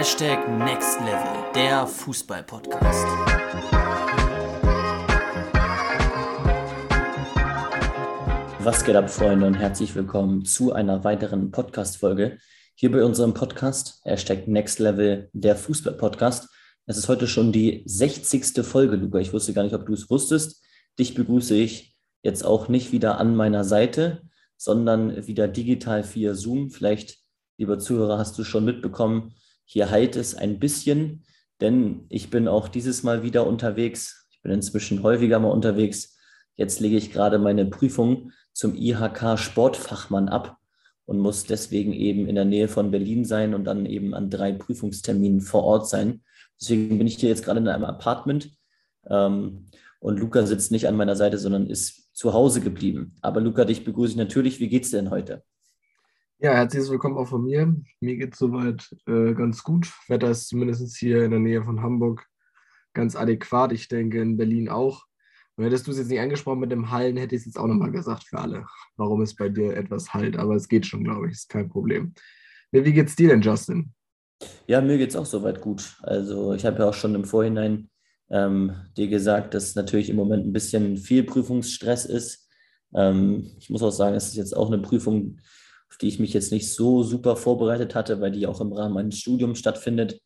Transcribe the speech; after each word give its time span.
Hashtag 0.00 0.48
Next 0.48 0.98
Level, 1.00 1.52
der 1.54 1.86
Fußball-Podcast. 1.86 3.06
Was 8.60 8.82
geht 8.82 8.96
ab, 8.96 9.10
Freunde, 9.10 9.46
und 9.46 9.56
herzlich 9.56 9.94
willkommen 9.94 10.46
zu 10.46 10.72
einer 10.72 11.04
weiteren 11.04 11.50
Podcast-Folge 11.50 12.38
hier 12.76 12.90
bei 12.90 13.04
unserem 13.04 13.34
Podcast, 13.34 14.00
Hashtag 14.04 14.48
Next 14.48 14.78
Level, 14.78 15.28
der 15.34 15.54
Fußball-Podcast. 15.54 16.48
Es 16.86 16.96
ist 16.96 17.10
heute 17.10 17.26
schon 17.26 17.52
die 17.52 17.82
60. 17.84 18.64
Folge, 18.64 18.96
Luca. 18.96 19.18
Ich 19.18 19.34
wusste 19.34 19.52
gar 19.52 19.64
nicht, 19.64 19.74
ob 19.74 19.84
du 19.84 19.92
es 19.92 20.08
wusstest. 20.08 20.64
Dich 20.98 21.12
begrüße 21.12 21.54
ich 21.54 21.94
jetzt 22.22 22.42
auch 22.42 22.68
nicht 22.68 22.90
wieder 22.92 23.18
an 23.18 23.36
meiner 23.36 23.64
Seite, 23.64 24.22
sondern 24.56 25.26
wieder 25.26 25.46
digital 25.46 26.02
via 26.14 26.32
Zoom. 26.32 26.70
Vielleicht, 26.70 27.18
lieber 27.58 27.78
Zuhörer, 27.78 28.16
hast 28.16 28.38
du 28.38 28.44
schon 28.44 28.64
mitbekommen, 28.64 29.34
hier 29.70 29.88
halt 29.88 30.16
es 30.16 30.34
ein 30.34 30.58
bisschen, 30.58 31.22
denn 31.60 32.04
ich 32.08 32.28
bin 32.28 32.48
auch 32.48 32.66
dieses 32.66 33.04
Mal 33.04 33.22
wieder 33.22 33.46
unterwegs. 33.46 34.26
Ich 34.32 34.42
bin 34.42 34.50
inzwischen 34.50 35.04
häufiger 35.04 35.38
mal 35.38 35.52
unterwegs. 35.52 36.18
Jetzt 36.56 36.80
lege 36.80 36.96
ich 36.96 37.12
gerade 37.12 37.38
meine 37.38 37.64
Prüfung 37.66 38.32
zum 38.52 38.74
IHK 38.74 39.38
Sportfachmann 39.38 40.28
ab 40.28 40.56
und 41.04 41.20
muss 41.20 41.44
deswegen 41.44 41.92
eben 41.92 42.26
in 42.26 42.34
der 42.34 42.46
Nähe 42.46 42.66
von 42.66 42.90
Berlin 42.90 43.24
sein 43.24 43.54
und 43.54 43.62
dann 43.62 43.86
eben 43.86 44.12
an 44.12 44.28
drei 44.28 44.52
Prüfungsterminen 44.52 45.40
vor 45.40 45.62
Ort 45.62 45.88
sein. 45.88 46.24
Deswegen 46.60 46.98
bin 46.98 47.06
ich 47.06 47.18
hier 47.18 47.28
jetzt 47.28 47.44
gerade 47.44 47.60
in 47.60 47.68
einem 47.68 47.84
Apartment 47.84 48.50
ähm, 49.08 49.66
und 50.00 50.18
Luca 50.18 50.46
sitzt 50.46 50.72
nicht 50.72 50.88
an 50.88 50.96
meiner 50.96 51.14
Seite, 51.14 51.38
sondern 51.38 51.68
ist 51.68 52.12
zu 52.12 52.32
Hause 52.32 52.60
geblieben. 52.60 53.14
Aber 53.22 53.40
Luca, 53.40 53.64
dich 53.64 53.84
begrüße 53.84 54.14
ich 54.14 54.18
natürlich. 54.18 54.58
Wie 54.58 54.68
geht's 54.68 54.90
denn 54.90 55.10
heute? 55.10 55.44
Ja, 56.42 56.54
herzlich 56.54 56.88
willkommen 56.88 57.18
auch 57.18 57.28
von 57.28 57.44
mir. 57.44 57.74
Mir 58.00 58.16
geht 58.16 58.32
es 58.32 58.38
soweit 58.38 58.88
äh, 59.06 59.34
ganz 59.34 59.62
gut. 59.62 59.92
Wetter 60.08 60.30
ist 60.30 60.48
zumindest 60.48 60.96
hier 60.96 61.22
in 61.22 61.32
der 61.32 61.40
Nähe 61.40 61.62
von 61.62 61.82
Hamburg 61.82 62.24
ganz 62.94 63.14
adäquat. 63.14 63.72
Ich 63.72 63.88
denke 63.88 64.22
in 64.22 64.38
Berlin 64.38 64.70
auch. 64.70 65.04
Und 65.56 65.64
hättest 65.64 65.86
du 65.86 65.90
es 65.90 65.98
jetzt 65.98 66.08
nicht 66.08 66.20
angesprochen 66.20 66.60
mit 66.60 66.72
dem 66.72 66.90
Hallen, 66.90 67.18
hätte 67.18 67.34
ich 67.34 67.40
es 67.40 67.44
jetzt 67.44 67.58
auch 67.58 67.66
nochmal 67.66 67.90
gesagt 67.90 68.24
für 68.24 68.38
alle, 68.38 68.64
warum 68.96 69.20
es 69.20 69.36
bei 69.36 69.50
dir 69.50 69.76
etwas 69.76 70.14
halt. 70.14 70.38
Aber 70.38 70.54
es 70.54 70.68
geht 70.68 70.86
schon, 70.86 71.04
glaube 71.04 71.26
ich, 71.26 71.32
ist 71.34 71.50
kein 71.50 71.68
Problem. 71.68 72.14
Wie 72.72 72.90
geht's 72.90 73.16
dir 73.16 73.28
denn, 73.28 73.42
Justin? 73.42 73.92
Ja, 74.66 74.80
mir 74.80 74.96
geht 74.96 75.10
es 75.10 75.16
auch 75.16 75.26
soweit 75.26 75.60
gut. 75.60 75.98
Also 76.00 76.54
ich 76.54 76.64
habe 76.64 76.78
ja 76.78 76.88
auch 76.88 76.94
schon 76.94 77.14
im 77.14 77.24
Vorhinein 77.26 77.90
ähm, 78.30 78.72
dir 78.96 79.08
gesagt, 79.08 79.52
dass 79.52 79.74
natürlich 79.74 80.08
im 80.08 80.16
Moment 80.16 80.46
ein 80.46 80.54
bisschen 80.54 80.96
viel 80.96 81.22
Prüfungsstress 81.22 82.06
ist. 82.06 82.48
Ähm, 82.94 83.50
ich 83.58 83.68
muss 83.68 83.82
auch 83.82 83.90
sagen, 83.90 84.16
es 84.16 84.28
ist 84.28 84.36
jetzt 84.36 84.56
auch 84.56 84.68
eine 84.68 84.80
Prüfung, 84.80 85.38
auf 85.90 85.98
die 85.98 86.08
ich 86.08 86.20
mich 86.20 86.32
jetzt 86.32 86.52
nicht 86.52 86.72
so 86.72 87.02
super 87.02 87.36
vorbereitet 87.36 87.94
hatte, 87.94 88.20
weil 88.20 88.30
die 88.30 88.46
auch 88.46 88.60
im 88.60 88.72
Rahmen 88.72 88.94
meines 88.94 89.18
Studiums 89.18 89.58
stattfindet. 89.58 90.20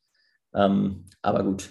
Ähm, 0.55 1.07
aber 1.23 1.43
gut, 1.43 1.71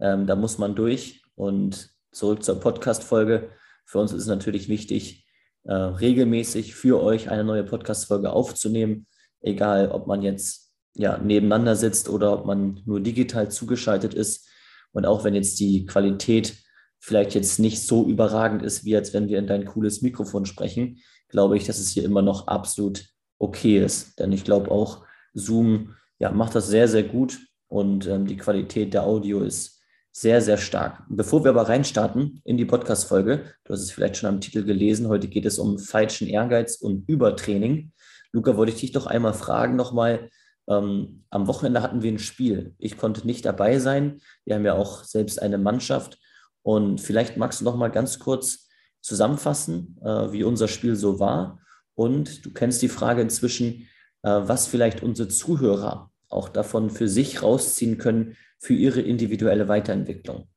ähm, 0.00 0.26
da 0.26 0.34
muss 0.34 0.58
man 0.58 0.74
durch. 0.74 1.22
Und 1.34 1.90
zurück 2.10 2.42
zur 2.42 2.60
Podcast-Folge. 2.60 3.50
Für 3.84 3.98
uns 3.98 4.12
ist 4.12 4.22
es 4.22 4.28
natürlich 4.28 4.68
wichtig, 4.68 5.26
äh, 5.64 5.74
regelmäßig 5.74 6.74
für 6.74 7.02
euch 7.02 7.28
eine 7.28 7.44
neue 7.44 7.64
Podcast-Folge 7.64 8.32
aufzunehmen, 8.32 9.06
egal 9.40 9.90
ob 9.90 10.06
man 10.06 10.22
jetzt 10.22 10.72
ja, 10.94 11.18
nebeneinander 11.18 11.76
sitzt 11.76 12.08
oder 12.08 12.32
ob 12.32 12.46
man 12.46 12.80
nur 12.86 13.00
digital 13.00 13.50
zugeschaltet 13.50 14.14
ist. 14.14 14.48
Und 14.92 15.06
auch 15.06 15.24
wenn 15.24 15.34
jetzt 15.34 15.58
die 15.60 15.86
Qualität 15.86 16.56
vielleicht 16.98 17.34
jetzt 17.34 17.58
nicht 17.58 17.82
so 17.82 18.06
überragend 18.06 18.62
ist, 18.62 18.84
wie 18.84 18.96
als 18.96 19.12
wenn 19.12 19.28
wir 19.28 19.38
in 19.38 19.46
dein 19.46 19.66
cooles 19.66 20.00
Mikrofon 20.00 20.46
sprechen, 20.46 21.00
glaube 21.28 21.56
ich, 21.56 21.66
dass 21.66 21.78
es 21.78 21.90
hier 21.90 22.04
immer 22.04 22.22
noch 22.22 22.46
absolut 22.46 23.04
okay 23.38 23.78
ist. 23.78 24.18
Denn 24.18 24.32
ich 24.32 24.44
glaube 24.44 24.70
auch, 24.70 25.04
Zoom 25.34 25.94
ja, 26.18 26.30
macht 26.30 26.54
das 26.54 26.68
sehr, 26.68 26.88
sehr 26.88 27.02
gut 27.02 27.38
und 27.68 28.06
ähm, 28.06 28.26
die 28.26 28.36
Qualität 28.36 28.94
der 28.94 29.04
Audio 29.04 29.40
ist 29.40 29.82
sehr, 30.12 30.40
sehr 30.40 30.58
stark. 30.58 31.02
Bevor 31.08 31.42
wir 31.44 31.50
aber 31.50 31.68
reinstarten 31.68 32.40
in 32.44 32.56
die 32.56 32.64
Podcast-Folge, 32.64 33.44
du 33.64 33.72
hast 33.72 33.80
es 33.80 33.90
vielleicht 33.90 34.16
schon 34.16 34.28
am 34.28 34.40
Titel 34.40 34.64
gelesen, 34.64 35.08
heute 35.08 35.26
geht 35.26 35.44
es 35.44 35.58
um 35.58 35.78
falschen 35.78 36.28
Ehrgeiz 36.28 36.76
und 36.76 37.08
Übertraining. 37.08 37.92
Luca, 38.30 38.56
wollte 38.56 38.72
ich 38.72 38.80
dich 38.80 38.92
doch 38.92 39.06
einmal 39.06 39.34
fragen 39.34 39.74
nochmal, 39.74 40.30
ähm, 40.68 41.24
am 41.30 41.46
Wochenende 41.46 41.82
hatten 41.82 42.02
wir 42.02 42.12
ein 42.12 42.18
Spiel. 42.18 42.74
Ich 42.78 42.96
konnte 42.96 43.26
nicht 43.26 43.44
dabei 43.44 43.78
sein. 43.78 44.20
Wir 44.44 44.54
haben 44.54 44.64
ja 44.64 44.74
auch 44.74 45.04
selbst 45.04 45.42
eine 45.42 45.58
Mannschaft. 45.58 46.18
Und 46.62 47.00
vielleicht 47.00 47.36
magst 47.36 47.60
du 47.60 47.64
noch 47.64 47.76
mal 47.76 47.90
ganz 47.90 48.18
kurz 48.18 48.68
zusammenfassen, 49.00 49.98
äh, 50.02 50.32
wie 50.32 50.44
unser 50.44 50.68
Spiel 50.68 50.96
so 50.96 51.20
war. 51.20 51.60
Und 51.94 52.44
du 52.44 52.52
kennst 52.52 52.82
die 52.82 52.88
Frage 52.88 53.22
inzwischen, 53.22 53.88
äh, 54.22 54.28
was 54.28 54.66
vielleicht 54.66 55.02
unsere 55.02 55.28
Zuhörer 55.28 56.10
auch 56.28 56.48
davon 56.48 56.90
für 56.90 57.08
sich 57.08 57.42
rausziehen 57.42 57.98
können 57.98 58.36
für 58.58 58.74
ihre 58.74 59.00
individuelle 59.00 59.68
Weiterentwicklung. 59.68 60.48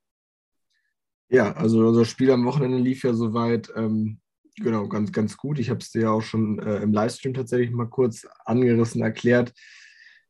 Ja, 1.29 1.53
also 1.53 1.85
unser 1.85 2.05
Spiel 2.05 2.31
am 2.31 2.45
Wochenende 2.45 2.77
lief 2.77 3.03
ja 3.03 3.13
soweit 3.13 3.69
ähm, 3.75 4.19
genau 4.55 4.87
ganz, 4.87 5.11
ganz 5.11 5.35
gut. 5.37 5.59
Ich 5.59 5.69
habe 5.69 5.79
es 5.79 5.91
dir 5.91 6.03
ja 6.03 6.11
auch 6.11 6.21
schon 6.21 6.59
äh, 6.59 6.77
im 6.77 6.93
Livestream 6.93 7.33
tatsächlich 7.33 7.71
mal 7.71 7.89
kurz 7.89 8.25
angerissen 8.45 9.01
erklärt. 9.01 9.53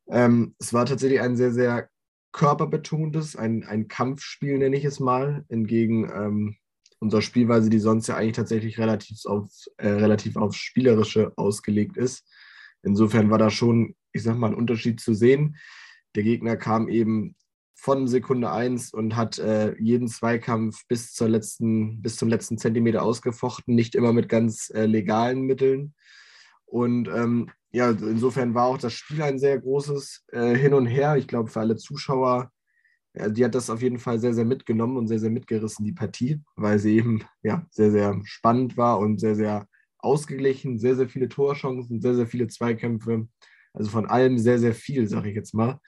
Ähm, 0.10 0.56
es 0.60 0.74
war 0.74 0.86
tatsächlich 0.86 1.22
ein 1.22 1.38
sehr, 1.38 1.52
sehr 1.52 1.90
körperbetontes, 2.32 3.36
ein, 3.36 3.64
ein 3.64 3.88
Kampfspiel, 3.88 4.58
nenne 4.58 4.76
ich 4.76 4.86
es 4.86 5.00
mal, 5.00 5.46
entgegen 5.50 6.10
ähm, 6.14 6.56
unserer 7.00 7.22
Spielweise, 7.22 7.70
die 7.70 7.80
sonst 7.80 8.08
ja 8.08 8.16
eigentlich 8.16 8.36
tatsächlich 8.36 8.78
relativ 8.80 9.26
auf, 9.26 9.52
äh, 9.78 9.90
relativ 9.90 10.36
aufs 10.36 10.58
Spielerische 10.58 11.34
ausgelegt 11.36 11.98
ist. 11.98 12.26
Insofern 12.84 13.30
war 13.30 13.38
da 13.38 13.50
schon, 13.50 13.96
ich 14.14 14.24
sag 14.24 14.38
mal, 14.38 14.48
ein 14.48 14.56
Unterschied 14.56 15.00
zu 15.00 15.14
sehen. 15.14 15.58
Der 16.16 16.24
Gegner 16.24 16.58
kam 16.58 16.90
eben 16.90 17.36
von 17.76 18.08
Sekunde 18.08 18.52
1 18.52 18.92
und 18.94 19.16
hat 19.16 19.38
äh, 19.38 19.76
jeden 19.80 20.08
Zweikampf 20.08 20.88
bis, 20.88 21.14
zur 21.14 21.30
letzten, 21.30 22.02
bis 22.02 22.16
zum 22.16 22.28
letzten 22.28 22.58
Zentimeter 22.58 23.04
ausgefochten, 23.04 23.76
nicht 23.76 23.94
immer 23.94 24.14
mit 24.14 24.30
ganz 24.30 24.72
äh, 24.72 24.86
legalen 24.86 25.42
Mitteln. 25.42 25.94
Und 26.66 27.08
ähm, 27.08 27.52
ja, 27.72 27.92
insofern 27.92 28.56
war 28.56 28.66
auch 28.66 28.78
das 28.78 28.94
Spiel 28.94 29.22
ein 29.22 29.40
sehr 29.40 29.60
großes 29.60 30.26
äh, 30.32 30.56
Hin 30.56 30.74
und 30.74 30.88
Her. 30.88 31.18
Ich 31.18 31.28
glaube, 31.28 31.50
für 31.50 31.60
alle 31.60 31.76
Zuschauer, 31.76 32.52
die 33.30 33.46
hat 33.46 33.56
das 33.56 33.70
auf 33.70 33.82
jeden 33.82 34.00
Fall 34.00 34.20
sehr, 34.20 34.34
sehr 34.34 34.46
mitgenommen 34.46 34.98
und 34.98 35.08
sehr, 35.08 35.20
sehr 35.20 35.30
mitgerissen, 35.30 35.86
die 35.86 35.94
Partie, 35.94 36.42
weil 36.56 36.80
sie 36.80 36.98
eben 36.98 37.24
ja, 37.44 37.66
sehr, 37.72 37.92
sehr 37.92 38.20
spannend 38.24 38.78
war 38.78 39.00
und 39.00 39.20
sehr, 39.20 39.36
sehr 39.36 39.68
ausgeglichen, 40.00 40.80
sehr, 40.80 40.96
sehr 40.96 41.10
viele 41.10 41.30
Torchancen, 41.30 42.02
sehr, 42.02 42.16
sehr 42.16 42.28
viele 42.28 42.48
Zweikämpfe. 42.48 43.28
Also 43.74 43.90
von 43.90 44.06
allem 44.06 44.38
sehr, 44.38 44.60
sehr 44.60 44.74
viel, 44.74 45.08
sage 45.08 45.30
ich 45.30 45.36
jetzt 45.36 45.54
mal. 45.54 45.80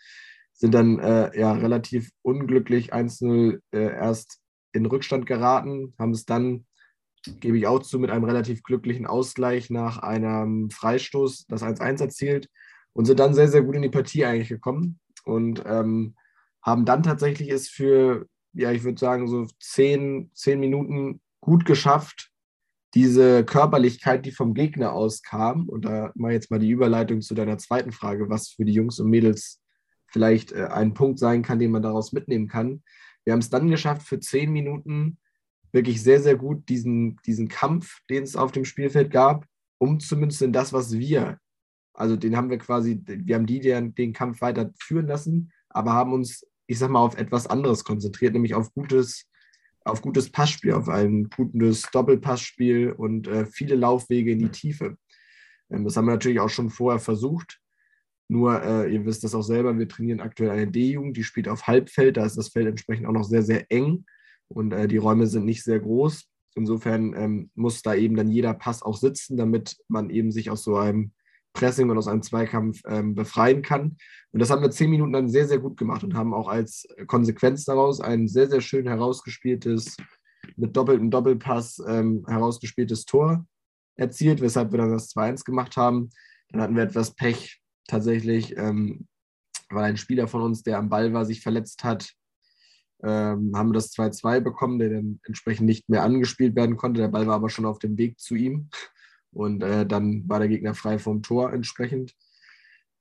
Sind 0.53 0.73
dann 0.73 1.00
äh, 1.00 1.38
ja 1.39 1.53
relativ 1.53 2.12
unglücklich 2.22 2.94
1-0 2.94 3.59
äh, 3.72 3.79
erst 3.79 4.41
in 4.73 4.85
Rückstand 4.85 5.25
geraten, 5.25 5.94
haben 5.97 6.12
es 6.12 6.25
dann 6.25 6.66
gebe 7.23 7.57
ich 7.57 7.68
auch 7.68 7.79
zu, 7.79 8.00
mit 8.00 8.12
einem 8.12 8.23
relativ 8.23 8.63
glücklichen 8.63 9.06
Ausgleich 9.06 9.69
nach 9.69 9.97
einem 9.97 10.69
Freistoß 10.69 11.47
das 11.47 11.63
1-1 11.63 12.01
erzielt 12.01 12.50
und 12.94 13.06
sind 13.06 13.19
dann 13.19 13.34
sehr, 13.34 13.47
sehr 13.47 13.62
gut 13.62 13.75
in 13.75 13.81
die 13.81 13.89
Partie 13.89 14.25
eigentlich 14.25 14.50
gekommen 14.50 15.00
und 15.25 15.63
ähm, 15.66 16.16
haben 16.61 16.85
dann 16.85 17.03
tatsächlich 17.03 17.49
es 17.49 17.69
für, 17.69 18.27
ja, 18.53 18.71
ich 18.71 18.83
würde 18.83 18.99
sagen, 18.99 19.27
so 19.27 19.47
zehn, 19.59 20.31
zehn 20.33 20.59
Minuten 20.59 21.21
gut 21.41 21.65
geschafft, 21.65 22.31
diese 22.95 23.45
Körperlichkeit, 23.45 24.25
die 24.25 24.31
vom 24.31 24.53
Gegner 24.53 24.93
auskam, 24.93 25.69
und 25.69 25.85
da 25.85 26.11
mache 26.15 26.33
jetzt 26.33 26.49
mal 26.49 26.59
die 26.59 26.71
Überleitung 26.71 27.21
zu 27.21 27.35
deiner 27.35 27.57
zweiten 27.57 27.91
Frage, 27.91 28.29
was 28.29 28.49
für 28.49 28.65
die 28.65 28.73
Jungs 28.73 28.99
und 28.99 29.09
Mädels 29.09 29.61
vielleicht 30.07 30.51
äh, 30.51 30.65
ein 30.65 30.93
Punkt 30.93 31.19
sein 31.19 31.43
kann, 31.43 31.59
den 31.59 31.71
man 31.71 31.83
daraus 31.83 32.13
mitnehmen 32.13 32.47
kann. 32.47 32.81
Wir 33.23 33.33
haben 33.33 33.39
es 33.39 33.49
dann 33.49 33.69
geschafft, 33.69 34.07
für 34.07 34.19
zehn 34.19 34.51
Minuten 34.51 35.19
wirklich 35.71 36.01
sehr, 36.01 36.19
sehr 36.19 36.35
gut 36.35 36.67
diesen, 36.67 37.17
diesen 37.27 37.47
Kampf, 37.47 37.99
den 38.09 38.23
es 38.23 38.35
auf 38.35 38.51
dem 38.51 38.65
Spielfeld 38.65 39.11
gab, 39.11 39.45
umzumünzen 39.77 40.47
in 40.47 40.53
das, 40.53 40.73
was 40.73 40.97
wir, 40.97 41.37
also 41.93 42.15
den 42.15 42.35
haben 42.35 42.49
wir 42.49 42.57
quasi, 42.57 43.01
wir 43.05 43.35
haben 43.35 43.45
die, 43.45 43.59
die 43.59 43.94
den 43.94 44.13
Kampf 44.13 44.41
weiter 44.41 44.71
führen 44.79 45.05
lassen, 45.05 45.51
aber 45.69 45.94
haben 45.94 46.13
uns, 46.13 46.45
ich 46.69 46.77
sag 46.77 46.92
mal, 46.92 47.00
auf 47.00 47.18
etwas 47.18 47.48
anderes 47.48 47.83
konzentriert, 47.83 48.33
nämlich 48.33 48.54
auf 48.54 48.71
gutes, 48.75 49.25
auf 49.83 50.04
gutes 50.04 50.31
Passspiel, 50.31 50.74
auf 50.74 50.88
ein 50.88 51.27
gutes 51.36 51.81
Doppelpassspiel 51.92 52.92
und 52.92 53.27
äh, 53.27 53.48
viele 53.48 53.75
Laufwege 53.75 54.31
in 54.31 54.39
die 54.39 54.50
Tiefe. 54.50 54.95
Ähm, 55.71 55.83
das 55.83 55.98
haben 55.98 56.06
wir 56.06 56.12
natürlich 56.12 56.39
auch 56.39 56.50
schon 56.50 56.69
vorher 56.69 57.00
versucht. 57.00 57.60
Nur, 58.27 58.62
äh, 58.63 58.94
ihr 58.94 59.04
wisst 59.04 59.24
das 59.24 59.33
auch 59.33 59.42
selber, 59.42 59.80
wir 59.80 59.88
trainieren 59.88 60.19
aktuell 60.19 60.51
eine 60.51 60.68
D-Jugend, 60.68 61.18
die 61.18 61.24
spielt 61.24 61.48
auf 61.48 61.66
Halbfeld, 61.66 62.18
da 62.18 62.25
ist 62.25 62.38
das 62.38 62.50
Feld 62.50 62.68
entsprechend 62.68 63.07
auch 63.07 63.13
noch 63.13 63.24
sehr, 63.24 63.42
sehr 63.42 63.72
eng 63.72 64.06
und 64.48 64.72
äh, 64.72 64.88
die 64.88 64.98
Räume 64.98 65.25
sind 65.25 65.45
nicht 65.45 65.63
sehr 65.63 65.80
groß. 65.80 66.30
Insofern 66.54 67.15
ähm, 67.15 67.50
muss 67.56 67.81
da 67.81 67.95
eben 67.95 68.15
dann 68.15 68.30
jeder 68.30 68.54
Pass 68.54 68.83
auch 68.83 68.98
sitzen, 68.98 69.38
damit 69.38 69.77
man 69.88 70.12
eben 70.12 70.31
sich 70.31 70.51
aus 70.51 70.63
so 70.63 70.77
einem 70.77 71.13
Pressing 71.54 71.90
und 71.90 71.98
aus 71.98 72.07
einem 72.07 72.22
Zweikampf 72.22 72.81
ähm, 72.88 73.16
befreien 73.16 73.62
kann. 73.62 73.98
Und 74.31 74.40
das 74.40 74.50
haben 74.50 74.62
wir 74.62 74.72
zehn 74.72 74.90
Minuten 74.90 75.13
dann 75.13 75.30
sehr, 75.30 75.48
sehr 75.48 75.60
gut 75.60 75.78
gemacht 75.78 76.04
und 76.04 76.13
haben 76.13 76.34
auch 76.34 76.48
als 76.48 76.88
Konsequenz 77.07 77.66
daraus 77.66 78.00
ein 78.00 78.28
sehr, 78.28 78.50
sehr 78.50 78.62
schön 78.62 78.88
herausgespieltes, 78.88 79.98
mit 80.56 80.75
doppeltem 80.75 81.12
Doppelpass 81.12 81.81
ähm, 81.88 82.25
herausgespieltes 82.28 83.06
Tor 83.06 83.46
erzielt, 83.96 84.42
weshalb 84.42 84.72
wir 84.72 84.78
dann 84.78 84.92
das 84.92 85.10
2-1 85.16 85.44
gemacht 85.44 85.78
haben. 85.78 86.10
Dann 86.50 86.62
hatten 86.62 86.75
wir 86.75 86.84
etwas 86.84 87.16
Pech 87.16 87.62
tatsächlich. 87.88 88.56
Ähm, 88.57 89.07
weil 89.69 89.84
ein 89.86 89.98
Spieler 89.98 90.28
von 90.28 90.42
uns, 90.42 90.63
der 90.63 90.78
am 90.78 90.90
Ball 90.90 91.13
war, 91.13 91.25
sich 91.25 91.42
verletzt 91.42 91.84
hat. 91.84 92.13
Ähm, 93.01 93.54
haben 93.56 93.69
wir 93.69 93.74
das 93.74 93.94
2-2 93.94 94.42
bekommen, 94.42 94.80
der 94.80 94.90
dann 94.90 95.19
entsprechend 95.24 95.68
nicht 95.68 95.88
mehr 95.90 96.04
angespielt 96.04 96.56
werden 96.56 96.75
konnte. 96.75 97.00
Der 97.00 97.07
Ball 97.07 97.28
war 97.28 97.36
aber 97.36 97.50
schon 97.50 97.66
auf 97.66 97.80
dem 97.80 97.98
Weg 97.98 98.19
zu 98.19 98.36
ihm. 98.36 98.69
Und 99.31 99.63
äh, 99.63 99.85
dann 99.85 100.27
war 100.27 100.39
der 100.39 100.47
Gegner 100.47 100.73
frei 100.73 100.99
vom 100.99 101.21
Tor 101.21 101.53
entsprechend. 101.53 102.15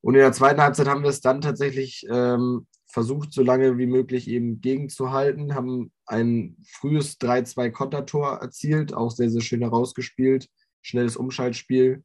Und 0.00 0.14
in 0.14 0.20
der 0.20 0.32
zweiten 0.32 0.60
Halbzeit 0.60 0.88
haben 0.88 1.02
wir 1.02 1.10
es 1.10 1.20
dann 1.20 1.40
tatsächlich 1.40 2.06
ähm, 2.10 2.66
versucht, 2.86 3.32
so 3.32 3.42
lange 3.42 3.78
wie 3.78 3.86
möglich 3.86 4.28
eben 4.28 4.60
gegenzuhalten, 4.60 5.54
haben 5.54 5.92
ein 6.06 6.56
frühes 6.66 7.20
3-2-Kontertor 7.20 8.38
erzielt, 8.38 8.94
auch 8.94 9.10
sehr, 9.10 9.30
sehr 9.30 9.42
schön 9.42 9.60
herausgespielt, 9.60 10.48
schnelles 10.82 11.16
Umschaltspiel 11.16 12.04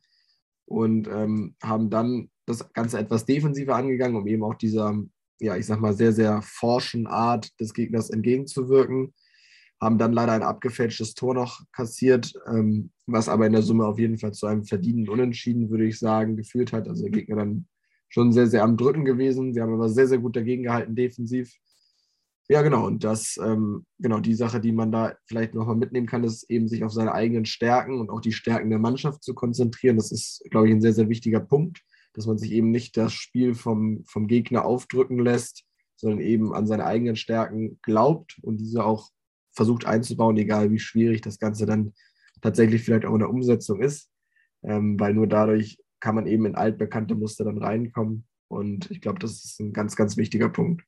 und 0.66 1.08
ähm, 1.08 1.56
haben 1.64 1.90
dann 1.90 2.30
das 2.46 2.74
Ganze 2.74 3.00
etwas 3.00 3.26
defensiver 3.26 3.76
angegangen, 3.76 4.18
um 4.18 4.28
eben 4.28 4.44
auch 4.44 4.56
dieser, 4.56 5.02
ja, 5.40 5.56
ich 5.56 5.66
sag 5.66 5.80
mal, 5.80 5.94
sehr, 5.94 6.12
sehr 6.12 6.42
forschen 6.42 7.08
Art 7.08 7.58
des 7.60 7.74
Gegners 7.74 8.10
entgegenzuwirken. 8.10 9.14
Haben 9.84 9.98
dann 9.98 10.14
leider 10.14 10.32
ein 10.32 10.44
abgefälschtes 10.44 11.14
Tor 11.14 11.34
noch 11.34 11.62
kassiert, 11.72 12.34
ähm, 12.48 12.92
was 13.06 13.28
aber 13.28 13.46
in 13.46 13.54
der 13.54 13.62
Summe 13.62 13.86
auf 13.86 14.00
jeden 14.00 14.18
Fall 14.18 14.34
zu 14.34 14.48
einem 14.48 14.64
verdienten 14.64 15.10
Unentschieden, 15.10 15.70
würde 15.70 15.86
ich 15.86 16.00
sagen, 16.00 16.38
geführt 16.38 16.72
hat. 16.72 16.88
Also 16.88 17.04
der 17.04 17.12
Gegner 17.12 17.36
dann 17.36 17.68
schon 18.08 18.32
sehr, 18.32 18.48
sehr 18.48 18.64
am 18.64 18.78
Drücken 18.78 19.06
gewesen. 19.06 19.54
Sie 19.54 19.62
haben 19.62 19.74
aber 19.74 19.90
sehr, 19.90 20.08
sehr 20.08 20.20
gut 20.20 20.36
dagegen 20.36 20.64
gehalten, 20.64 20.96
defensiv. 20.96 21.54
Ja, 22.50 22.62
genau. 22.62 22.86
Und 22.86 23.04
das, 23.04 23.38
ähm, 23.44 23.86
genau, 24.00 24.20
die 24.20 24.36
Sache, 24.36 24.60
die 24.60 24.74
man 24.74 24.92
da 24.92 25.16
vielleicht 25.26 25.54
nochmal 25.56 25.76
mitnehmen 25.76 26.08
kann, 26.08 26.24
ist 26.24 26.50
eben 26.50 26.68
sich 26.68 26.84
auf 26.84 26.92
seine 26.92 27.14
eigenen 27.14 27.46
Stärken 27.46 28.00
und 28.00 28.10
auch 28.10 28.22
die 28.22 28.34
Stärken 28.34 28.70
der 28.70 28.80
Mannschaft 28.80 29.24
zu 29.24 29.34
konzentrieren. 29.34 29.96
Das 29.96 30.12
ist, 30.12 30.44
glaube 30.52 30.68
ich, 30.68 30.74
ein 30.74 30.82
sehr, 30.82 30.94
sehr 30.94 31.10
wichtiger 31.10 31.40
Punkt, 31.40 31.82
dass 32.14 32.28
man 32.28 32.38
sich 32.38 32.52
eben 32.52 32.70
nicht 32.70 32.98
das 32.98 33.14
Spiel 33.14 33.56
vom, 33.56 34.04
vom 34.06 34.28
Gegner 34.28 34.66
aufdrücken 34.66 35.20
lässt, 35.20 35.64
sondern 35.96 36.20
eben 36.20 36.54
an 36.54 36.68
seine 36.68 36.86
eigenen 36.86 37.16
Stärken 37.16 37.80
glaubt 37.82 38.38
und 38.42 38.58
diese 38.58 38.84
auch 38.84 39.10
versucht 39.54 39.86
einzubauen, 39.86 40.38
egal 40.38 40.72
wie 40.72 40.80
schwierig 40.80 41.22
das 41.22 41.40
Ganze 41.40 41.66
dann 41.66 41.94
tatsächlich 42.42 42.84
vielleicht 42.84 43.06
auch 43.06 43.14
in 43.14 43.20
der 43.20 43.30
Umsetzung 43.30 43.82
ist. 43.82 44.10
Ähm, 44.64 45.00
weil 45.00 45.14
nur 45.14 45.28
dadurch 45.28 45.78
kann 46.00 46.16
man 46.16 46.28
eben 46.28 46.46
in 46.46 46.56
altbekannte 46.56 47.16
Muster 47.16 47.46
dann 47.46 47.58
reinkommen. 47.58 48.26
Und 48.50 48.92
ich 48.92 49.02
glaube, 49.02 49.20
das 49.20 49.44
ist 49.44 49.60
ein 49.60 49.74
ganz, 49.74 49.96
ganz 49.96 50.18
wichtiger 50.18 50.50
Punkt. 50.50 50.84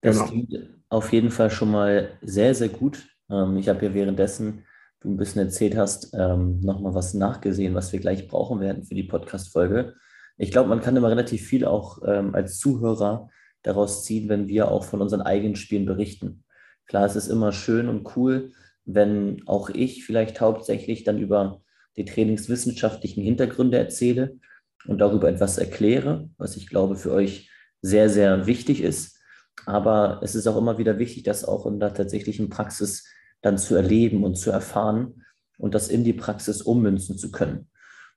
Das 0.00 0.18
genau. 0.18 0.28
klingt 0.28 0.70
auf 0.88 1.12
jeden 1.12 1.30
Fall 1.30 1.50
schon 1.50 1.70
mal 1.70 2.18
sehr, 2.22 2.54
sehr 2.54 2.68
gut. 2.68 3.08
Ähm, 3.30 3.56
ich 3.56 3.68
habe 3.68 3.84
ja 3.84 3.94
währenddessen, 3.94 4.64
du 5.00 5.10
ein 5.10 5.16
bisschen 5.16 5.42
erzählt 5.42 5.76
hast, 5.76 6.14
ähm, 6.14 6.60
nochmal 6.60 6.94
was 6.94 7.14
nachgesehen, 7.14 7.74
was 7.74 7.92
wir 7.92 8.00
gleich 8.00 8.28
brauchen 8.28 8.60
werden 8.60 8.84
für 8.84 8.94
die 8.94 9.04
Podcast-Folge. 9.04 9.94
Ich 10.36 10.50
glaube, 10.50 10.68
man 10.68 10.80
kann 10.80 10.96
immer 10.96 11.10
relativ 11.10 11.46
viel 11.46 11.64
auch 11.64 12.00
ähm, 12.06 12.34
als 12.34 12.58
Zuhörer 12.58 13.28
daraus 13.62 14.04
ziehen, 14.04 14.28
wenn 14.28 14.48
wir 14.48 14.68
auch 14.70 14.84
von 14.84 15.00
unseren 15.00 15.22
eigenen 15.22 15.56
Spielen 15.56 15.86
berichten. 15.86 16.43
Klar, 16.86 17.06
es 17.06 17.16
ist 17.16 17.28
immer 17.28 17.52
schön 17.52 17.88
und 17.88 18.16
cool, 18.16 18.52
wenn 18.84 19.42
auch 19.46 19.70
ich 19.70 20.04
vielleicht 20.04 20.40
hauptsächlich 20.40 21.04
dann 21.04 21.18
über 21.18 21.62
die 21.96 22.04
trainingswissenschaftlichen 22.04 23.22
Hintergründe 23.22 23.78
erzähle 23.78 24.38
und 24.86 24.98
darüber 24.98 25.28
etwas 25.28 25.58
erkläre, 25.58 26.28
was 26.36 26.56
ich 26.56 26.68
glaube 26.68 26.96
für 26.96 27.12
euch 27.12 27.50
sehr, 27.80 28.10
sehr 28.10 28.46
wichtig 28.46 28.82
ist. 28.82 29.18
Aber 29.66 30.20
es 30.22 30.34
ist 30.34 30.46
auch 30.46 30.56
immer 30.56 30.78
wieder 30.78 30.98
wichtig, 30.98 31.22
das 31.22 31.44
auch 31.44 31.66
in 31.66 31.80
der 31.80 31.94
tatsächlichen 31.94 32.50
Praxis 32.50 33.06
dann 33.40 33.56
zu 33.58 33.74
erleben 33.74 34.24
und 34.24 34.36
zu 34.36 34.50
erfahren 34.50 35.24
und 35.58 35.74
das 35.74 35.88
in 35.88 36.04
die 36.04 36.12
Praxis 36.12 36.62
ummünzen 36.62 37.16
zu 37.16 37.30
können. 37.30 37.68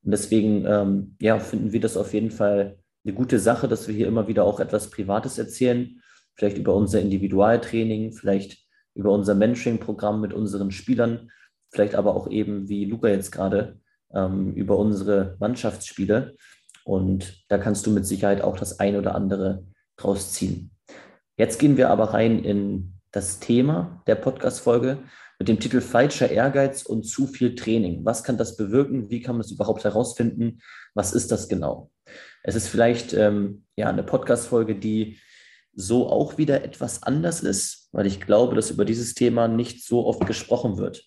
Und 0.04 0.12
deswegen 0.12 0.66
ähm, 0.66 1.16
ja, 1.20 1.40
finden 1.40 1.72
wir 1.72 1.80
das 1.80 1.98
auf 1.98 2.14
jeden 2.14 2.32
Fall 2.32 2.80
eine 3.06 3.14
gute 3.14 3.40
Sache, 3.40 3.68
dass 3.68 3.88
wir 3.88 3.96
hier 3.96 4.08
immer 4.08 4.28
wieder 4.28 4.44
auch 4.44 4.60
etwas 4.60 4.90
Privates 4.90 5.38
erzählen, 5.38 6.02
vielleicht 6.38 6.58
über 6.58 6.76
unser 6.76 7.02
Individualtraining, 7.02 8.14
vielleicht 8.14 8.60
über 8.94 9.12
unser 9.12 9.36
Mentoring-Programm 9.36 10.22
mit 10.22 10.34
unseren 10.34 10.72
Spielern, 10.72 11.32
vielleicht 11.70 11.96
aber 11.96 12.16
auch 12.16 12.30
eben, 12.30 12.70
wie 12.70 12.86
Luca 12.86 13.10
jetzt 13.10 13.32
gerade, 13.32 13.80
ähm, 14.14 14.54
über 14.54 14.78
unsere 14.78 15.36
Mannschaftsspiele. 15.40 16.36
Und 16.86 17.44
da 17.50 17.58
kannst 17.58 17.86
du 17.86 17.92
mit 17.92 18.06
Sicherheit 18.06 18.42
auch 18.42 18.58
das 18.58 18.80
ein 18.80 18.96
oder 18.96 19.16
andere 19.16 19.66
draus 19.98 20.32
ziehen. 20.32 20.72
Jetzt 21.38 21.60
gehen 21.60 21.78
wir 21.78 21.90
aber 21.90 22.14
rein 22.14 22.44
in 22.44 22.94
das 23.12 23.40
Thema 23.40 24.02
der 24.08 24.16
Podcast-Folge 24.16 25.00
mit 25.40 25.48
dem 25.48 25.60
Titel 25.60 25.82
Falscher 25.82 26.32
Ehrgeiz 26.32 26.84
und 26.84 27.04
zu 27.04 27.28
viel 27.28 27.56
Training. 27.56 28.06
Was 28.06 28.24
kann 28.24 28.38
das 28.38 28.58
bewirken? 28.58 29.10
Wie 29.10 29.22
kann 29.22 29.36
man 29.36 29.42
es 29.42 29.52
überhaupt 29.52 29.84
herausfinden? 29.84 30.62
Was 30.94 31.14
ist 31.14 31.32
das 31.32 31.48
genau? 31.48 31.92
Es 32.44 32.56
ist 32.56 32.70
vielleicht 32.70 33.14
ähm, 33.14 33.66
ja, 33.76 33.90
eine 33.90 34.04
Podcast-Folge, 34.04 34.76
die 34.76 35.20
so 35.80 36.10
auch 36.10 36.40
wieder 36.40 36.64
etwas 36.64 37.04
anders 37.04 37.42
ist, 37.42 37.90
weil 37.92 38.08
ich 38.08 38.20
glaube, 38.20 38.56
dass 38.56 38.72
über 38.72 38.84
dieses 38.84 39.14
Thema 39.14 39.48
nicht 39.48 39.86
so 39.86 40.08
oft 40.08 40.26
gesprochen 40.26 40.78
wird. 40.78 41.06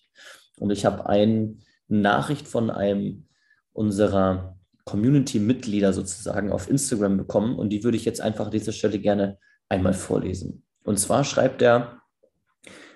Und 0.59 0.71
ich 0.71 0.85
habe 0.85 1.07
eine 1.07 1.57
Nachricht 1.89 2.47
von 2.47 2.69
einem 2.69 3.27
unserer 3.73 4.57
Community-Mitglieder 4.85 5.91
sozusagen 5.91 6.53
auf 6.53 6.69
Instagram 6.69 7.17
bekommen 7.17 7.59
und 7.59 7.69
die 7.69 7.83
würde 7.83 7.97
ich 7.97 8.05
jetzt 8.05 8.21
einfach 8.21 8.45
an 8.45 8.51
dieser 8.51 8.71
Stelle 8.71 8.97
gerne 8.97 9.37
einmal 9.67 9.93
vorlesen. 9.93 10.63
Und 10.85 10.97
zwar 10.99 11.25
schreibt 11.25 11.61
er, 11.61 12.01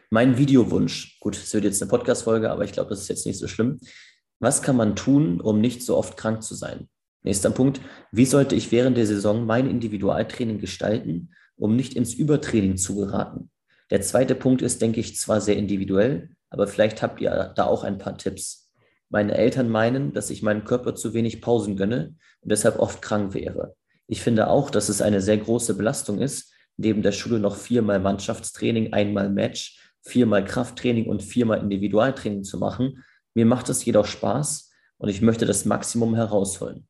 mein 0.09 0.37
Videowunsch, 0.37 1.19
gut, 1.19 1.35
es 1.35 1.53
wird 1.53 1.65
jetzt 1.65 1.81
eine 1.81 1.89
Podcast-Folge, 1.89 2.51
aber 2.51 2.63
ich 2.63 2.71
glaube, 2.71 2.89
das 2.89 3.01
ist 3.01 3.09
jetzt 3.09 3.25
nicht 3.25 3.37
so 3.37 3.49
schlimm. 3.49 3.81
Was 4.39 4.61
kann 4.61 4.77
man 4.77 4.95
tun, 4.95 5.41
um 5.41 5.59
nicht 5.59 5.83
so 5.83 5.97
oft 5.97 6.15
krank 6.15 6.41
zu 6.41 6.55
sein? 6.55 6.87
Nächster 7.23 7.49
Punkt, 7.49 7.81
wie 8.13 8.25
sollte 8.25 8.55
ich 8.55 8.71
während 8.71 8.95
der 8.95 9.07
Saison 9.07 9.45
mein 9.45 9.69
Individualtraining 9.69 10.59
gestalten, 10.59 11.31
um 11.57 11.75
nicht 11.75 11.95
ins 11.95 12.13
Übertraining 12.13 12.77
zu 12.77 12.95
geraten? 12.95 13.49
Der 13.91 14.01
zweite 14.01 14.35
Punkt 14.35 14.61
ist, 14.61 14.81
denke 14.81 14.99
ich, 14.99 15.17
zwar 15.17 15.41
sehr 15.41 15.57
individuell, 15.57 16.29
aber 16.49 16.67
vielleicht 16.67 17.01
habt 17.01 17.21
ihr 17.21 17.53
da 17.55 17.65
auch 17.65 17.83
ein 17.83 17.97
paar 17.97 18.17
Tipps. 18.17 18.71
Meine 19.09 19.35
Eltern 19.35 19.69
meinen, 19.69 20.13
dass 20.13 20.29
ich 20.29 20.41
meinem 20.41 20.63
Körper 20.63 20.95
zu 20.95 21.13
wenig 21.13 21.41
Pausen 21.41 21.77
gönne 21.77 22.15
und 22.41 22.51
deshalb 22.51 22.79
oft 22.79 23.01
krank 23.01 23.33
wäre. 23.33 23.75
Ich 24.07 24.21
finde 24.21 24.47
auch, 24.47 24.69
dass 24.69 24.89
es 24.89 25.01
eine 25.01 25.21
sehr 25.21 25.37
große 25.37 25.75
Belastung 25.75 26.19
ist, 26.19 26.53
neben 26.77 27.01
der 27.01 27.11
Schule 27.11 27.39
noch 27.39 27.55
viermal 27.55 27.99
Mannschaftstraining, 27.99 28.93
einmal 28.93 29.29
Match, 29.29 29.79
viermal 30.01 30.45
Krafttraining 30.45 31.07
und 31.07 31.23
viermal 31.23 31.59
Individualtraining 31.59 32.43
zu 32.43 32.57
machen. 32.57 33.03
Mir 33.33 33.45
macht 33.45 33.69
es 33.69 33.85
jedoch 33.85 34.05
Spaß 34.05 34.71
und 34.97 35.09
ich 35.09 35.21
möchte 35.21 35.45
das 35.45 35.65
Maximum 35.65 36.15
herausholen. 36.15 36.87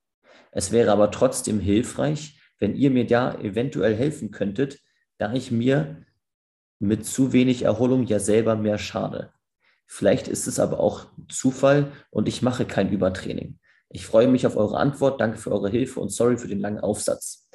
Es 0.52 0.72
wäre 0.72 0.92
aber 0.92 1.12
trotzdem 1.12 1.60
hilfreich, 1.60 2.40
wenn 2.60 2.76
ihr 2.76 2.92
mir 2.92 3.06
da 3.06 3.36
eventuell 3.40 3.96
helfen 3.96 4.32
könntet, 4.32 4.80
da 5.18 5.34
ich 5.34 5.52
mir 5.52 6.06
mit 6.80 7.06
zu 7.06 7.34
wenig 7.34 7.64
Erholung 7.64 8.04
ja 8.06 8.20
selber 8.20 8.56
mehr 8.56 8.78
schade. 8.78 9.32
Vielleicht 9.88 10.28
ist 10.28 10.48
es 10.48 10.60
aber 10.60 10.80
auch 10.80 11.08
Zufall 11.30 11.92
und 12.10 12.28
ich 12.28 12.42
mache 12.42 12.66
kein 12.66 12.92
Übertraining. 12.92 13.60
Ich 13.90 14.06
freue 14.06 14.28
mich 14.28 14.46
auf 14.48 14.58
eure 14.58 14.78
Antwort. 14.78 15.22
Danke 15.22 15.38
für 15.38 15.52
eure 15.52 15.70
Hilfe 15.70 16.00
und 16.00 16.10
sorry 16.10 16.38
für 16.38 16.48
den 16.48 16.60
langen 16.60 16.80
Aufsatz. 16.80 17.48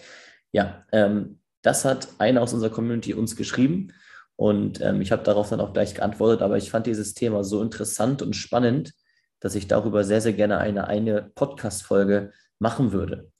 Ja, 0.53 0.87
ähm, 0.93 1.41
das 1.63 1.85
hat 1.85 2.09
einer 2.19 2.41
aus 2.41 2.55
unserer 2.55 2.71
Community 2.71 3.15
uns 3.15 3.37
geschrieben 3.37 3.93
und 4.37 4.81
ähm, 4.81 5.03
ich 5.03 5.13
habe 5.13 5.23
darauf 5.23 5.51
dann 5.51 5.61
auch 5.61 5.75
gleich 5.75 5.95
geantwortet. 5.95 6.41
Aber 6.41 6.57
ich 6.57 6.71
fand 6.71 6.87
dieses 6.87 7.15
Thema 7.15 7.45
so 7.45 7.63
interessant 7.63 8.23
und 8.23 8.35
spannend, 8.35 8.95
dass 9.41 9.55
ich 9.55 9.69
darüber 9.69 10.05
sehr, 10.05 10.21
sehr 10.21 10.33
gerne 10.33 10.59
eine, 10.59 10.87
eine 10.87 11.31
Podcast-Folge 11.35 12.33
machen 12.59 12.93
würde. 12.93 13.31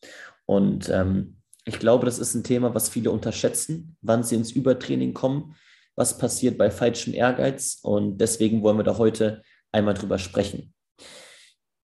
Und 0.45 0.89
ähm, 0.91 1.40
ich 1.71 1.79
glaube, 1.79 2.05
das 2.05 2.19
ist 2.19 2.35
ein 2.35 2.45
Thema, 2.45 2.75
was 2.75 2.89
viele 2.89 3.11
unterschätzen, 3.11 3.97
wann 4.03 4.23
sie 4.23 4.35
ins 4.37 4.53
Übertraining 4.53 5.15
kommen 5.15 5.55
was 6.01 6.17
passiert 6.17 6.57
bei 6.57 6.71
falschem 6.71 7.13
Ehrgeiz. 7.13 7.79
Und 7.83 8.19
deswegen 8.19 8.63
wollen 8.63 8.79
wir 8.79 8.85
da 8.85 8.97
heute 8.97 9.43
einmal 9.71 9.93
drüber 9.93 10.19
sprechen. 10.19 10.73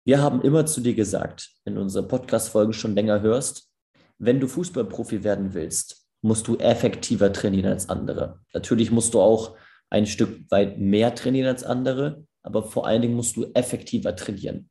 Wir 0.06 0.22
haben 0.22 0.40
immer 0.40 0.64
zu 0.64 0.80
dir 0.80 0.94
gesagt, 0.94 1.50
wenn 1.64 1.74
du 1.74 1.82
unsere 1.82 2.08
Podcast-Folgen 2.08 2.72
schon 2.72 2.94
länger 2.94 3.20
hörst, 3.20 3.70
wenn 4.18 4.40
du 4.40 4.48
Fußballprofi 4.48 5.22
werden 5.22 5.52
willst, 5.52 6.06
musst 6.22 6.48
du 6.48 6.56
effektiver 6.56 7.30
trainieren 7.30 7.70
als 7.70 7.90
andere. 7.90 8.40
Natürlich 8.54 8.90
musst 8.90 9.12
du 9.12 9.20
auch 9.20 9.56
ein 9.90 10.06
Stück 10.06 10.50
weit 10.50 10.78
mehr 10.78 11.14
trainieren 11.14 11.48
als 11.48 11.64
andere, 11.64 12.24
aber 12.42 12.62
vor 12.62 12.86
allen 12.86 13.02
Dingen 13.02 13.16
musst 13.16 13.36
du 13.36 13.50
effektiver 13.52 14.16
trainieren. 14.16 14.70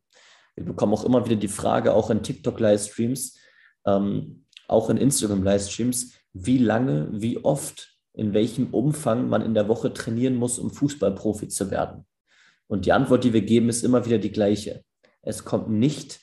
Wir 0.56 0.66
bekommen 0.66 0.94
auch 0.94 1.06
immer 1.06 1.24
wieder 1.24 1.36
die 1.36 1.48
Frage, 1.50 1.94
auch 1.94 2.10
in 2.10 2.24
TikTok-Livestreams, 2.24 3.38
ähm, 3.86 4.45
auch 4.68 4.90
in 4.90 4.98
Instagram-Livestreams, 4.98 6.14
wie 6.34 6.58
lange, 6.58 7.10
wie 7.12 7.44
oft 7.44 7.96
in 8.14 8.34
welchem 8.34 8.74
Umfang 8.74 9.30
man 9.30 9.42
in 9.42 9.54
der 9.54 9.68
Woche 9.68 9.94
trainieren 9.94 10.36
muss, 10.36 10.60
um 10.60 10.72
Fußballprofi 10.72 11.48
zu 11.48 11.72
werden. 11.72 12.06
Und 12.68 12.86
die 12.86 12.94
Antwort, 12.94 13.24
die 13.24 13.34
wir 13.34 13.42
geben, 13.42 13.70
ist 13.70 13.84
immer 13.84 14.06
wieder 14.06 14.18
die 14.18 14.32
gleiche. 14.32 14.84
Es 15.22 15.44
kommt 15.44 15.70
nicht 15.70 16.20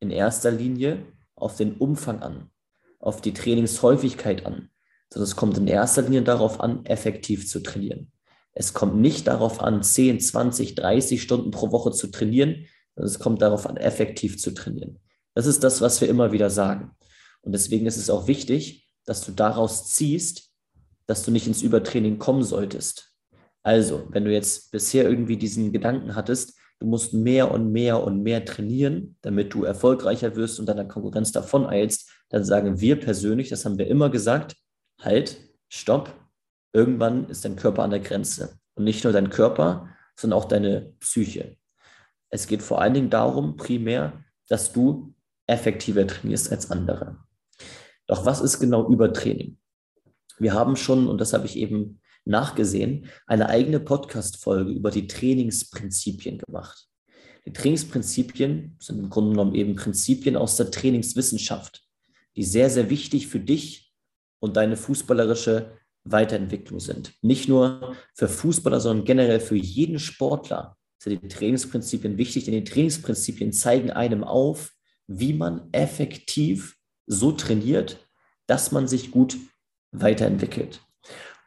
in 0.00 0.10
erster 0.10 0.50
Linie 0.50 1.06
auf 1.34 1.56
den 1.56 1.74
Umfang 1.74 2.20
an, 2.20 2.50
auf 2.98 3.20
die 3.20 3.32
Trainingshäufigkeit 3.32 4.44
an, 4.44 4.70
sondern 5.12 5.28
es 5.28 5.36
kommt 5.36 5.58
in 5.58 5.66
erster 5.66 6.02
Linie 6.02 6.22
darauf 6.22 6.60
an, 6.60 6.84
effektiv 6.84 7.48
zu 7.48 7.60
trainieren. 7.60 8.12
Es 8.52 8.74
kommt 8.74 8.96
nicht 8.96 9.26
darauf 9.26 9.60
an, 9.60 9.82
10, 9.82 10.20
20, 10.20 10.74
30 10.74 11.22
Stunden 11.22 11.50
pro 11.50 11.70
Woche 11.70 11.92
zu 11.92 12.08
trainieren, 12.08 12.66
sondern 12.94 13.10
es 13.10 13.18
kommt 13.18 13.42
darauf 13.42 13.66
an, 13.66 13.76
effektiv 13.76 14.38
zu 14.38 14.52
trainieren. 14.52 14.98
Das 15.34 15.46
ist 15.46 15.62
das, 15.62 15.80
was 15.80 16.00
wir 16.00 16.08
immer 16.08 16.32
wieder 16.32 16.50
sagen. 16.50 16.90
Und 17.42 17.52
deswegen 17.52 17.86
ist 17.86 17.96
es 17.96 18.10
auch 18.10 18.26
wichtig, 18.26 18.88
dass 19.04 19.24
du 19.24 19.32
daraus 19.32 19.88
ziehst, 19.88 20.50
dass 21.06 21.24
du 21.24 21.30
nicht 21.30 21.46
ins 21.46 21.62
Übertraining 21.62 22.18
kommen 22.18 22.42
solltest. 22.42 23.12
Also, 23.62 24.06
wenn 24.10 24.24
du 24.24 24.32
jetzt 24.32 24.70
bisher 24.70 25.08
irgendwie 25.08 25.36
diesen 25.36 25.72
Gedanken 25.72 26.14
hattest, 26.14 26.56
du 26.78 26.86
musst 26.86 27.12
mehr 27.12 27.50
und 27.50 27.72
mehr 27.72 28.02
und 28.02 28.22
mehr 28.22 28.44
trainieren, 28.44 29.16
damit 29.20 29.52
du 29.52 29.64
erfolgreicher 29.64 30.36
wirst 30.36 30.58
und 30.58 30.66
deiner 30.66 30.86
Konkurrenz 30.86 31.32
davon 31.32 31.66
eilst, 31.66 32.10
dann 32.30 32.44
sagen 32.44 32.80
wir 32.80 32.98
persönlich, 32.98 33.48
das 33.48 33.64
haben 33.64 33.78
wir 33.78 33.86
immer 33.86 34.08
gesagt, 34.08 34.56
halt, 35.00 35.38
stopp, 35.68 36.14
irgendwann 36.72 37.28
ist 37.28 37.44
dein 37.44 37.56
Körper 37.56 37.82
an 37.82 37.90
der 37.90 38.00
Grenze. 38.00 38.58
Und 38.74 38.84
nicht 38.84 39.04
nur 39.04 39.12
dein 39.12 39.30
Körper, 39.30 39.88
sondern 40.16 40.38
auch 40.38 40.46
deine 40.46 40.94
Psyche. 41.00 41.56
Es 42.30 42.46
geht 42.46 42.62
vor 42.62 42.80
allen 42.80 42.94
Dingen 42.94 43.10
darum, 43.10 43.56
primär, 43.56 44.24
dass 44.48 44.72
du 44.72 45.14
effektiver 45.46 46.06
trainierst 46.06 46.50
als 46.50 46.70
andere. 46.70 47.18
Doch 48.10 48.26
was 48.26 48.40
ist 48.40 48.58
genau 48.58 48.88
Übertraining? 48.88 49.56
Wir 50.40 50.52
haben 50.52 50.74
schon, 50.74 51.06
und 51.06 51.20
das 51.20 51.32
habe 51.32 51.46
ich 51.46 51.54
eben 51.54 52.00
nachgesehen, 52.24 53.06
eine 53.28 53.48
eigene 53.48 53.78
Podcast-Folge 53.78 54.72
über 54.72 54.90
die 54.90 55.06
Trainingsprinzipien 55.06 56.38
gemacht. 56.38 56.88
Die 57.46 57.52
Trainingsprinzipien 57.52 58.76
sind 58.80 58.98
im 58.98 59.10
Grunde 59.10 59.30
genommen 59.30 59.54
eben 59.54 59.76
Prinzipien 59.76 60.34
aus 60.34 60.56
der 60.56 60.72
Trainingswissenschaft, 60.72 61.84
die 62.34 62.42
sehr, 62.42 62.68
sehr 62.68 62.90
wichtig 62.90 63.28
für 63.28 63.38
dich 63.38 63.92
und 64.40 64.56
deine 64.56 64.76
fußballerische 64.76 65.78
Weiterentwicklung 66.02 66.80
sind. 66.80 67.12
Nicht 67.22 67.48
nur 67.48 67.94
für 68.16 68.26
Fußballer, 68.26 68.80
sondern 68.80 69.06
generell 69.06 69.38
für 69.38 69.54
jeden 69.54 70.00
Sportler 70.00 70.76
sind 70.98 71.22
die 71.22 71.28
Trainingsprinzipien 71.28 72.18
wichtig, 72.18 72.46
denn 72.46 72.54
die 72.54 72.64
Trainingsprinzipien 72.64 73.52
zeigen 73.52 73.92
einem 73.92 74.24
auf, 74.24 74.72
wie 75.06 75.32
man 75.32 75.68
effektiv 75.70 76.76
so 77.10 77.32
trainiert, 77.32 77.98
dass 78.46 78.70
man 78.70 78.86
sich 78.86 79.10
gut 79.10 79.36
weiterentwickelt. 79.90 80.80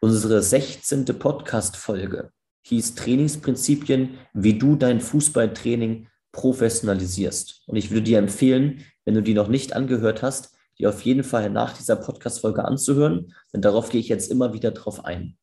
Unsere 0.01 0.43
16. 0.43 1.05
Podcast-Folge 1.05 2.31
hieß 2.63 2.95
Trainingsprinzipien, 2.95 4.17
wie 4.33 4.59
du 4.59 4.75
dein 4.75 4.99
Fußballtraining 4.99 6.07
professionalisierst. 6.33 7.63
Und 7.67 7.77
ich 7.77 7.91
würde 7.91 8.03
dir 8.03 8.17
empfehlen, 8.17 8.83
wenn 9.05 9.13
du 9.13 9.23
die 9.23 9.33
noch 9.33 9.47
nicht 9.47 9.73
angehört 9.73 10.21
hast, 10.21 10.53
die 10.79 10.87
auf 10.87 11.01
jeden 11.03 11.23
Fall 11.23 11.49
nach 11.49 11.77
dieser 11.77 11.95
Podcast-Folge 11.95 12.65
anzuhören, 12.65 13.33
denn 13.53 13.61
darauf 13.61 13.89
gehe 13.89 14.01
ich 14.01 14.09
jetzt 14.09 14.29
immer 14.29 14.53
wieder 14.53 14.71
drauf 14.71 15.05
ein. 15.05 15.37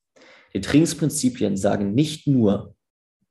Die 0.52 0.60
Trainingsprinzipien 0.60 1.56
sagen 1.56 1.94
nicht 1.94 2.26
nur 2.26 2.74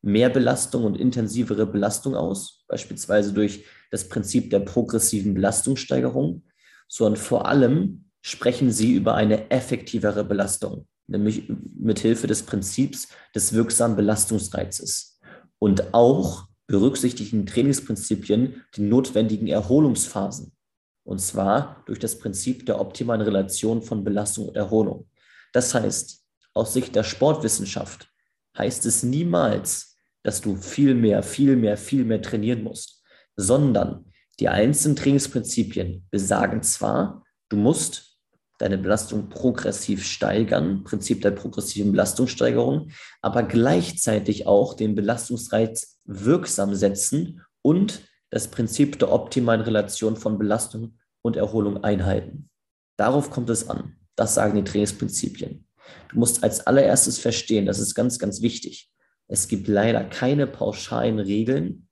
mehr 0.02 0.30
Belastung 0.30 0.86
und 0.86 0.98
intensivere 0.98 1.68
Belastung 1.68 2.16
aus, 2.16 2.64
beispielsweise 2.68 3.34
durch 3.34 3.66
das 3.92 4.10
Prinzip 4.10 4.50
der 4.50 4.62
progressiven 4.62 5.36
Belastungssteigerung, 5.36 6.44
sondern 6.90 7.22
vor 7.22 7.48
allem 7.48 8.10
sprechen 8.22 8.72
sie 8.72 8.94
über 8.94 9.16
eine 9.16 9.50
effektivere 9.50 10.26
Belastung, 10.26 10.86
nämlich 11.08 11.50
mit 11.78 12.00
Hilfe 12.00 12.28
des 12.28 12.44
Prinzips 12.44 13.08
des 13.34 13.54
wirksamen 13.54 13.96
Belastungsreizes. 13.96 15.22
Und 15.58 15.94
auch 15.94 16.48
berücksichtigen 16.68 17.46
Trainingsprinzipien 17.46 18.62
die 18.76 18.82
notwendigen 18.82 19.48
Erholungsphasen 19.48 20.52
und 21.10 21.20
zwar 21.20 21.82
durch 21.88 21.98
das 21.98 22.20
Prinzip 22.20 22.68
der 22.68 22.80
optimalen 22.80 23.22
Relation 23.22 23.82
von 23.82 24.04
Belastung 24.04 24.50
und 24.50 24.56
Erholung. 24.56 25.10
Das 25.54 25.74
heißt, 25.74 26.24
aus 26.54 26.74
Sicht 26.74 26.96
der 26.96 27.04
Sportwissenschaft 27.04 28.08
heißt 28.56 28.86
es 28.86 29.02
niemals, 29.02 29.98
dass 30.22 30.40
du 30.40 30.56
viel 30.56 30.94
mehr, 30.94 31.24
viel 31.24 31.56
mehr, 31.56 31.78
viel 31.78 32.06
mehr 32.06 32.22
trainieren 32.22 32.62
musst, 32.62 33.02
sondern 33.36 34.09
die 34.40 34.50
einzelnen 34.50 34.96
Trainingsprinzipien 34.96 36.08
besagen 36.12 36.64
zwar, 36.64 37.24
du 37.50 37.58
musst 37.58 38.18
deine 38.60 38.78
Belastung 38.78 39.30
progressiv 39.30 40.06
steigern, 40.06 40.84
Prinzip 40.84 41.22
der 41.22 41.32
progressiven 41.32 41.92
Belastungssteigerung, 41.92 42.92
aber 43.22 43.44
gleichzeitig 43.44 44.48
auch 44.48 44.74
den 44.74 44.96
Belastungsreiz 44.96 46.00
wirksam 46.06 46.76
setzen 46.76 47.42
und 47.62 48.02
das 48.30 48.50
Prinzip 48.50 49.00
der 49.00 49.12
optimalen 49.12 49.62
Relation 49.62 50.16
von 50.16 50.38
Belastung 50.38 50.98
und 51.22 51.36
Erholung 51.36 51.84
einhalten. 51.84 52.50
Darauf 52.98 53.32
kommt 53.32 53.50
es 53.50 53.70
an. 53.70 53.96
Das 54.16 54.36
sagen 54.36 54.56
die 54.56 54.70
Trainingsprinzipien. 54.70 55.66
Du 56.10 56.20
musst 56.20 56.44
als 56.44 56.68
allererstes 56.68 57.18
verstehen, 57.18 57.66
das 57.66 57.80
ist 57.80 57.96
ganz, 57.96 58.20
ganz 58.20 58.42
wichtig. 58.42 58.92
Es 59.28 59.48
gibt 59.48 59.68
leider 59.68 60.04
keine 60.04 60.48
pauschalen 60.48 61.20
Regeln, 61.20 61.89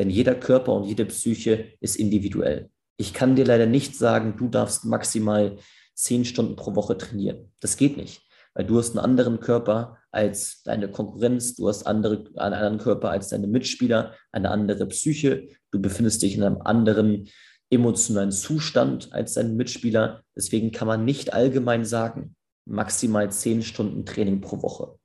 denn 0.00 0.08
jeder 0.08 0.34
Körper 0.34 0.72
und 0.72 0.84
jede 0.84 1.04
Psyche 1.04 1.74
ist 1.80 1.96
individuell. 1.96 2.70
Ich 2.96 3.12
kann 3.12 3.36
dir 3.36 3.44
leider 3.44 3.66
nicht 3.66 3.94
sagen, 3.94 4.34
du 4.38 4.48
darfst 4.48 4.86
maximal 4.86 5.58
zehn 5.94 6.24
Stunden 6.24 6.56
pro 6.56 6.74
Woche 6.74 6.96
trainieren. 6.96 7.52
Das 7.60 7.76
geht 7.76 7.98
nicht, 7.98 8.22
weil 8.54 8.64
du 8.64 8.78
hast 8.78 8.92
einen 8.92 9.04
anderen 9.04 9.40
Körper 9.40 9.98
als 10.10 10.62
deine 10.62 10.90
Konkurrenz, 10.90 11.54
du 11.54 11.68
hast 11.68 11.82
andere, 11.86 12.24
einen 12.36 12.54
anderen 12.54 12.78
Körper 12.78 13.10
als 13.10 13.28
deine 13.28 13.46
Mitspieler, 13.46 14.14
eine 14.32 14.50
andere 14.50 14.86
Psyche, 14.86 15.48
du 15.70 15.82
befindest 15.82 16.22
dich 16.22 16.34
in 16.34 16.44
einem 16.44 16.62
anderen 16.62 17.28
emotionalen 17.68 18.32
Zustand 18.32 19.12
als 19.12 19.34
dein 19.34 19.54
Mitspieler. 19.54 20.22
Deswegen 20.34 20.72
kann 20.72 20.88
man 20.88 21.04
nicht 21.04 21.34
allgemein 21.34 21.84
sagen, 21.84 22.36
maximal 22.64 23.30
zehn 23.30 23.62
Stunden 23.62 24.06
Training 24.06 24.40
pro 24.40 24.62
Woche. 24.62 24.98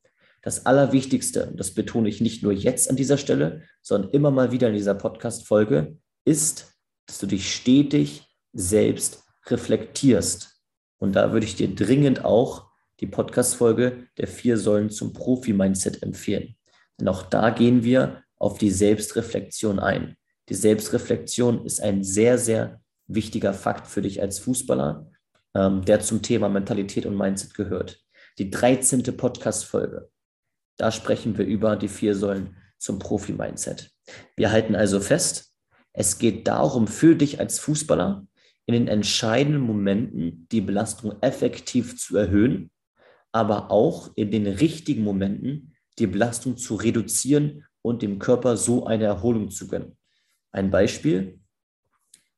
Das 0.46 0.68
Allerwichtigste, 0.68 1.48
und 1.48 1.60
das 1.60 1.72
betone 1.72 2.08
ich 2.08 2.22
nicht 2.22 2.44
nur 2.44 2.54
jetzt 2.54 2.88
an 2.88 2.96
dieser 2.96 3.18
Stelle, 3.18 3.64
sondern 3.82 4.12
immer 4.12 4.30
mal 4.30 4.52
wieder 4.52 4.68
in 4.68 4.76
dieser 4.76 4.94
Podcast-Folge, 4.94 5.98
ist, 6.24 6.72
dass 7.08 7.18
du 7.18 7.26
dich 7.26 7.52
stetig 7.52 8.28
selbst 8.54 9.24
reflektierst. 9.48 10.62
Und 11.00 11.14
da 11.16 11.34
würde 11.34 11.48
ich 11.48 11.56
dir 11.56 11.74
dringend 11.74 12.24
auch 12.24 12.68
die 13.00 13.08
Podcast-Folge 13.08 14.08
der 14.20 14.28
vier 14.28 14.60
Säulen 14.60 14.92
zum 14.92 15.14
Profi-Mindset 15.14 16.04
empfehlen. 16.04 16.56
Denn 17.00 17.08
auch 17.08 17.24
da 17.24 17.50
gehen 17.50 17.84
wir 17.84 18.22
auf 18.38 18.60
die 18.60 18.70
Selbstreflexion 18.70 19.80
ein. 19.80 20.16
Die 20.50 20.54
Selbstreflexion 20.54 21.66
ist 21.66 21.82
ein 21.82 22.04
sehr, 22.04 22.38
sehr 22.38 22.82
wichtiger 23.08 23.56
Fakt 23.56 23.88
für 23.88 24.04
dich 24.04 24.22
als 24.22 24.38
Fußballer, 24.38 25.10
ähm, 25.56 25.84
der 25.86 26.02
zum 26.02 26.22
Thema 26.22 26.50
Mentalität 26.50 27.08
und 27.08 27.18
Mindset 27.18 27.56
gehört. 27.56 28.00
Die 28.38 28.52
13. 28.52 29.02
Podcast-Folge. 29.18 30.12
Da 30.78 30.92
sprechen 30.92 31.38
wir 31.38 31.46
über 31.46 31.76
die 31.76 31.88
vier 31.88 32.16
Säulen 32.16 32.56
zum 32.78 33.00
Profi-Mindset. 33.00 33.92
Wir 34.36 34.52
halten 34.52 34.76
also 34.76 35.00
fest, 35.00 35.54
es 35.94 36.18
geht 36.20 36.48
darum, 36.48 36.88
für 36.88 37.16
dich 37.16 37.40
als 37.40 37.60
Fußballer 37.60 38.28
in 38.66 38.74
den 38.74 38.88
entscheidenden 38.88 39.62
Momenten 39.62 40.48
die 40.52 40.62
Belastung 40.62 41.14
effektiv 41.22 41.98
zu 41.98 42.18
erhöhen, 42.18 42.72
aber 43.32 43.72
auch 43.72 44.12
in 44.16 44.32
den 44.32 44.48
richtigen 44.48 45.04
Momenten 45.04 45.76
die 46.00 46.08
Belastung 46.08 46.58
zu 46.58 46.76
reduzieren 46.76 47.66
und 47.82 48.02
dem 48.02 48.20
Körper 48.20 48.58
so 48.58 48.86
eine 48.86 49.06
Erholung 49.06 49.52
zu 49.52 49.68
gönnen. 49.68 49.98
Ein 50.52 50.72
Beispiel, 50.72 51.40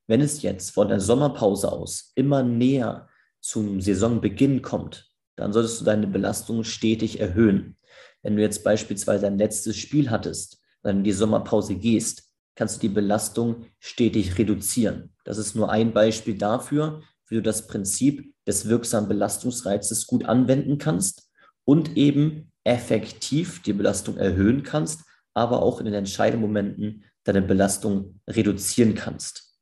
wenn 0.08 0.22
es 0.22 0.42
jetzt 0.42 0.72
von 0.72 0.88
der 0.90 1.00
Sommerpause 1.00 1.72
aus 1.72 2.12
immer 2.16 2.44
näher 2.44 3.08
zum 3.40 3.82
Saisonbeginn 3.82 4.62
kommt, 4.62 5.10
dann 5.38 5.54
solltest 5.54 5.80
du 5.80 5.86
deine 5.86 6.08
Belastung 6.08 6.64
stetig 6.66 7.22
erhöhen. 7.22 7.78
Wenn 8.22 8.36
du 8.36 8.42
jetzt 8.42 8.64
beispielsweise 8.64 9.28
ein 9.28 9.38
letztes 9.38 9.78
Spiel 9.78 10.10
hattest, 10.10 10.60
dann 10.84 10.98
in 10.98 11.04
die 11.04 11.14
Sommerpause 11.14 11.76
gehst, 11.76 12.24
kannst 12.56 12.78
du 12.78 12.88
die 12.88 12.94
Belastung 12.94 13.66
stetig 13.80 14.38
reduzieren. 14.38 15.14
Das 15.24 15.38
ist 15.38 15.56
nur 15.56 15.72
ein 15.72 15.94
Beispiel 15.94 16.38
dafür, 16.38 17.02
wie 17.30 17.36
du 17.36 17.42
das 17.42 17.68
Prinzip 17.68 18.34
des 18.46 18.68
wirksamen 18.68 19.08
Belastungsreizes 19.08 20.08
gut 20.08 20.26
anwenden 20.26 20.78
kannst 20.78 21.30
und 21.66 21.98
eben 21.98 22.52
effektiv 22.64 23.62
die 23.62 23.74
Belastung 23.74 24.18
erhöhen 24.18 24.64
kannst, 24.64 25.02
aber 25.34 25.62
auch 25.62 25.80
in 25.80 25.86
den 25.86 25.94
entscheidenden 25.94 26.42
Momenten 26.42 27.04
deine 27.24 27.42
Belastung 27.42 28.20
reduzieren 28.28 28.96
kannst. 28.96 29.60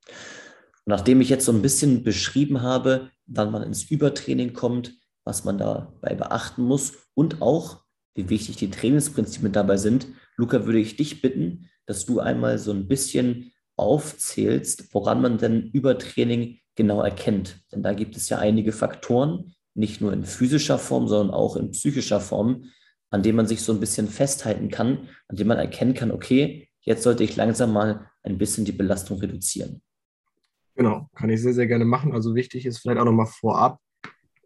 Nachdem 0.85 1.19
ich 1.19 1.29
jetzt 1.29 1.45
so 1.45 1.51
ein 1.51 1.63
bisschen 1.63 2.03
beschrieben 2.03 2.61
habe, 2.61 3.09
wann 3.25 3.51
man 3.51 3.63
ins 3.63 3.83
Übertraining 3.83 4.53
kommt, 4.53 4.93
was 5.25 5.43
man 5.43 5.57
dabei 5.57 6.15
beachten 6.15 6.63
muss 6.63 6.93
und 7.13 7.41
auch, 7.41 7.83
wie 8.13 8.29
wichtig 8.29 8.55
die 8.55 8.71
Trainingsprinzipien 8.71 9.51
dabei 9.51 9.75
sind, 9.77 10.07
Luca, 10.37 10.65
würde 10.65 10.79
ich 10.79 10.95
dich 10.95 11.21
bitten, 11.21 11.69
dass 11.85 12.05
du 12.05 12.19
einmal 12.19 12.57
so 12.57 12.71
ein 12.71 12.87
bisschen 12.87 13.51
aufzählst, 13.75 14.93
woran 14.93 15.21
man 15.21 15.37
denn 15.37 15.69
Übertraining 15.71 16.59
genau 16.75 17.01
erkennt. 17.01 17.61
Denn 17.71 17.83
da 17.83 17.93
gibt 17.93 18.15
es 18.15 18.29
ja 18.29 18.37
einige 18.37 18.71
Faktoren, 18.71 19.55
nicht 19.73 19.99
nur 19.99 20.13
in 20.13 20.23
physischer 20.23 20.79
Form, 20.79 21.07
sondern 21.07 21.35
auch 21.35 21.57
in 21.57 21.71
psychischer 21.71 22.21
Form, 22.21 22.65
an 23.09 23.23
denen 23.23 23.35
man 23.35 23.47
sich 23.47 23.61
so 23.61 23.73
ein 23.73 23.79
bisschen 23.79 24.07
festhalten 24.07 24.69
kann, 24.69 25.09
an 25.27 25.35
denen 25.35 25.49
man 25.49 25.57
erkennen 25.57 25.93
kann, 25.93 26.11
okay, 26.11 26.69
jetzt 26.81 27.03
sollte 27.03 27.23
ich 27.23 27.35
langsam 27.35 27.73
mal 27.73 28.09
ein 28.23 28.37
bisschen 28.37 28.65
die 28.65 28.71
Belastung 28.71 29.19
reduzieren. 29.19 29.81
Genau, 30.75 31.09
kann 31.15 31.29
ich 31.29 31.41
sehr, 31.41 31.53
sehr 31.53 31.67
gerne 31.67 31.85
machen. 31.85 32.13
Also 32.13 32.35
wichtig 32.35 32.65
ist 32.65 32.79
vielleicht 32.79 32.99
auch 32.99 33.05
nochmal 33.05 33.27
vorab, 33.27 33.79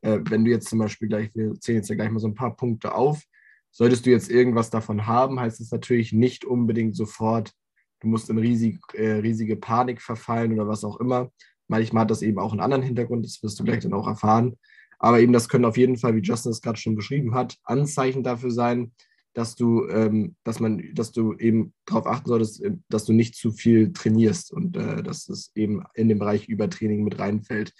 äh, 0.01 0.19
wenn 0.29 0.45
du 0.45 0.51
jetzt 0.51 0.69
zum 0.69 0.79
Beispiel 0.79 1.07
gleich, 1.07 1.29
wir 1.33 1.53
zählen 1.59 1.77
jetzt 1.77 1.89
ja 1.89 1.95
gleich 1.95 2.09
mal 2.09 2.19
so 2.19 2.27
ein 2.27 2.35
paar 2.35 2.55
Punkte 2.55 2.93
auf, 2.93 3.23
solltest 3.71 4.05
du 4.05 4.09
jetzt 4.09 4.31
irgendwas 4.31 4.69
davon 4.69 5.05
haben, 5.07 5.39
heißt 5.39 5.61
es 5.61 5.71
natürlich 5.71 6.11
nicht 6.11 6.45
unbedingt 6.45 6.95
sofort, 6.95 7.53
du 7.99 8.07
musst 8.07 8.29
in 8.29 8.37
riesig, 8.37 8.79
äh, 8.93 9.13
riesige 9.13 9.55
Panik 9.55 10.01
verfallen 10.01 10.53
oder 10.53 10.67
was 10.67 10.83
auch 10.83 10.99
immer, 10.99 11.31
Manchmal 11.69 12.01
hat 12.01 12.11
das 12.11 12.23
eben 12.23 12.39
auch 12.39 12.51
einen 12.51 12.61
anderen 12.61 12.83
Hintergrund, 12.83 13.23
das 13.25 13.41
wirst 13.43 13.59
du 13.59 13.63
gleich 13.63 13.81
dann 13.81 13.93
auch 13.93 14.07
erfahren. 14.07 14.57
Aber 14.97 15.21
eben 15.21 15.31
das 15.31 15.47
können 15.47 15.65
auf 15.65 15.77
jeden 15.77 15.97
Fall, 15.97 16.15
wie 16.15 16.21
Justin 16.21 16.51
es 16.51 16.61
gerade 16.61 16.79
schon 16.79 16.95
beschrieben 16.95 17.35
hat, 17.35 17.57
Anzeichen 17.63 18.23
dafür 18.23 18.51
sein, 18.51 18.91
dass 19.33 19.55
du, 19.55 19.87
ähm, 19.87 20.35
dass 20.43 20.59
man, 20.59 20.83
dass 20.95 21.11
du 21.11 21.35
eben 21.35 21.73
darauf 21.85 22.07
achten 22.07 22.27
solltest, 22.27 22.63
äh, 22.63 22.71
dass 22.89 23.05
du 23.05 23.13
nicht 23.13 23.35
zu 23.35 23.51
viel 23.51 23.93
trainierst 23.93 24.51
und 24.51 24.75
äh, 24.75 25.03
dass 25.03 25.29
es 25.29 25.51
eben 25.55 25.83
in 25.93 26.09
den 26.09 26.17
Bereich 26.17 26.49
Übertraining 26.49 27.03
mit 27.03 27.19
reinfällt. 27.19 27.73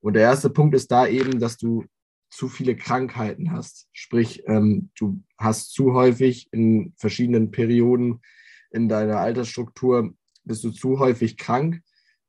Und 0.00 0.14
der 0.14 0.22
erste 0.22 0.50
Punkt 0.50 0.74
ist 0.74 0.90
da 0.90 1.06
eben, 1.06 1.38
dass 1.40 1.56
du 1.56 1.84
zu 2.30 2.48
viele 2.48 2.76
Krankheiten 2.76 3.52
hast. 3.52 3.88
Sprich, 3.92 4.42
ähm, 4.46 4.90
du 4.96 5.22
hast 5.38 5.72
zu 5.72 5.94
häufig 5.94 6.48
in 6.52 6.94
verschiedenen 6.96 7.50
Perioden 7.50 8.20
in 8.70 8.88
deiner 8.88 9.18
Altersstruktur, 9.18 10.14
bist 10.44 10.64
du 10.64 10.70
zu 10.70 10.98
häufig 10.98 11.36
krank. 11.36 11.82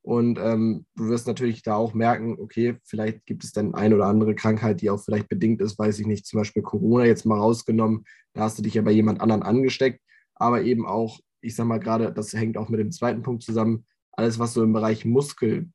Und 0.03 0.39
ähm, 0.39 0.87
du 0.95 1.09
wirst 1.09 1.27
natürlich 1.27 1.61
da 1.61 1.75
auch 1.75 1.93
merken, 1.93 2.35
okay, 2.39 2.77
vielleicht 2.83 3.23
gibt 3.27 3.43
es 3.43 3.51
dann 3.51 3.75
eine 3.75 3.95
oder 3.95 4.07
andere 4.07 4.33
Krankheit, 4.33 4.81
die 4.81 4.89
auch 4.89 5.03
vielleicht 5.03 5.29
bedingt 5.29 5.61
ist, 5.61 5.77
weiß 5.77 5.99
ich 5.99 6.07
nicht, 6.07 6.25
zum 6.25 6.39
Beispiel 6.39 6.63
Corona 6.63 7.05
jetzt 7.05 7.25
mal 7.25 7.37
rausgenommen, 7.37 8.05
da 8.33 8.41
hast 8.41 8.57
du 8.57 8.63
dich 8.63 8.73
ja 8.73 8.81
bei 8.81 8.91
jemand 8.91 9.21
anderen 9.21 9.43
angesteckt, 9.43 10.01
aber 10.33 10.63
eben 10.63 10.87
auch, 10.87 11.19
ich 11.41 11.55
sag 11.55 11.67
mal 11.67 11.79
gerade, 11.79 12.11
das 12.11 12.33
hängt 12.33 12.57
auch 12.57 12.69
mit 12.69 12.79
dem 12.79 12.91
zweiten 12.91 13.21
Punkt 13.21 13.43
zusammen, 13.43 13.85
alles, 14.11 14.39
was 14.39 14.53
so 14.53 14.63
im 14.63 14.73
Bereich 14.73 15.05
Muskel 15.05 15.69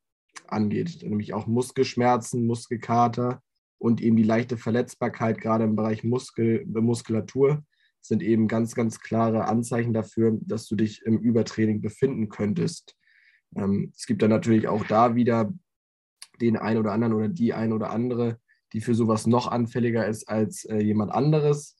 angeht, 0.51 0.99
nämlich 1.03 1.33
auch 1.33 1.47
Muskelschmerzen, 1.47 2.45
Muskelkater 2.45 3.41
und 3.77 4.01
eben 4.01 4.15
die 4.15 4.23
leichte 4.23 4.57
Verletzbarkeit, 4.57 5.39
gerade 5.39 5.63
im 5.63 5.75
Bereich 5.75 6.03
Muskel, 6.03 6.65
Muskulatur, 6.65 7.63
sind 8.01 8.23
eben 8.23 8.47
ganz, 8.47 8.73
ganz 8.73 8.99
klare 8.99 9.45
Anzeichen 9.45 9.93
dafür, 9.93 10.37
dass 10.41 10.67
du 10.67 10.75
dich 10.75 11.03
im 11.05 11.17
Übertraining 11.17 11.81
befinden 11.81 12.29
könntest. 12.29 12.95
Ähm, 13.55 13.91
es 13.95 14.05
gibt 14.05 14.21
dann 14.21 14.29
natürlich 14.29 14.67
auch 14.67 14.85
da 14.85 15.15
wieder 15.15 15.53
den 16.41 16.57
einen 16.57 16.79
oder 16.79 16.91
anderen 16.91 17.13
oder 17.13 17.27
die 17.27 17.53
ein 17.53 17.73
oder 17.73 17.89
andere, 17.89 18.39
die 18.73 18.81
für 18.81 18.95
sowas 18.95 19.27
noch 19.27 19.47
anfälliger 19.47 20.07
ist 20.07 20.29
als 20.29 20.65
äh, 20.65 20.79
jemand 20.79 21.11
anderes. 21.11 21.77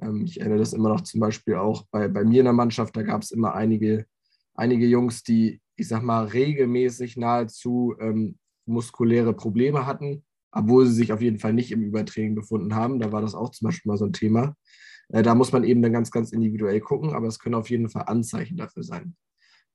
Ähm, 0.00 0.24
ich 0.24 0.40
erinnere 0.40 0.58
das 0.58 0.72
immer 0.72 0.88
noch 0.88 1.02
zum 1.02 1.20
Beispiel 1.20 1.54
auch 1.54 1.86
bei, 1.90 2.08
bei 2.08 2.24
mir 2.24 2.40
in 2.40 2.46
der 2.46 2.52
Mannschaft, 2.52 2.96
da 2.96 3.02
gab 3.02 3.22
es 3.22 3.30
immer 3.30 3.54
einige, 3.54 4.06
einige 4.54 4.86
Jungs, 4.86 5.22
die, 5.22 5.60
ich 5.78 5.88
sag 5.88 6.02
mal, 6.02 6.26
regelmäßig 6.26 7.16
nahezu 7.16 7.94
ähm, 8.00 8.36
muskuläre 8.66 9.32
Probleme 9.32 9.86
hatten, 9.86 10.24
obwohl 10.50 10.86
sie 10.86 10.94
sich 10.94 11.12
auf 11.12 11.22
jeden 11.22 11.38
Fall 11.38 11.52
nicht 11.52 11.70
im 11.70 11.82
Übertraining 11.82 12.34
befunden 12.34 12.74
haben. 12.74 12.98
Da 12.98 13.12
war 13.12 13.22
das 13.22 13.34
auch 13.34 13.50
zum 13.50 13.66
Beispiel 13.66 13.90
mal 13.90 13.96
so 13.96 14.04
ein 14.04 14.12
Thema. 14.12 14.56
Äh, 15.08 15.22
da 15.22 15.34
muss 15.34 15.52
man 15.52 15.64
eben 15.64 15.80
dann 15.80 15.92
ganz, 15.92 16.10
ganz 16.10 16.32
individuell 16.32 16.80
gucken, 16.80 17.10
aber 17.10 17.28
es 17.28 17.38
können 17.38 17.54
auf 17.54 17.70
jeden 17.70 17.88
Fall 17.88 18.04
Anzeichen 18.06 18.56
dafür 18.56 18.82
sein. 18.82 19.16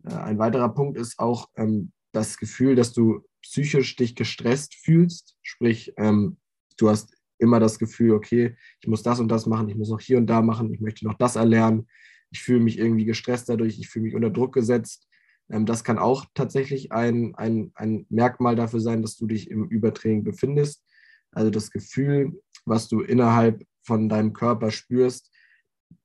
Äh, 0.04 0.14
ein 0.14 0.40
weiterer 0.40 0.70
Punkt 0.74 0.98
ist 0.98 1.20
auch 1.20 1.50
ähm, 1.56 1.94
das 2.12 2.38
Gefühl, 2.38 2.76
dass 2.76 2.92
du 2.92 3.26
psychisch 3.42 3.96
dich 3.96 4.16
gestresst 4.16 4.76
fühlst. 4.76 5.38
Sprich, 5.42 5.94
ähm, 5.98 6.38
du 6.78 6.90
hast 6.90 7.16
immer 7.40 7.62
das 7.62 7.80
Gefühl, 7.80 8.12
okay, 8.12 8.58
ich 8.82 8.88
muss 8.90 9.04
das 9.04 9.22
und 9.22 9.30
das 9.30 9.46
machen, 9.46 9.70
ich 9.70 9.76
muss 9.76 9.90
noch 9.90 10.02
hier 10.02 10.18
und 10.18 10.28
da 10.28 10.42
machen, 10.42 10.74
ich 10.74 10.82
möchte 10.82 11.06
noch 11.06 11.18
das 11.18 11.38
erlernen. 11.38 11.88
Ich 12.30 12.42
fühle 12.42 12.60
mich 12.60 12.78
irgendwie 12.78 13.06
gestresst 13.06 13.48
dadurch, 13.48 13.80
ich 13.80 13.88
fühle 13.88 14.04
mich 14.04 14.16
unter 14.16 14.30
Druck 14.30 14.54
gesetzt. 14.54 15.08
Ähm, 15.54 15.66
das 15.66 15.84
kann 15.84 16.00
auch 16.00 16.26
tatsächlich 16.34 16.92
ein, 16.92 17.36
ein, 17.36 17.72
ein 17.76 18.06
Merkmal 18.10 18.56
dafür 18.56 18.80
sein, 18.80 19.02
dass 19.02 19.16
du 19.16 19.28
dich 19.28 19.50
im 19.52 19.66
Übertraining 19.70 20.24
befindest. 20.24 20.84
Also 21.32 21.50
das 21.50 21.72
Gefühl, 21.72 22.42
was 22.66 22.88
du 22.88 23.02
innerhalb 23.02 23.64
von 23.84 24.10
deinem 24.10 24.34
Körper 24.34 24.72
spürst, 24.72 25.32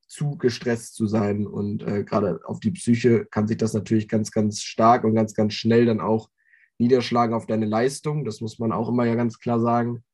zu 0.07 0.37
gestresst 0.37 0.95
zu 0.95 1.07
sein. 1.07 1.47
Und 1.47 1.83
äh, 1.83 2.05
gerade 2.05 2.41
auf 2.45 2.61
die 2.61 2.71
Psyche 2.73 3.27
kann 3.27 3.47
sich 3.47 3.57
das 3.57 3.73
natürlich 3.73 4.09
ganz, 4.09 4.31
ganz 4.31 4.63
stark 4.63 5.05
und 5.05 5.15
ganz, 5.15 5.35
ganz 5.35 5.55
schnell 5.55 5.87
dann 5.87 6.01
auch 6.01 6.29
niederschlagen 6.79 7.35
auf 7.35 7.47
deine 7.47 7.67
Leistung. 7.67 8.25
Das 8.25 8.41
muss 8.41 8.59
man 8.59 8.73
auch 8.73 8.89
immer 8.89 9.05
ja 9.05 9.15
ganz 9.15 9.39
klar 9.39 9.61
sagen. 9.61 10.05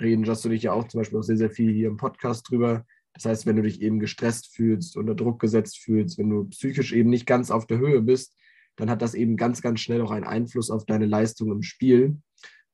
Reden 0.00 0.28
hast 0.28 0.44
du 0.44 0.48
dich 0.50 0.64
ja 0.64 0.72
auch 0.72 0.88
zum 0.88 1.00
Beispiel 1.00 1.18
auch 1.18 1.22
sehr, 1.22 1.38
sehr 1.38 1.50
viel 1.50 1.72
hier 1.72 1.88
im 1.88 1.96
Podcast 1.96 2.50
drüber. 2.50 2.84
Das 3.14 3.24
heißt, 3.24 3.46
wenn 3.46 3.56
du 3.56 3.62
dich 3.62 3.80
eben 3.80 3.98
gestresst 3.98 4.54
fühlst, 4.54 4.96
unter 4.96 5.14
Druck 5.14 5.40
gesetzt 5.40 5.78
fühlst, 5.78 6.18
wenn 6.18 6.28
du 6.28 6.44
psychisch 6.44 6.92
eben 6.92 7.08
nicht 7.08 7.26
ganz 7.26 7.50
auf 7.50 7.66
der 7.66 7.78
Höhe 7.78 8.02
bist, 8.02 8.36
dann 8.76 8.90
hat 8.90 9.02
das 9.02 9.14
eben 9.14 9.36
ganz, 9.36 9.62
ganz 9.62 9.80
schnell 9.80 10.00
auch 10.02 10.10
einen 10.10 10.24
Einfluss 10.24 10.70
auf 10.70 10.84
deine 10.86 11.06
Leistung 11.06 11.50
im 11.50 11.62
Spiel. 11.62 12.16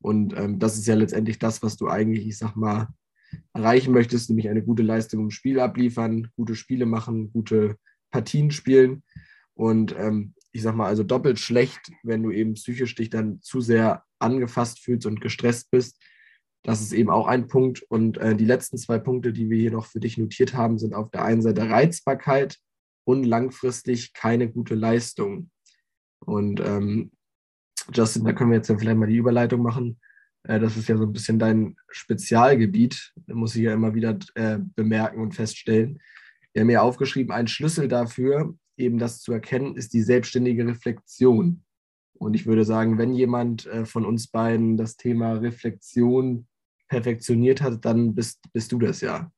Und 0.01 0.37
ähm, 0.37 0.59
das 0.59 0.77
ist 0.77 0.87
ja 0.87 0.95
letztendlich 0.95 1.39
das, 1.39 1.63
was 1.63 1.77
du 1.77 1.89
eigentlich, 1.89 2.27
ich 2.27 2.39
sag 2.39 2.57
mal, 2.57 2.89
erreichen 3.55 3.93
möchtest, 3.93 4.29
nämlich 4.29 4.49
eine 4.49 4.63
gute 4.63 4.83
Leistung 4.83 5.21
im 5.21 5.31
Spiel 5.31 5.61
abliefern, 5.61 6.29
gute 6.37 6.55
Spiele 6.55 6.87
machen, 6.87 7.33
gute 7.33 7.77
Partien 8.11 8.51
spielen. 8.51 9.03
Und 9.55 9.95
ähm, 9.97 10.35
ich 10.53 10.63
sag 10.63 10.75
mal, 10.75 10.87
also 10.87 11.03
doppelt 11.03 11.39
schlecht, 11.39 11.93
wenn 12.03 12.23
du 12.23 12.31
eben 12.31 12.55
psychisch 12.55 12.95
dich 12.95 13.11
dann 13.11 13.41
zu 13.41 13.61
sehr 13.61 14.05
angefasst 14.19 14.81
fühlst 14.81 15.07
und 15.07 15.21
gestresst 15.21 15.71
bist. 15.71 15.99
Das 16.63 16.81
ist 16.81 16.93
eben 16.93 17.11
auch 17.11 17.27
ein 17.27 17.49
Punkt. 17.49 17.83
Und 17.89 18.19
äh, 18.19 18.37
die 18.37 18.45
letzten 18.45 18.79
zwei 18.79 18.99
Punkte, 18.99 19.33
die 19.33 19.51
wir 19.51 19.59
hier 19.59 19.73
noch 19.73 19.87
für 19.87 20.01
dich 20.01 20.19
notiert 20.19 20.55
haben, 20.55 20.79
sind 20.79 20.95
auf 20.95 21.11
der 21.11 21.25
einen 21.25 21.43
Seite 21.43 21.69
Reizbarkeit 21.69 22.59
und 23.05 23.25
langfristig 23.25 24.13
keine 24.13 24.49
gute 24.51 24.75
Leistung. 24.75 25.51
Und 26.25 26.61
ähm, 26.61 27.11
Justin, 27.93 28.25
da 28.25 28.33
können 28.33 28.51
wir 28.51 28.57
jetzt 28.57 28.69
ja 28.69 28.79
vielleicht 28.79 28.99
mal 28.99 29.09
die 29.09 29.17
Überleitung 29.17 29.63
machen. 29.63 29.99
Äh, 30.45 30.61
das 30.61 30.77
ist 30.77 30.89
ja 30.89 30.97
so 30.97 31.05
ein 31.05 31.13
bisschen 31.13 31.39
dein 31.39 31.77
Spezialgebiet, 31.91 33.13
muss 33.27 33.57
ich 33.57 33.63
ja 33.63 33.75
immer 33.75 33.95
wieder 33.95 34.19
äh, 34.35 34.59
bemerken 34.75 35.21
und 35.21 35.35
feststellen. 35.35 36.01
Wir 36.53 36.63
haben 36.63 36.71
ja 36.71 36.83
aufgeschrieben, 36.83 37.33
ein 37.33 37.49
Schlüssel 37.49 37.89
dafür, 37.89 38.55
eben 38.77 38.99
das 38.99 39.21
zu 39.21 39.33
erkennen, 39.33 39.77
ist 39.77 39.93
die 39.95 40.03
selbstständige 40.03 40.67
Reflexion. 40.67 41.63
Und 42.15 42.35
ich 42.35 42.47
würde 42.47 42.65
sagen, 42.65 42.99
wenn 42.99 43.15
jemand 43.15 43.67
äh, 43.67 43.85
von 43.85 44.05
uns 44.05 44.29
beiden 44.29 44.77
das 44.77 44.97
Thema 44.97 45.33
Reflexion 45.35 46.47
perfektioniert 46.89 47.63
hat, 47.63 47.85
dann 47.85 48.15
bist, 48.15 48.41
bist 48.53 48.71
du 48.71 48.79
das 48.79 49.01
ja. 49.01 49.33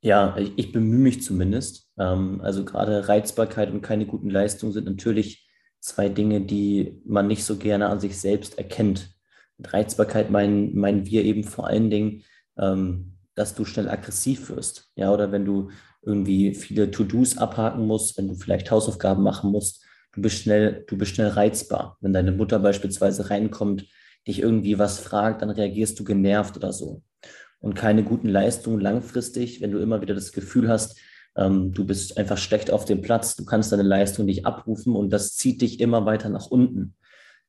Ja, 0.00 0.36
ich, 0.36 0.52
ich 0.56 0.72
bemühe 0.72 0.98
mich 0.98 1.22
zumindest. 1.22 1.88
Ähm, 1.98 2.40
also 2.40 2.64
gerade 2.64 3.08
Reizbarkeit 3.08 3.70
und 3.70 3.82
keine 3.82 4.06
guten 4.06 4.30
Leistungen 4.30 4.72
sind 4.72 4.86
natürlich 4.86 5.48
zwei 5.82 6.08
Dinge, 6.08 6.40
die 6.40 7.02
man 7.04 7.26
nicht 7.26 7.44
so 7.44 7.56
gerne 7.56 7.88
an 7.88 8.00
sich 8.00 8.18
selbst 8.18 8.56
erkennt. 8.56 9.10
Mit 9.58 9.72
Reizbarkeit 9.72 10.30
meinen, 10.30 10.78
meinen 10.78 11.06
wir 11.06 11.24
eben 11.24 11.44
vor 11.44 11.66
allen 11.66 11.90
Dingen, 11.90 12.22
ähm, 12.56 13.18
dass 13.34 13.54
du 13.54 13.64
schnell 13.64 13.88
aggressiv 13.88 14.48
wirst. 14.48 14.90
Ja, 14.94 15.12
oder 15.12 15.32
wenn 15.32 15.44
du 15.44 15.70
irgendwie 16.02 16.54
viele 16.54 16.90
To-Dos 16.90 17.36
abhaken 17.36 17.86
musst, 17.86 18.16
wenn 18.16 18.28
du 18.28 18.34
vielleicht 18.34 18.70
Hausaufgaben 18.70 19.22
machen 19.22 19.50
musst, 19.50 19.84
du 20.12 20.22
bist 20.22 20.38
schnell, 20.38 20.84
du 20.86 20.96
bist 20.96 21.14
schnell 21.14 21.28
reizbar. 21.28 21.98
Wenn 22.00 22.12
deine 22.12 22.32
Mutter 22.32 22.60
beispielsweise 22.60 23.30
reinkommt, 23.30 23.86
dich 24.26 24.40
irgendwie 24.40 24.78
was 24.78 25.00
fragt, 25.00 25.42
dann 25.42 25.50
reagierst 25.50 25.98
du 25.98 26.04
genervt 26.04 26.56
oder 26.56 26.72
so. 26.72 27.02
Und 27.58 27.74
keine 27.74 28.04
guten 28.04 28.28
Leistungen 28.28 28.80
langfristig, 28.80 29.60
wenn 29.60 29.72
du 29.72 29.78
immer 29.78 30.00
wieder 30.00 30.14
das 30.14 30.32
Gefühl 30.32 30.68
hast, 30.68 30.98
ähm, 31.36 31.72
du 31.72 31.84
bist 31.84 32.18
einfach 32.18 32.38
schlecht 32.38 32.70
auf 32.70 32.84
dem 32.84 33.02
Platz, 33.02 33.36
du 33.36 33.44
kannst 33.44 33.72
deine 33.72 33.82
Leistung 33.82 34.26
nicht 34.26 34.46
abrufen 34.46 34.96
und 34.96 35.10
das 35.10 35.36
zieht 35.36 35.62
dich 35.62 35.80
immer 35.80 36.06
weiter 36.06 36.28
nach 36.28 36.46
unten 36.46 36.94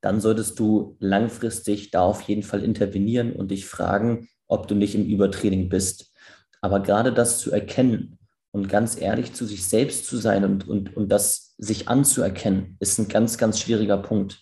dann 0.04 0.20
solltest 0.20 0.60
du 0.60 0.98
langfristig 1.00 1.90
da 1.90 2.02
auf 2.02 2.22
jeden 2.24 2.44
Fall 2.44 2.62
intervenieren 2.62 3.32
und 3.32 3.52
dich 3.52 3.66
fragen, 3.66 4.28
ob 4.48 4.68
du 4.68 4.76
nicht 4.76 4.96
im 4.96 5.06
Übertraining 5.06 5.70
bist. 5.70 6.12
Aber 6.60 6.82
gerade 6.82 7.14
das 7.14 7.40
zu 7.40 7.52
erkennen 7.52 8.20
und 8.52 8.68
ganz 8.68 9.00
ehrlich 9.00 9.32
zu 9.32 9.46
sich 9.46 9.66
selbst 9.66 10.06
zu 10.06 10.18
sein 10.18 10.44
und, 10.44 10.68
und, 10.68 10.98
und 10.98 11.10
das 11.10 11.56
sich 11.58 11.88
anzuerkennen, 11.88 12.76
ist 12.82 13.00
ein 13.00 13.08
ganz, 13.08 13.38
ganz 13.38 13.62
schwieriger 13.62 13.98
Punkt. 13.98 14.42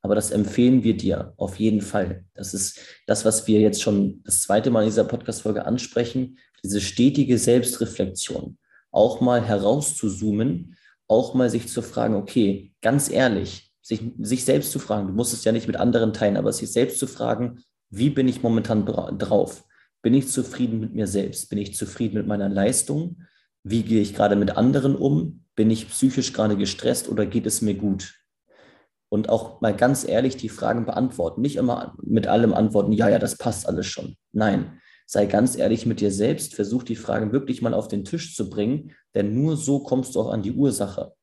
Aber 0.00 0.14
das 0.14 0.30
empfehlen 0.30 0.84
wir 0.84 0.96
dir 0.96 1.34
auf 1.36 1.56
jeden 1.56 1.80
Fall. 1.80 2.24
Das 2.34 2.54
ist 2.54 2.78
das, 3.08 3.24
was 3.24 3.48
wir 3.48 3.60
jetzt 3.60 3.82
schon 3.82 4.22
das 4.22 4.42
zweite 4.42 4.70
Mal 4.70 4.82
in 4.82 4.90
dieser 4.90 5.04
Podcast-Folge 5.04 5.66
ansprechen, 5.66 6.38
diese 6.62 6.80
stetige 6.80 7.36
Selbstreflexion. 7.36 8.58
Auch 8.90 9.20
mal 9.20 9.42
herauszuzoomen, 9.42 10.76
auch 11.06 11.34
mal 11.34 11.50
sich 11.50 11.68
zu 11.68 11.82
fragen, 11.82 12.14
okay, 12.14 12.72
ganz 12.82 13.10
ehrlich, 13.10 13.72
sich, 13.82 14.02
sich 14.18 14.44
selbst 14.44 14.72
zu 14.72 14.78
fragen, 14.78 15.08
du 15.08 15.12
musst 15.12 15.32
es 15.32 15.44
ja 15.44 15.52
nicht 15.52 15.66
mit 15.66 15.76
anderen 15.76 16.12
teilen, 16.12 16.36
aber 16.36 16.52
sich 16.52 16.72
selbst 16.72 16.98
zu 16.98 17.06
fragen, 17.06 17.60
wie 17.90 18.10
bin 18.10 18.28
ich 18.28 18.42
momentan 18.42 18.86
drauf? 18.86 19.64
Bin 20.02 20.14
ich 20.14 20.28
zufrieden 20.28 20.80
mit 20.80 20.94
mir 20.94 21.06
selbst? 21.06 21.50
Bin 21.50 21.58
ich 21.58 21.74
zufrieden 21.74 22.16
mit 22.16 22.26
meiner 22.26 22.48
Leistung? 22.48 23.22
Wie 23.64 23.82
gehe 23.82 24.00
ich 24.00 24.14
gerade 24.14 24.36
mit 24.36 24.56
anderen 24.56 24.94
um? 24.94 25.44
Bin 25.56 25.70
ich 25.70 25.90
psychisch 25.90 26.32
gerade 26.32 26.56
gestresst 26.56 27.08
oder 27.08 27.26
geht 27.26 27.46
es 27.46 27.60
mir 27.60 27.74
gut? 27.74 28.14
Und 29.08 29.28
auch 29.28 29.60
mal 29.60 29.74
ganz 29.74 30.06
ehrlich 30.08 30.36
die 30.36 30.48
Fragen 30.48 30.86
beantworten. 30.86 31.40
Nicht 31.40 31.56
immer 31.56 31.96
mit 32.02 32.28
allem 32.28 32.54
antworten, 32.54 32.92
ja, 32.92 33.08
ja, 33.08 33.18
das 33.18 33.36
passt 33.36 33.68
alles 33.68 33.86
schon. 33.86 34.16
Nein, 34.32 34.80
sei 35.10 35.26
ganz 35.26 35.56
ehrlich 35.56 35.86
mit 35.86 36.00
dir 36.00 36.12
selbst. 36.12 36.54
Versuch 36.54 36.84
die 36.84 36.94
Fragen 36.94 37.32
wirklich 37.32 37.62
mal 37.62 37.74
auf 37.74 37.88
den 37.88 38.04
Tisch 38.04 38.36
zu 38.36 38.48
bringen, 38.48 38.92
denn 39.12 39.34
nur 39.34 39.56
so 39.56 39.80
kommst 39.80 40.14
du 40.14 40.20
auch 40.20 40.30
an 40.30 40.42
die 40.42 40.52
Ursache. 40.52 41.14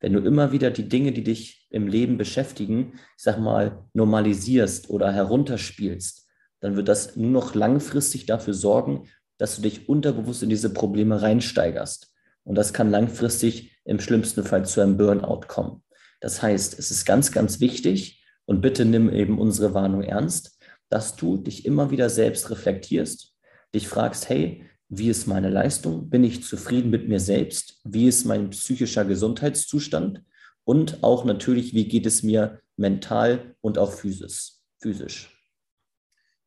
Wenn 0.00 0.14
du 0.14 0.18
immer 0.18 0.50
wieder 0.50 0.72
die 0.72 0.88
Dinge, 0.88 1.12
die 1.12 1.22
dich 1.22 1.68
im 1.70 1.86
Leben 1.86 2.18
beschäftigen, 2.18 2.94
ich 3.16 3.22
sag 3.22 3.38
mal, 3.38 3.84
normalisierst 3.94 4.90
oder 4.90 5.12
herunterspielst, 5.12 6.26
dann 6.58 6.74
wird 6.74 6.88
das 6.88 7.14
nur 7.14 7.30
noch 7.30 7.54
langfristig 7.54 8.26
dafür 8.26 8.52
sorgen, 8.52 9.04
dass 9.38 9.54
du 9.54 9.62
dich 9.62 9.88
unterbewusst 9.88 10.42
in 10.42 10.48
diese 10.48 10.74
Probleme 10.74 11.22
reinsteigerst. 11.22 12.12
Und 12.42 12.56
das 12.56 12.72
kann 12.72 12.90
langfristig 12.90 13.76
im 13.84 14.00
schlimmsten 14.00 14.42
Fall 14.42 14.66
zu 14.66 14.80
einem 14.80 14.96
Burnout 14.96 15.42
kommen. 15.46 15.84
Das 16.20 16.42
heißt, 16.42 16.76
es 16.80 16.90
ist 16.90 17.04
ganz, 17.04 17.30
ganz 17.30 17.60
wichtig, 17.60 18.24
Und 18.48 18.60
bitte 18.60 18.84
nimm 18.84 19.12
eben 19.12 19.40
unsere 19.40 19.74
Warnung 19.74 20.02
ernst, 20.02 20.56
dass 20.88 21.16
du 21.16 21.36
dich 21.36 21.66
immer 21.66 21.90
wieder 21.90 22.08
selbst 22.08 22.48
reflektierst, 22.48 23.35
dich 23.76 23.88
fragst, 23.88 24.28
hey, 24.28 24.64
wie 24.88 25.08
ist 25.08 25.26
meine 25.26 25.50
Leistung? 25.50 26.10
Bin 26.10 26.24
ich 26.24 26.44
zufrieden 26.44 26.90
mit 26.90 27.08
mir 27.08 27.20
selbst? 27.20 27.80
Wie 27.84 28.06
ist 28.06 28.24
mein 28.24 28.50
psychischer 28.50 29.04
Gesundheitszustand? 29.04 30.22
Und 30.64 31.02
auch 31.02 31.24
natürlich, 31.24 31.74
wie 31.74 31.88
geht 31.88 32.06
es 32.06 32.22
mir 32.22 32.60
mental 32.76 33.54
und 33.60 33.78
auch 33.78 33.92
physisch? 33.92 34.56
physisch. 34.86 35.32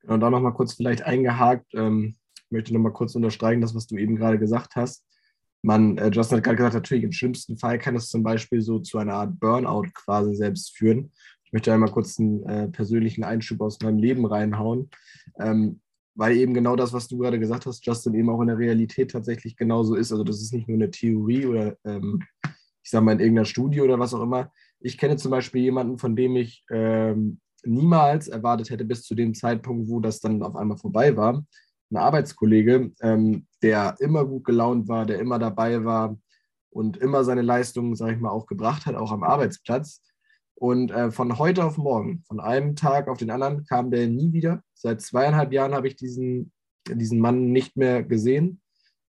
Und 0.03 0.21
da 0.21 0.29
nochmal 0.29 0.53
kurz 0.53 0.73
vielleicht 0.73 1.03
eingehakt, 1.03 1.73
ähm, 1.73 2.15
ich 2.35 2.51
möchte 2.51 2.73
nochmal 2.73 2.93
kurz 2.93 3.15
unterstreichen, 3.15 3.61
das, 3.61 3.75
was 3.75 3.87
du 3.87 3.97
eben 3.97 4.15
gerade 4.15 4.39
gesagt 4.39 4.75
hast. 4.75 5.05
Man, 5.61 5.97
äh, 5.97 6.09
Justin 6.09 6.37
hat 6.37 6.45
gerade 6.45 6.57
gesagt, 6.57 6.75
natürlich 6.75 7.03
im 7.03 7.11
schlimmsten 7.11 7.57
Fall 7.57 7.79
kann 7.79 7.95
es 7.95 8.07
zum 8.07 8.23
Beispiel 8.23 8.61
so 8.61 8.79
zu 8.79 8.97
einer 8.97 9.15
Art 9.15 9.39
Burnout 9.39 9.87
quasi 9.93 10.35
selbst 10.35 10.77
führen. 10.77 11.11
Ich 11.43 11.51
möchte 11.51 11.73
einmal 11.73 11.91
kurz 11.91 12.17
einen 12.17 12.43
äh, 12.43 12.67
persönlichen 12.69 13.23
Einschub 13.23 13.59
aus 13.61 13.79
meinem 13.81 13.97
Leben 13.97 14.25
reinhauen. 14.25 14.89
Ähm, 15.37 15.81
weil 16.19 16.35
eben 16.35 16.53
genau 16.53 16.75
das, 16.75 16.91
was 16.91 17.07
du 17.07 17.17
gerade 17.17 17.39
gesagt 17.39 17.65
hast, 17.65 17.85
Justin, 17.85 18.13
eben 18.13 18.29
auch 18.29 18.41
in 18.41 18.47
der 18.47 18.57
Realität 18.57 19.11
tatsächlich 19.11 19.55
genauso 19.55 19.95
ist. 19.95 20.11
Also 20.11 20.25
das 20.25 20.41
ist 20.41 20.53
nicht 20.53 20.67
nur 20.67 20.75
eine 20.75 20.91
Theorie 20.91 21.45
oder 21.45 21.77
ähm, 21.85 22.21
ich 22.83 22.91
sage 22.91 23.05
mal 23.05 23.13
in 23.13 23.21
irgendeiner 23.21 23.45
Studie 23.45 23.79
oder 23.79 23.99
was 23.99 24.13
auch 24.13 24.21
immer. 24.21 24.51
Ich 24.81 24.97
kenne 24.97 25.15
zum 25.15 25.31
Beispiel 25.31 25.61
jemanden, 25.61 25.97
von 25.97 26.17
dem 26.17 26.35
ich 26.35 26.65
ähm, 26.71 27.39
niemals 27.63 28.27
erwartet 28.27 28.69
hätte 28.69 28.83
bis 28.83 29.03
zu 29.03 29.15
dem 29.15 29.33
Zeitpunkt, 29.33 29.87
wo 29.87 30.01
das 30.01 30.19
dann 30.19 30.43
auf 30.43 30.57
einmal 30.57 30.77
vorbei 30.77 31.15
war. 31.15 31.41
Ein 31.89 31.97
Arbeitskollege, 31.97 32.91
ähm, 32.99 33.47
der 33.63 33.95
immer 33.99 34.25
gut 34.25 34.43
gelaunt 34.43 34.89
war, 34.89 35.05
der 35.05 35.19
immer 35.19 35.39
dabei 35.39 35.85
war 35.85 36.19
und 36.69 36.97
immer 36.97 37.23
seine 37.23 37.43
Leistungen, 37.43 37.95
sage 37.95 38.15
ich 38.15 38.19
mal, 38.19 38.31
auch 38.31 38.45
gebracht 38.45 38.85
hat, 38.85 38.95
auch 38.95 39.13
am 39.13 39.23
Arbeitsplatz. 39.23 40.01
Und 40.59 40.91
äh, 40.91 41.09
von 41.09 41.39
heute 41.39 41.63
auf 41.63 41.77
morgen, 41.77 42.21
von 42.27 42.41
einem 42.41 42.75
Tag 42.75 43.07
auf 43.07 43.17
den 43.17 43.31
anderen, 43.31 43.63
kam 43.63 43.91
der 43.91 44.09
nie 44.09 44.33
wieder. 44.33 44.61
Seit 44.73 45.01
zweieinhalb 45.01 45.53
Jahren 45.53 45.73
habe 45.73 45.87
ich 45.87 45.95
diesen, 45.95 46.51
diesen 46.85 47.21
Mann 47.21 47.53
nicht 47.53 47.77
mehr 47.77 48.03
gesehen. 48.03 48.59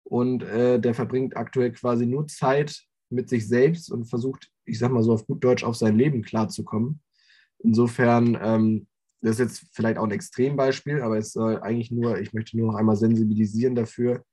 Und 0.05 0.43
äh, 0.43 0.81
der 0.81 0.95
verbringt 0.95 1.37
aktuell 1.37 1.73
quasi 1.73 2.07
nur 2.07 2.27
Zeit 2.29 2.83
mit 3.11 3.29
sich 3.29 3.47
selbst 3.47 3.93
und 3.93 4.07
versucht, 4.07 4.51
ich 4.65 4.79
sag 4.79 4.91
mal 4.91 5.03
so 5.03 5.13
auf 5.13 5.27
gut 5.27 5.45
Deutsch, 5.45 5.65
auf 5.65 5.77
sein 5.77 5.99
Leben 5.99 6.23
klarzukommen. 6.23 7.03
Insofern, 7.59 8.39
ähm, 8.41 8.87
das 9.21 9.33
ist 9.33 9.39
jetzt 9.41 9.67
vielleicht 9.73 9.99
auch 9.99 10.05
ein 10.05 10.13
Extrembeispiel, 10.13 11.03
aber 11.03 11.19
es 11.19 11.33
soll 11.33 11.61
eigentlich 11.61 11.91
nur, 11.91 12.19
ich 12.21 12.33
möchte 12.33 12.57
nur 12.57 12.73
noch 12.73 12.79
einmal 12.79 12.97
sensibilisieren 12.97 13.75
dafür, 13.75 14.25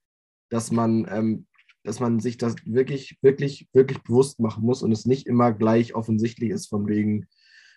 dass 0.50 0.71
man 0.71 1.06
ähm, 1.12 1.45
dass 1.84 2.00
man 2.00 2.20
sich 2.20 2.38
das 2.38 2.56
wirklich, 2.65 3.17
wirklich, 3.22 3.67
wirklich 3.74 4.02
bewusst 4.04 4.39
machen 4.39 4.63
muss 4.63 4.84
und 4.84 4.91
es 4.91 5.06
nicht 5.06 5.28
immer 5.28 5.52
gleich 5.52 5.96
offensichtlich 5.96 6.52
ist 6.52 6.67
von 6.67 6.88
wegen, 6.88 7.28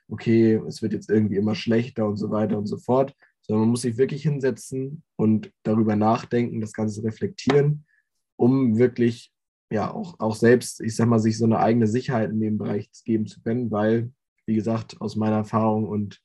okay, 0.09 0.61
es 0.67 0.83
wird 0.83 0.93
jetzt 0.93 1.11
irgendwie 1.11 1.37
immer 1.37 1.55
schlechter 1.55 2.07
und 2.07 2.17
so 2.17 2.31
weiter 2.31 2.59
und 2.59 2.67
so 2.67 2.77
fort, 2.77 3.15
sondern 3.43 3.63
man 3.63 3.71
muss 3.71 3.83
sich 3.83 3.97
wirklich 3.97 4.23
hinsetzen 4.23 5.03
und 5.17 5.51
darüber 5.63 5.97
nachdenken, 5.97 6.61
das 6.61 6.73
Ganze 6.73 7.03
reflektieren, 7.05 7.87
um 8.37 8.79
wirklich 8.79 9.33
ja 9.71 9.93
auch, 9.93 10.19
auch 10.21 10.37
selbst, 10.37 10.81
ich 10.81 10.95
sag 10.97 11.09
mal, 11.09 11.19
sich 11.19 11.39
so 11.39 11.45
eine 11.45 11.59
eigene 11.59 11.87
Sicherheit 11.87 12.31
in 12.31 12.41
dem 12.41 12.59
Bereich 12.59 12.91
geben 13.05 13.27
zu 13.27 13.43
können, 13.43 13.71
weil, 13.71 14.13
wie 14.47 14.55
gesagt, 14.55 15.01
aus 15.01 15.17
meiner 15.17 15.37
Erfahrung 15.37 15.87
und 15.87 16.21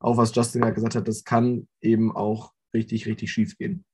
auch 0.00 0.16
was 0.16 0.34
Justin 0.34 0.62
gerade 0.62 0.74
gesagt 0.74 0.96
hat, 0.96 1.08
das 1.08 1.24
kann 1.24 1.68
eben 1.80 2.14
auch 2.14 2.52
richtig, 2.74 3.06
richtig 3.06 3.30
schief 3.30 3.56
gehen. 3.56 3.84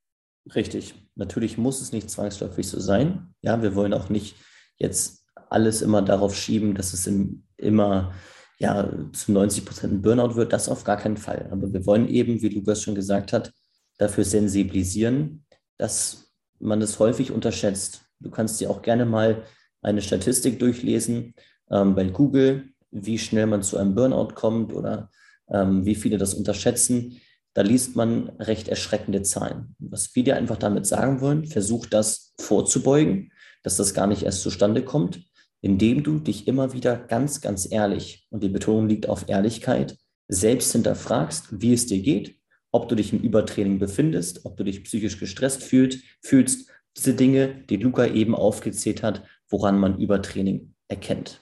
Richtig. 0.54 0.94
Natürlich 1.14 1.58
muss 1.58 1.80
es 1.80 1.92
nicht 1.92 2.10
zwangsläufig 2.10 2.68
so 2.68 2.80
sein. 2.80 3.34
Ja, 3.42 3.62
wir 3.62 3.74
wollen 3.74 3.92
auch 3.92 4.08
nicht 4.08 4.36
jetzt 4.78 5.24
alles 5.50 5.82
immer 5.82 6.02
darauf 6.02 6.34
schieben, 6.34 6.74
dass 6.74 6.92
es 6.92 7.06
im, 7.06 7.44
immer 7.56 8.12
ja, 8.58 8.90
zu 9.12 9.32
90 9.32 9.64
Prozent 9.64 9.92
ein 9.92 10.02
Burnout 10.02 10.36
wird. 10.36 10.52
Das 10.52 10.68
auf 10.68 10.84
gar 10.84 10.96
keinen 10.96 11.16
Fall. 11.16 11.48
Aber 11.50 11.72
wir 11.72 11.86
wollen 11.86 12.08
eben, 12.08 12.40
wie 12.42 12.48
Lukas 12.48 12.82
schon 12.82 12.94
gesagt 12.94 13.32
hat, 13.32 13.52
dafür 13.98 14.24
sensibilisieren, 14.24 15.44
dass 15.76 16.32
man 16.58 16.82
es 16.82 16.98
häufig 16.98 17.30
unterschätzt. 17.30 18.02
Du 18.20 18.30
kannst 18.30 18.60
dir 18.60 18.70
auch 18.70 18.82
gerne 18.82 19.06
mal 19.06 19.44
eine 19.82 20.02
Statistik 20.02 20.58
durchlesen 20.58 21.34
ähm, 21.70 21.94
bei 21.94 22.04
Google, 22.04 22.70
wie 22.90 23.18
schnell 23.18 23.46
man 23.46 23.62
zu 23.62 23.76
einem 23.76 23.94
Burnout 23.94 24.34
kommt 24.34 24.72
oder 24.72 25.10
ähm, 25.50 25.84
wie 25.84 25.94
viele 25.94 26.18
das 26.18 26.34
unterschätzen 26.34 27.20
da 27.54 27.62
liest 27.62 27.96
man 27.96 28.28
recht 28.38 28.68
erschreckende 28.68 29.22
Zahlen. 29.22 29.74
Was 29.78 30.14
wir 30.14 30.24
dir 30.24 30.36
einfach 30.36 30.56
damit 30.56 30.86
sagen 30.86 31.20
wollen, 31.20 31.46
versuch 31.46 31.86
das 31.86 32.34
vorzubeugen, 32.40 33.32
dass 33.62 33.76
das 33.76 33.94
gar 33.94 34.06
nicht 34.06 34.22
erst 34.22 34.42
zustande 34.42 34.84
kommt, 34.84 35.20
indem 35.60 36.02
du 36.02 36.18
dich 36.18 36.46
immer 36.46 36.72
wieder 36.72 36.96
ganz, 36.96 37.40
ganz 37.40 37.70
ehrlich, 37.70 38.26
und 38.30 38.42
die 38.42 38.48
Betonung 38.48 38.88
liegt 38.88 39.08
auf 39.08 39.28
Ehrlichkeit, 39.28 39.96
selbst 40.28 40.72
hinterfragst, 40.72 41.60
wie 41.60 41.72
es 41.72 41.86
dir 41.86 42.00
geht, 42.00 42.36
ob 42.70 42.88
du 42.88 42.94
dich 42.94 43.12
im 43.12 43.20
Übertraining 43.20 43.78
befindest, 43.78 44.44
ob 44.44 44.56
du 44.56 44.64
dich 44.64 44.84
psychisch 44.84 45.18
gestresst 45.18 45.62
fühlst, 45.62 46.04
fühlst, 46.22 46.70
diese 46.96 47.14
Dinge, 47.14 47.64
die 47.70 47.76
Luca 47.76 48.06
eben 48.06 48.34
aufgezählt 48.34 49.02
hat, 49.02 49.22
woran 49.48 49.78
man 49.78 49.98
Übertraining 49.98 50.74
erkennt. 50.88 51.40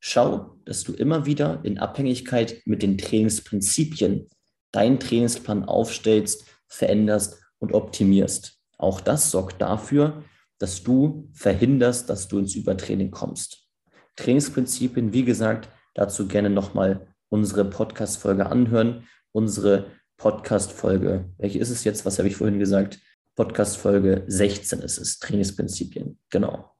Schau, 0.00 0.56
dass 0.64 0.84
du 0.84 0.92
immer 0.92 1.26
wieder 1.26 1.60
in 1.64 1.78
Abhängigkeit 1.78 2.62
mit 2.64 2.82
den 2.82 2.98
Trainingsprinzipien 2.98 4.28
deinen 4.72 4.98
Trainingsplan 4.98 5.64
aufstellst, 5.64 6.46
veränderst 6.66 7.40
und 7.58 7.72
optimierst. 7.72 8.58
Auch 8.78 9.00
das 9.00 9.30
sorgt 9.30 9.62
dafür, 9.62 10.24
dass 10.58 10.82
du 10.82 11.28
verhinderst, 11.32 12.08
dass 12.08 12.28
du 12.28 12.38
ins 12.38 12.54
Übertraining 12.54 13.10
kommst. 13.10 13.68
Trainingsprinzipien, 14.16 15.12
wie 15.12 15.24
gesagt, 15.24 15.68
dazu 15.94 16.26
gerne 16.26 16.50
nochmal 16.50 17.06
unsere 17.28 17.64
Podcast-Folge 17.64 18.46
anhören. 18.46 19.06
Unsere 19.32 19.86
Podcast-Folge, 20.18 21.30
welche 21.38 21.58
ist 21.58 21.70
es 21.70 21.84
jetzt? 21.84 22.04
Was 22.04 22.18
habe 22.18 22.28
ich 22.28 22.36
vorhin 22.36 22.58
gesagt? 22.58 23.00
Podcast-Folge 23.34 24.24
16 24.26 24.80
ist 24.80 24.98
es, 24.98 25.18
Trainingsprinzipien. 25.18 26.18
Genau. 26.30 26.76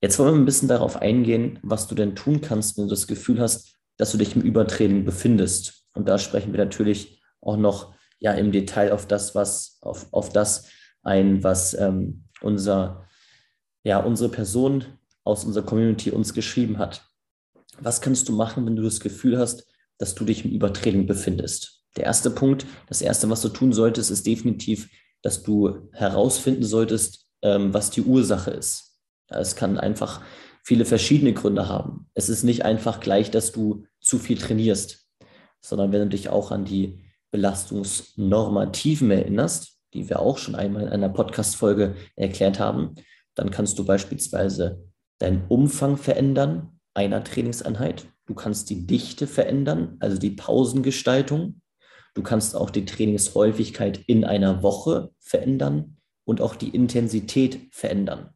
Jetzt 0.00 0.18
wollen 0.18 0.34
wir 0.34 0.40
ein 0.40 0.46
bisschen 0.46 0.68
darauf 0.68 0.96
eingehen, 0.96 1.58
was 1.62 1.86
du 1.88 1.94
denn 1.94 2.16
tun 2.16 2.40
kannst, 2.40 2.76
wenn 2.76 2.84
du 2.84 2.90
das 2.90 3.06
Gefühl 3.06 3.40
hast, 3.40 3.76
dass 3.98 4.12
du 4.12 4.18
dich 4.18 4.34
im 4.34 4.42
Übertraining 4.42 5.04
befindest. 5.04 5.85
Und 5.96 6.08
da 6.08 6.18
sprechen 6.18 6.52
wir 6.52 6.64
natürlich 6.64 7.22
auch 7.40 7.56
noch 7.56 7.94
ja 8.18 8.32
im 8.32 8.52
Detail 8.52 8.92
auf 8.92 9.06
das, 9.06 9.34
was 9.34 9.78
auf, 9.80 10.12
auf 10.12 10.30
das 10.30 10.68
ein, 11.02 11.42
was 11.42 11.74
ähm, 11.74 12.24
unser, 12.40 13.06
ja, 13.84 14.00
unsere 14.00 14.30
Person 14.30 14.84
aus 15.24 15.44
unserer 15.44 15.64
Community 15.64 16.10
uns 16.10 16.34
geschrieben 16.34 16.78
hat. 16.78 17.04
Was 17.78 18.00
kannst 18.00 18.28
du 18.28 18.32
machen, 18.32 18.66
wenn 18.66 18.76
du 18.76 18.82
das 18.82 19.00
Gefühl 19.00 19.38
hast, 19.38 19.66
dass 19.98 20.14
du 20.14 20.24
dich 20.24 20.44
im 20.44 20.50
Übertraining 20.50 21.06
befindest? 21.06 21.84
Der 21.96 22.04
erste 22.04 22.30
Punkt, 22.30 22.66
das 22.88 23.02
erste, 23.02 23.30
was 23.30 23.42
du 23.42 23.48
tun 23.48 23.72
solltest, 23.72 24.10
ist 24.10 24.26
definitiv, 24.26 24.90
dass 25.22 25.42
du 25.42 25.88
herausfinden 25.92 26.64
solltest, 26.64 27.26
ähm, 27.42 27.72
was 27.72 27.90
die 27.90 28.02
Ursache 28.02 28.50
ist. 28.50 29.00
Es 29.28 29.56
kann 29.56 29.78
einfach 29.78 30.22
viele 30.62 30.84
verschiedene 30.84 31.32
Gründe 31.32 31.68
haben. 31.68 32.10
Es 32.14 32.28
ist 32.28 32.42
nicht 32.42 32.64
einfach 32.64 33.00
gleich, 33.00 33.30
dass 33.30 33.52
du 33.52 33.86
zu 34.00 34.18
viel 34.18 34.38
trainierst 34.38 35.05
sondern 35.66 35.90
wenn 35.90 36.02
du 36.02 36.08
dich 36.10 36.28
auch 36.28 36.52
an 36.52 36.64
die 36.64 37.00
Belastungsnormativen 37.32 39.10
erinnerst, 39.10 39.78
die 39.94 40.08
wir 40.08 40.20
auch 40.20 40.38
schon 40.38 40.54
einmal 40.54 40.82
in 40.82 40.88
einer 40.88 41.08
Podcast-Folge 41.08 41.96
erklärt 42.14 42.60
haben, 42.60 42.94
dann 43.34 43.50
kannst 43.50 43.76
du 43.78 43.84
beispielsweise 43.84 44.84
deinen 45.18 45.44
Umfang 45.48 45.96
verändern 45.96 46.78
einer 46.94 47.24
Trainingseinheit. 47.24 48.06
Du 48.26 48.34
kannst 48.34 48.70
die 48.70 48.86
Dichte 48.86 49.26
verändern, 49.26 49.96
also 49.98 50.18
die 50.18 50.30
Pausengestaltung. 50.30 51.60
Du 52.14 52.22
kannst 52.22 52.54
auch 52.54 52.70
die 52.70 52.84
Trainingshäufigkeit 52.84 53.98
in 54.06 54.24
einer 54.24 54.62
Woche 54.62 55.10
verändern 55.18 55.96
und 56.24 56.40
auch 56.40 56.54
die 56.54 56.68
Intensität 56.68 57.58
verändern. 57.72 58.30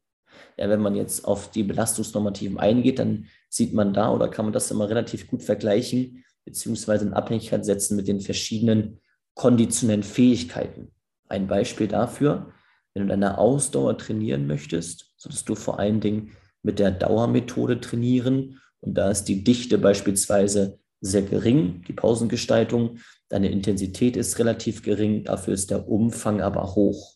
Ja, 0.59 0.69
wenn 0.69 0.83
man 0.83 0.97
jetzt 0.97 1.25
auf 1.25 1.51
die 1.51 1.63
Belastungsnormativen 1.63 2.59
eingeht, 2.59 2.99
dann 2.99 3.27
sieht 3.49 3.73
man 3.73 3.95
da 3.95 4.13
oder 4.13 4.29
kann 4.29 4.47
man 4.47 4.53
das 4.53 4.71
immer 4.71 4.89
relativ 4.89 5.29
gut 5.29 5.43
vergleichen 5.45 6.25
beziehungsweise 6.45 7.07
in 7.07 7.15
Abhängigkeit 7.15 7.65
setzen 7.65 7.97
mit 7.97 8.09
den 8.09 8.21
verschiedenen 8.21 9.01
konditionellen 9.35 10.03
Fähigkeiten. 10.03 10.93
Ein 11.29 11.47
Beispiel 11.47 11.89
dafür, 11.89 12.53
wenn 12.95 13.05
du 13.05 13.09
deine 13.09 13.39
Ausdauer 13.39 13.97
trainieren 13.97 14.47
möchtest, 14.47 15.13
solltest 15.17 15.49
du 15.49 15.55
vor 15.55 15.79
allen 15.79 16.01
Dingen 16.01 16.33
mit 16.63 16.79
der 16.79 16.91
Dauermethode 16.91 17.81
trainieren 17.81 18.61
und 18.81 18.95
da 18.95 19.11
ist 19.11 19.25
die 19.25 19.45
Dichte 19.45 19.79
beispielsweise 19.79 20.79
sehr 21.01 21.23
gering, 21.23 21.83
die 21.87 21.93
Pausengestaltung, 21.93 22.99
deine 23.29 23.51
Intensität 23.51 24.17
ist 24.17 24.39
relativ 24.39 24.83
gering, 24.83 25.25
dafür 25.25 25.55
ist 25.55 25.71
der 25.71 25.89
Umfang 25.89 26.41
aber 26.41 26.75
hoch. 26.75 27.15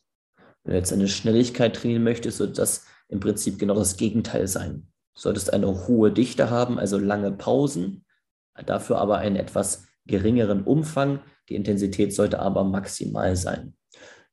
Wenn 0.63 0.73
du 0.73 0.79
jetzt 0.79 0.93
eine 0.93 1.09
Schnelligkeit 1.09 1.77
trainieren 1.77 2.05
möchtest, 2.05 2.39
sollte 2.39 2.55
das 2.55 2.87
im 3.09 3.21
Prinzip 3.21 3.59
genau 3.59 3.75
das 3.75 3.97
Gegenteil 3.97 4.47
sein. 4.47 4.87
Du 5.15 5.21
solltest 5.21 5.53
eine 5.53 5.87
hohe 5.87 6.11
Dichte 6.11 6.51
haben, 6.51 6.79
also 6.79 6.99
lange 6.99 7.33
Pausen, 7.33 8.04
dafür 8.67 8.99
aber 8.99 9.19
einen 9.19 9.37
etwas 9.37 9.87
geringeren 10.07 10.65
Umfang. 10.65 11.21
Die 11.49 11.55
Intensität 11.55 12.15
sollte 12.15 12.39
aber 12.39 12.65
maximal 12.65 13.37
sein. 13.37 13.75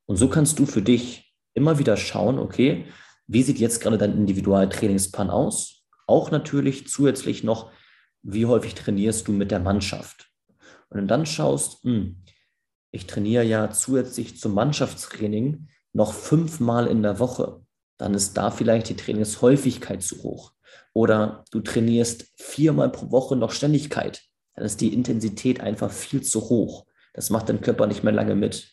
Und 0.06 0.16
so 0.16 0.28
kannst 0.28 0.58
du 0.58 0.66
für 0.66 0.82
dich 0.82 1.34
immer 1.54 1.78
wieder 1.78 1.96
schauen, 1.96 2.38
okay, 2.38 2.86
wie 3.26 3.42
sieht 3.42 3.58
jetzt 3.58 3.80
gerade 3.80 3.98
dein 3.98 4.16
Individualtrainingsplan 4.16 5.30
aus? 5.30 5.84
Auch 6.06 6.30
natürlich 6.30 6.88
zusätzlich 6.88 7.44
noch, 7.44 7.70
wie 8.22 8.46
häufig 8.46 8.74
trainierst 8.74 9.28
du 9.28 9.32
mit 9.32 9.50
der 9.50 9.60
Mannschaft? 9.60 10.30
Und 10.90 11.00
du 11.00 11.06
dann 11.06 11.26
schaust, 11.26 11.82
hm, 11.84 12.22
ich 12.90 13.06
trainiere 13.06 13.44
ja 13.44 13.70
zusätzlich 13.70 14.38
zum 14.38 14.54
Mannschaftstraining 14.54 15.68
noch 15.92 16.12
fünfmal 16.12 16.86
in 16.86 17.02
der 17.02 17.18
Woche, 17.18 17.62
dann 17.96 18.14
ist 18.14 18.36
da 18.36 18.50
vielleicht 18.50 18.88
die 18.88 18.96
Trainingshäufigkeit 18.96 20.02
zu 20.02 20.22
hoch. 20.22 20.52
Oder 20.92 21.44
du 21.50 21.60
trainierst 21.60 22.26
viermal 22.36 22.90
pro 22.90 23.10
Woche 23.10 23.36
noch 23.36 23.52
Ständigkeit, 23.52 24.22
dann 24.54 24.64
ist 24.64 24.80
die 24.80 24.92
Intensität 24.92 25.60
einfach 25.60 25.90
viel 25.90 26.22
zu 26.22 26.40
hoch. 26.48 26.86
Das 27.14 27.30
macht 27.30 27.48
dein 27.48 27.60
Körper 27.60 27.86
nicht 27.86 28.04
mehr 28.04 28.12
lange 28.12 28.34
mit. 28.34 28.72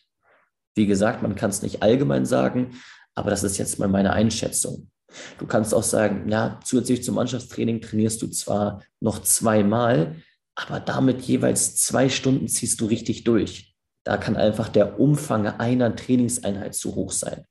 Wie 0.74 0.86
gesagt, 0.86 1.22
man 1.22 1.34
kann 1.34 1.50
es 1.50 1.62
nicht 1.62 1.82
allgemein 1.82 2.26
sagen, 2.26 2.80
aber 3.14 3.30
das 3.30 3.42
ist 3.42 3.58
jetzt 3.58 3.78
mal 3.78 3.88
meine 3.88 4.12
Einschätzung. 4.12 4.90
Du 5.38 5.46
kannst 5.46 5.74
auch 5.74 5.82
sagen, 5.82 6.28
ja, 6.28 6.60
zusätzlich 6.64 7.02
zum 7.02 7.16
Mannschaftstraining 7.16 7.80
trainierst 7.80 8.22
du 8.22 8.28
zwar 8.28 8.82
noch 9.00 9.22
zweimal, 9.22 10.16
aber 10.54 10.78
damit 10.78 11.22
jeweils 11.22 11.76
zwei 11.76 12.08
Stunden 12.08 12.48
ziehst 12.48 12.80
du 12.80 12.86
richtig 12.86 13.24
durch. 13.24 13.74
Da 14.04 14.16
kann 14.16 14.36
einfach 14.36 14.68
der 14.68 15.00
Umfang 15.00 15.46
einer 15.46 15.94
Trainingseinheit 15.94 16.74
zu 16.74 16.94
hoch 16.94 17.12
sein. 17.12 17.44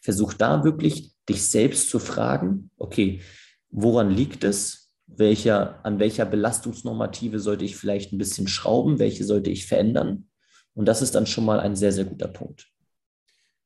Versuch 0.00 0.34
da 0.34 0.64
wirklich, 0.64 1.14
dich 1.28 1.48
selbst 1.48 1.88
zu 1.88 1.98
fragen, 1.98 2.70
okay, 2.76 3.22
woran 3.72 4.10
liegt 4.10 4.44
es? 4.44 4.92
Welcher, 5.06 5.84
an 5.84 5.98
welcher 5.98 6.24
Belastungsnormative 6.24 7.40
sollte 7.40 7.64
ich 7.64 7.76
vielleicht 7.76 8.12
ein 8.12 8.18
bisschen 8.18 8.46
schrauben? 8.46 8.98
Welche 8.98 9.24
sollte 9.24 9.50
ich 9.50 9.66
verändern? 9.66 10.28
Und 10.74 10.86
das 10.86 11.02
ist 11.02 11.14
dann 11.14 11.26
schon 11.26 11.44
mal 11.44 11.60
ein 11.60 11.76
sehr, 11.76 11.92
sehr 11.92 12.04
guter 12.04 12.28
Punkt. 12.28 12.70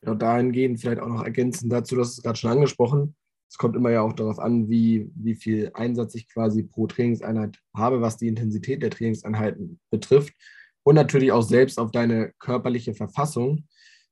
Ja, 0.03 0.15
dahingehend 0.15 0.81
vielleicht 0.81 1.01
auch 1.01 1.09
noch 1.09 1.25
ergänzend 1.25 1.73
dazu, 1.73 1.97
das 1.97 2.11
ist 2.11 2.23
gerade 2.23 2.39
schon 2.39 2.51
angesprochen. 2.51 3.15
Es 3.49 3.59
kommt 3.59 3.77
immer 3.77 3.91
ja 3.91 4.03
auch 4.03 4.13
darauf 4.13 4.39
an, 4.39 4.69
wie, 4.69 5.11
wie 5.15 5.35
viel 5.35 5.71
Einsatz 5.75 6.15
ich 6.15 6.29
quasi 6.29 6.65
pro 6.65 6.87
Trainingseinheit 6.87 7.59
habe, 7.75 8.01
was 8.01 8.17
die 8.17 8.27
Intensität 8.27 8.83
der 8.83 8.91
Trainingseinheiten 8.91 9.79
betrifft. 9.91 10.35
Und 10.83 10.95
natürlich 10.95 11.33
auch 11.33 11.43
selbst 11.43 11.79
auf 11.79 11.91
deine 11.91 12.33
körperliche 12.39 12.95
Verfassung. 12.95 13.67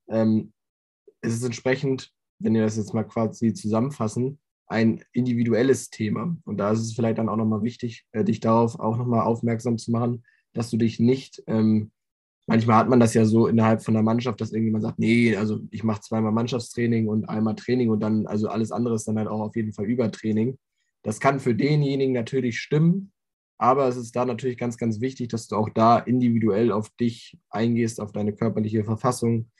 Ähm, 0.08 0.52
es 1.20 1.34
ist 1.34 1.44
entsprechend, 1.44 2.10
wenn 2.38 2.54
wir 2.54 2.62
das 2.62 2.76
jetzt 2.76 2.94
mal 2.94 3.04
quasi 3.04 3.54
zusammenfassen, 3.54 4.38
ein 4.66 5.04
individuelles 5.12 5.90
Thema. 5.90 6.36
Und 6.44 6.58
da 6.58 6.72
ist 6.72 6.80
es 6.80 6.94
vielleicht 6.94 7.18
dann 7.18 7.28
auch 7.28 7.36
nochmal 7.36 7.62
wichtig, 7.62 8.06
äh, 8.12 8.24
dich 8.24 8.40
darauf 8.40 8.78
auch 8.80 8.96
nochmal 8.96 9.22
aufmerksam 9.22 9.78
zu 9.78 9.90
machen, 9.90 10.24
dass 10.52 10.70
du 10.70 10.76
dich 10.76 11.00
nicht 11.00 11.42
ähm, 11.46 11.90
manchmal 12.46 12.76
hat 12.76 12.88
man 12.88 13.00
das 13.00 13.14
ja 13.14 13.24
so 13.24 13.46
innerhalb 13.46 13.82
von 13.82 13.94
der 13.94 14.02
Mannschaft, 14.02 14.40
dass 14.40 14.52
irgendjemand 14.52 14.84
sagt, 14.84 14.98
nee, 14.98 15.36
also 15.36 15.60
ich 15.70 15.84
mache 15.84 16.02
zweimal 16.02 16.32
Mannschaftstraining 16.32 17.08
und 17.08 17.28
einmal 17.28 17.54
Training 17.54 17.90
und 17.90 18.00
dann, 18.00 18.26
also 18.26 18.48
alles 18.48 18.72
andere 18.72 18.94
ist 18.94 19.08
dann 19.08 19.18
halt 19.18 19.28
auch 19.28 19.40
auf 19.40 19.56
jeden 19.56 19.72
Fall 19.72 19.86
Übertraining. 19.86 20.58
Das 21.02 21.20
kann 21.20 21.40
für 21.40 21.54
denjenigen 21.54 22.14
natürlich 22.14 22.58
stimmen, 22.58 23.12
aber 23.58 23.88
es 23.88 23.96
ist 23.96 24.14
da 24.16 24.24
natürlich 24.24 24.58
ganz, 24.58 24.76
ganz 24.78 25.00
wichtig, 25.00 25.28
dass 25.28 25.48
du 25.48 25.56
auch 25.56 25.68
da 25.68 25.98
individuell 25.98 26.72
auf 26.72 26.90
dich 26.90 27.38
eingehst, 27.50 28.00
auf 28.00 28.12
deine 28.12 28.34
körperliche 28.34 28.84
Verfassung, 28.84 29.50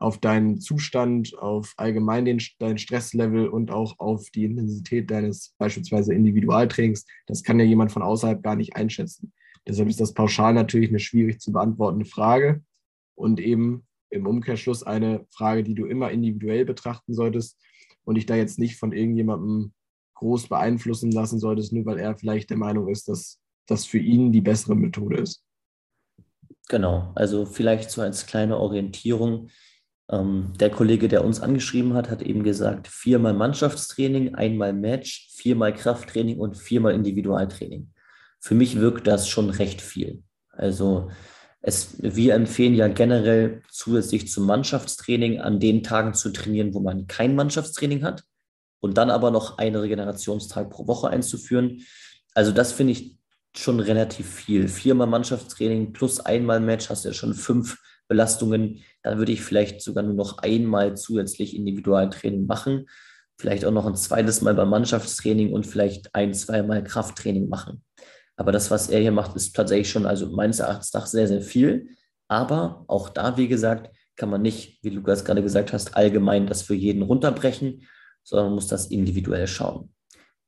auf 0.00 0.18
deinen 0.18 0.60
Zustand, 0.60 1.38
auf 1.38 1.74
allgemein 1.76 2.24
den, 2.24 2.40
dein 2.58 2.78
Stresslevel 2.78 3.48
und 3.48 3.70
auch 3.70 3.98
auf 3.98 4.30
die 4.30 4.44
Intensität 4.44 5.10
deines 5.10 5.54
beispielsweise 5.58 6.14
Individualtrainings. 6.14 7.06
Das 7.26 7.42
kann 7.42 7.60
ja 7.60 7.66
jemand 7.66 7.92
von 7.92 8.02
außerhalb 8.02 8.42
gar 8.42 8.56
nicht 8.56 8.76
einschätzen. 8.76 9.32
Deshalb 9.68 9.90
ist 9.90 10.00
das 10.00 10.14
pauschal 10.14 10.54
natürlich 10.54 10.88
eine 10.88 10.98
schwierig 10.98 11.40
zu 11.40 11.52
beantwortende 11.52 12.06
Frage 12.06 12.64
und 13.14 13.40
eben 13.40 13.86
im 14.08 14.26
Umkehrschluss 14.26 14.82
eine 14.82 15.26
Frage, 15.30 15.62
die 15.62 15.74
du 15.74 15.84
immer 15.84 16.10
individuell 16.10 16.64
betrachten 16.64 17.12
solltest 17.12 17.60
und 18.04 18.14
dich 18.14 18.24
da 18.24 18.36
jetzt 18.36 18.58
nicht 18.58 18.78
von 18.78 18.92
irgendjemandem 18.92 19.74
groß 20.14 20.48
beeinflussen 20.48 21.12
lassen 21.12 21.38
solltest, 21.38 21.74
nur 21.74 21.84
weil 21.84 21.98
er 21.98 22.16
vielleicht 22.16 22.48
der 22.48 22.56
Meinung 22.56 22.88
ist, 22.88 23.06
dass 23.08 23.38
das 23.66 23.84
für 23.84 23.98
ihn 23.98 24.32
die 24.32 24.40
bessere 24.40 24.74
Methode 24.74 25.18
ist. 25.18 25.44
Genau, 26.70 27.12
also 27.14 27.44
vielleicht 27.44 27.90
so 27.90 28.00
als 28.00 28.26
kleine 28.26 28.56
Orientierung. 28.56 29.50
Ähm, 30.10 30.52
der 30.58 30.70
Kollege, 30.70 31.08
der 31.08 31.24
uns 31.24 31.40
angeschrieben 31.40 31.94
hat, 31.94 32.10
hat 32.10 32.22
eben 32.22 32.42
gesagt, 32.42 32.88
viermal 32.88 33.34
Mannschaftstraining, 33.34 34.34
einmal 34.34 34.72
Match, 34.72 35.28
viermal 35.36 35.72
Krafttraining 35.72 36.38
und 36.38 36.56
viermal 36.56 36.94
Individualtraining 36.94 37.92
für 38.40 38.54
mich 38.54 38.80
wirkt 38.80 39.06
das 39.06 39.28
schon 39.28 39.50
recht 39.50 39.80
viel. 39.82 40.22
Also 40.48 41.10
es, 41.60 42.02
wir 42.02 42.34
empfehlen 42.34 42.74
ja 42.74 42.88
generell 42.88 43.62
zusätzlich 43.70 44.28
zum 44.28 44.46
Mannschaftstraining 44.46 45.40
an 45.40 45.60
den 45.60 45.82
Tagen 45.82 46.14
zu 46.14 46.30
trainieren, 46.30 46.74
wo 46.74 46.80
man 46.80 47.06
kein 47.06 47.36
Mannschaftstraining 47.36 48.02
hat 48.02 48.24
und 48.80 48.96
dann 48.96 49.10
aber 49.10 49.30
noch 49.30 49.58
einen 49.58 49.76
Regenerationstag 49.76 50.70
pro 50.70 50.86
Woche 50.86 51.10
einzuführen. 51.10 51.82
Also 52.34 52.50
das 52.50 52.72
finde 52.72 52.94
ich 52.94 53.18
schon 53.54 53.78
relativ 53.78 54.26
viel. 54.26 54.68
Viermal 54.68 55.06
Mannschaftstraining 55.06 55.92
plus 55.92 56.20
einmal 56.20 56.60
Match 56.60 56.88
hast 56.88 57.04
du 57.04 57.10
ja 57.10 57.14
schon 57.14 57.34
fünf 57.34 57.76
Belastungen. 58.10 58.82
Dann 59.02 59.18
würde 59.18 59.32
ich 59.32 59.40
vielleicht 59.40 59.80
sogar 59.80 60.02
nur 60.02 60.14
noch 60.14 60.38
einmal 60.38 60.96
zusätzlich 60.96 61.56
Individualtraining 61.56 62.44
machen. 62.44 62.86
Vielleicht 63.38 63.64
auch 63.64 63.72
noch 63.72 63.86
ein 63.86 63.94
zweites 63.94 64.42
Mal 64.42 64.54
beim 64.54 64.68
Mannschaftstraining 64.68 65.54
und 65.54 65.66
vielleicht 65.66 66.14
ein, 66.14 66.34
zweimal 66.34 66.84
Krafttraining 66.84 67.48
machen. 67.48 67.82
Aber 68.36 68.52
das, 68.52 68.70
was 68.70 68.90
er 68.90 69.00
hier 69.00 69.12
macht, 69.12 69.36
ist 69.36 69.54
tatsächlich 69.54 69.90
schon, 69.90 70.06
also 70.06 70.28
meines 70.30 70.58
Erachtens 70.58 70.92
nach 70.92 71.06
sehr, 71.06 71.28
sehr 71.28 71.40
viel. 71.40 71.88
Aber 72.28 72.84
auch 72.88 73.08
da, 73.08 73.36
wie 73.36 73.48
gesagt, 73.48 73.94
kann 74.16 74.28
man 74.28 74.42
nicht, 74.42 74.82
wie 74.82 74.90
Lukas 74.90 75.24
gerade 75.24 75.42
gesagt 75.42 75.72
hast, 75.72 75.96
allgemein 75.96 76.46
das 76.46 76.62
für 76.62 76.74
jeden 76.74 77.02
runterbrechen, 77.02 77.86
sondern 78.22 78.48
man 78.48 78.54
muss 78.56 78.66
das 78.66 78.86
individuell 78.88 79.46
schauen. 79.46 79.94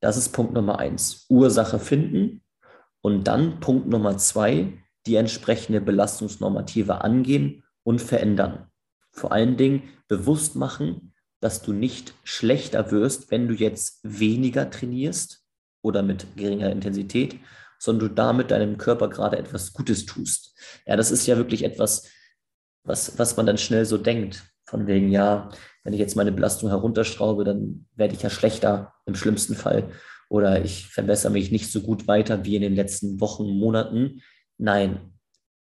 Das 0.01 0.17
ist 0.17 0.31
Punkt 0.31 0.53
Nummer 0.53 0.79
eins. 0.79 1.27
Ursache 1.29 1.79
finden. 1.79 2.43
Und 3.01 3.29
dann 3.29 3.61
Punkt 3.61 3.89
Nummer 3.89 4.19
zwei, 4.19 4.82
die 5.07 5.17
entsprechende 5.17 5.81
Belastungsnormative 5.81 7.03
angehen 7.03 7.65
und 7.83 8.01
verändern. 8.01 8.69
Vor 9.11 9.33
allen 9.33 9.57
Dingen 9.57 9.83
bewusst 10.09 10.57
machen, 10.57 11.13
dass 11.41 11.63
du 11.63 11.73
nicht 11.73 12.15
schlechter 12.23 12.91
wirst, 12.91 13.31
wenn 13.31 13.49
du 13.49 13.55
jetzt 13.55 14.01
weniger 14.05 14.71
trainierst 14.71 15.45
oder 15.83 16.03
mit 16.03 16.37
geringer 16.37 16.71
Intensität, 16.71 17.37
sondern 17.79 18.09
du 18.09 18.15
damit 18.15 18.53
deinem 18.53 18.79
Körper 18.79 19.09
gerade 19.09 19.37
etwas 19.37 19.73
Gutes 19.73 20.07
tust. 20.07 20.57
Ja, 20.87 20.95
das 20.95 21.11
ist 21.11 21.27
ja 21.27 21.37
wirklich 21.37 21.65
etwas, 21.65 22.09
was, 22.85 23.19
was 23.19 23.37
man 23.37 23.47
dann 23.47 23.59
schnell 23.59 23.85
so 23.85 23.99
denkt. 23.99 24.45
Von 24.65 24.87
wegen, 24.87 25.11
ja, 25.11 25.51
wenn 25.83 25.93
ich 25.93 25.99
jetzt 25.99 26.15
meine 26.15 26.31
Belastung 26.31 26.69
herunterschraube, 26.69 27.43
dann 27.43 27.87
werde 27.97 28.15
ich 28.15 28.23
ja 28.23 28.31
schlechter 28.31 28.95
im 29.05 29.17
schlimmsten 29.17 29.57
Fall. 29.57 29.91
Oder 30.29 30.65
ich 30.65 30.87
verbessere 30.87 31.33
mich 31.33 31.51
nicht 31.51 31.71
so 31.73 31.83
gut 31.83 32.07
weiter 32.07 32.45
wie 32.45 32.57
in 32.57 32.63
den 32.63 32.77
letzten 32.77 33.21
Wochen, 33.21 33.51
Monaten. 33.51 34.23
Nein, 34.63 35.13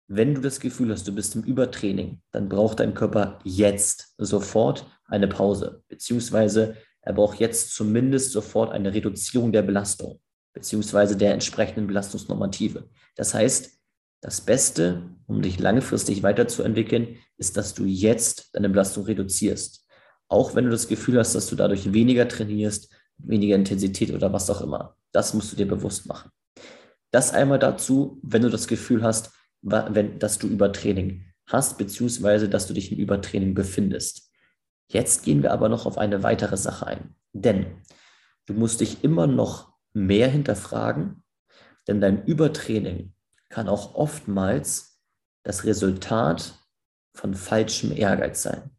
wenn 0.07 0.35
du 0.35 0.41
das 0.41 0.61
Gefühl 0.61 0.91
hast, 0.91 1.05
du 1.07 1.13
bist 1.13 1.35
im 1.35 1.43
Übertraining, 1.43 2.21
dann 2.31 2.47
braucht 2.47 2.79
dein 2.79 2.93
Körper 2.93 3.39
jetzt 3.43 4.13
sofort 4.17 4.85
eine 5.05 5.27
Pause, 5.27 5.83
beziehungsweise 5.89 6.77
er 7.01 7.13
braucht 7.13 7.39
jetzt 7.39 7.73
zumindest 7.73 8.31
sofort 8.31 8.71
eine 8.71 8.93
Reduzierung 8.93 9.51
der 9.51 9.63
Belastung 9.63 10.21
beziehungsweise 10.53 11.17
der 11.17 11.33
entsprechenden 11.33 11.85
Belastungsnormative. 11.85 12.87
Das 13.15 13.33
heißt, 13.33 13.77
das 14.21 14.39
Beste, 14.39 15.03
um 15.27 15.41
dich 15.41 15.59
langfristig 15.59 16.23
weiterzuentwickeln, 16.23 17.17
ist, 17.37 17.57
dass 17.57 17.73
du 17.73 17.83
jetzt 17.83 18.55
deine 18.55 18.69
Belastung 18.69 19.03
reduzierst. 19.03 19.85
Auch 20.29 20.55
wenn 20.55 20.63
du 20.63 20.71
das 20.71 20.87
Gefühl 20.87 21.19
hast, 21.19 21.35
dass 21.35 21.47
du 21.47 21.57
dadurch 21.57 21.91
weniger 21.91 22.29
trainierst, 22.29 22.89
weniger 23.17 23.55
Intensität 23.55 24.11
oder 24.11 24.31
was 24.31 24.49
auch 24.49 24.61
immer. 24.61 24.95
Das 25.11 25.33
musst 25.33 25.51
du 25.51 25.57
dir 25.57 25.67
bewusst 25.67 26.07
machen. 26.07 26.31
Das 27.15 27.31
einmal 27.31 27.59
dazu, 27.59 28.19
wenn 28.23 28.41
du 28.41 28.49
das 28.49 28.67
Gefühl 28.67 29.01
hast, 29.01 29.31
wenn, 29.61 30.19
dass 30.19 30.37
du 30.37 30.47
Übertraining 30.47 31.23
hast, 31.47 31.77
beziehungsweise 31.77 32.49
dass 32.49 32.67
du 32.67 32.73
dich 32.73 32.91
in 32.91 32.97
Übertraining 32.97 33.53
befindest. 33.53 34.29
Jetzt 34.91 35.23
gehen 35.23 35.41
wir 35.41 35.53
aber 35.53 35.69
noch 35.69 35.85
auf 35.85 35.97
eine 35.97 36.23
weitere 36.23 36.57
Sache 36.57 36.87
ein. 36.87 37.15
Denn 37.31 37.67
du 38.47 38.53
musst 38.53 38.81
dich 38.81 39.05
immer 39.05 39.27
noch 39.27 39.71
mehr 39.93 40.27
hinterfragen, 40.27 41.23
denn 41.87 42.01
dein 42.01 42.25
Übertraining 42.25 43.13
kann 43.47 43.69
auch 43.69 43.95
oftmals 43.95 44.99
das 45.43 45.63
Resultat 45.63 46.59
von 47.13 47.33
falschem 47.33 47.93
Ehrgeiz 47.93 48.43
sein. 48.43 48.71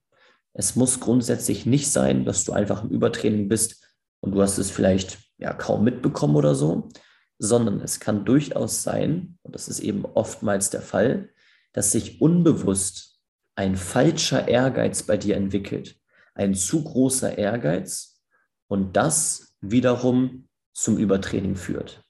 Es 0.53 0.77
muss 0.77 1.01
grundsätzlich 1.01 1.65
nicht 1.65 1.91
sein, 1.91 2.27
dass 2.27 2.45
du 2.45 2.53
einfach 2.53 2.85
im 2.85 2.91
Übertraining 2.91 3.49
bist 3.49 3.83
und 4.21 4.33
du 4.33 4.43
hast 4.43 4.59
es 4.59 4.71
vielleicht 4.71 5.21
ja 5.39 5.55
kaum 5.55 5.85
mitbekommen 5.85 6.37
oder 6.37 6.55
so, 6.55 6.91
sondern 7.39 7.81
es 7.81 8.01
kann 8.01 8.25
durchaus 8.25 8.83
sein, 8.83 9.39
und 9.43 9.55
das 9.55 9.69
ist 9.69 9.81
eben 9.81 10.05
oftmals 10.05 10.71
der 10.71 10.83
Fall, 10.83 11.31
dass 11.73 11.93
sich 11.93 12.21
unbewusst 12.21 13.21
ein 13.55 13.77
falscher 13.77 14.49
Ehrgeiz 14.49 15.03
bei 15.03 15.17
dir 15.17 15.37
entwickelt, 15.37 15.97
ein 16.35 16.55
zu 16.55 16.85
großer 16.85 17.39
Ehrgeiz 17.39 18.23
und 18.69 18.97
das 18.97 19.55
wiederum 19.61 20.49
zum 20.75 20.99
Übertraining 20.99 21.57
führt. 21.57 22.03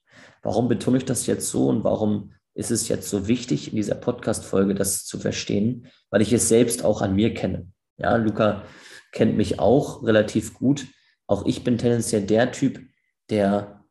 Warum 0.43 0.69
betone 0.69 0.99
ich 0.99 1.05
das 1.05 1.27
jetzt 1.27 1.51
so 1.51 1.69
und 1.69 1.85
warum 1.85 2.33
ist 2.55 2.71
es 2.71 2.89
jetzt 2.89 3.11
so 3.11 3.29
wichtig, 3.29 3.71
in 3.71 3.77
dieser 3.77 3.95
Podcast-Folge 3.95 4.75
das 4.75 5.05
zu 5.05 5.19
verstehen? 5.19 5.89
Weil 6.11 6.23
ich 6.23 6.33
es 6.33 6.49
selbst 6.49 6.85
auch 6.85 7.03
an 7.03 7.15
mir 7.15 7.35
kenne. 7.35 7.69
Ja, 7.99 8.17
Luca 8.17 8.65
kennt 9.12 9.37
mich 9.37 9.59
auch 9.59 10.05
relativ 10.05 10.55
gut. 10.55 10.87
Auch 11.27 11.47
ich 11.47 11.65
bin 11.65 11.79
tendenziell 11.79 12.23
der 12.23 12.53
Typ, 12.53 12.81
der 13.31 13.85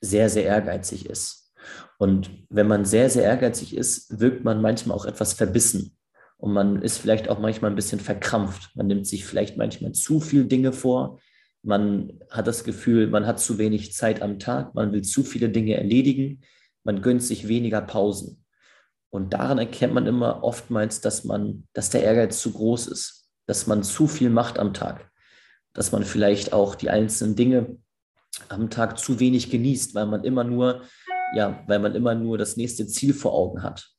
sehr, 0.00 0.28
sehr 0.28 0.44
ehrgeizig 0.44 1.08
ist. 1.08 1.52
Und 1.98 2.30
wenn 2.48 2.66
man 2.66 2.84
sehr, 2.84 3.10
sehr 3.10 3.24
ehrgeizig 3.24 3.76
ist, 3.76 4.20
wirkt 4.20 4.44
man 4.44 4.62
manchmal 4.62 4.96
auch 4.96 5.04
etwas 5.04 5.34
verbissen. 5.34 5.96
Und 6.38 6.52
man 6.54 6.80
ist 6.80 6.96
vielleicht 6.96 7.28
auch 7.28 7.38
manchmal 7.38 7.70
ein 7.70 7.76
bisschen 7.76 8.00
verkrampft. 8.00 8.74
Man 8.74 8.86
nimmt 8.86 9.06
sich 9.06 9.26
vielleicht 9.26 9.58
manchmal 9.58 9.92
zu 9.92 10.20
viel 10.20 10.46
Dinge 10.46 10.72
vor. 10.72 11.20
Man 11.62 12.18
hat 12.30 12.46
das 12.46 12.64
Gefühl, 12.64 13.08
man 13.08 13.26
hat 13.26 13.38
zu 13.38 13.58
wenig 13.58 13.92
Zeit 13.92 14.22
am 14.22 14.38
Tag. 14.38 14.74
Man 14.74 14.92
will 14.92 15.02
zu 15.02 15.22
viele 15.22 15.50
Dinge 15.50 15.76
erledigen. 15.76 16.40
Man 16.82 17.02
gönnt 17.02 17.22
sich 17.22 17.48
weniger 17.48 17.82
Pausen. 17.82 18.42
Und 19.10 19.34
daran 19.34 19.58
erkennt 19.58 19.92
man 19.92 20.06
immer 20.06 20.42
oftmals, 20.42 21.02
dass 21.02 21.24
man, 21.24 21.66
dass 21.74 21.90
der 21.90 22.04
Ehrgeiz 22.04 22.40
zu 22.40 22.52
groß 22.52 22.86
ist, 22.86 23.28
dass 23.46 23.66
man 23.66 23.82
zu 23.82 24.06
viel 24.06 24.30
macht 24.30 24.58
am 24.58 24.72
Tag, 24.72 25.10
dass 25.74 25.92
man 25.92 26.04
vielleicht 26.04 26.52
auch 26.52 26.74
die 26.76 26.88
einzelnen 26.88 27.36
Dinge 27.36 27.76
am 28.48 28.70
Tag 28.70 28.98
zu 28.98 29.20
wenig 29.20 29.50
genießt, 29.50 29.94
weil 29.94 30.06
man 30.06 30.24
immer 30.24 30.44
nur, 30.44 30.82
ja, 31.34 31.62
weil 31.66 31.78
man 31.78 31.94
immer 31.94 32.14
nur 32.14 32.38
das 32.38 32.56
nächste 32.56 32.86
Ziel 32.86 33.14
vor 33.14 33.34
Augen 33.34 33.62
hat. 33.62 33.90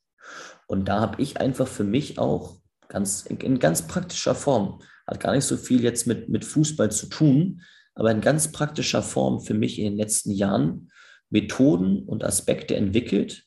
Und 0.68 0.86
da 0.86 1.00
habe 1.00 1.22
ich 1.22 1.40
einfach 1.40 1.68
für 1.68 1.84
mich 1.84 2.18
auch 2.18 2.58
ganz 2.88 3.26
in 3.26 3.60
ganz 3.60 3.88
praktischer 3.88 4.36
Form, 4.36 4.82
hat 5.08 5.20
gar 5.20 5.34
nicht 5.34 5.46
so 5.46 5.58
viel 5.58 5.82
jetzt 5.84 6.08
mit, 6.08 6.30
mit 6.30 6.46
Fußball 6.46 6.92
zu 6.92 7.08
tun, 7.08 7.62
aber 7.96 8.12
in 8.12 8.22
ganz 8.22 8.52
praktischer 8.52 9.02
Form 9.02 9.42
für 9.42 9.54
mich 9.54 9.80
in 9.80 9.86
den 9.86 9.98
letzten 9.98 10.32
Jahren 10.32 10.92
Methoden 11.30 12.04
und 12.04 12.24
Aspekte 12.24 12.76
entwickelt, 12.76 13.46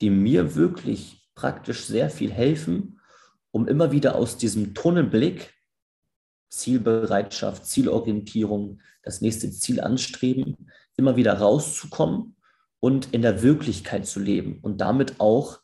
die 0.00 0.10
mir 0.10 0.54
wirklich 0.54 1.26
praktisch 1.34 1.84
sehr 1.84 2.10
viel 2.10 2.30
helfen, 2.30 3.00
um 3.50 3.68
immer 3.68 3.92
wieder 3.92 4.14
aus 4.14 4.36
diesem 4.36 4.74
Tunnelblick, 4.74 5.54
Zielbereitschaft, 6.52 7.64
Zielorientierung, 7.64 8.80
das 9.02 9.22
nächste 9.22 9.50
Ziel 9.50 9.80
anstreben, 9.80 10.68
immer 10.96 11.16
wieder 11.16 11.34
rauszukommen 11.34 12.36
und 12.78 13.12
in 13.14 13.22
der 13.22 13.42
Wirklichkeit 13.42 14.06
zu 14.06 14.20
leben 14.20 14.58
und 14.60 14.80
damit 14.80 15.18
auch 15.18 15.60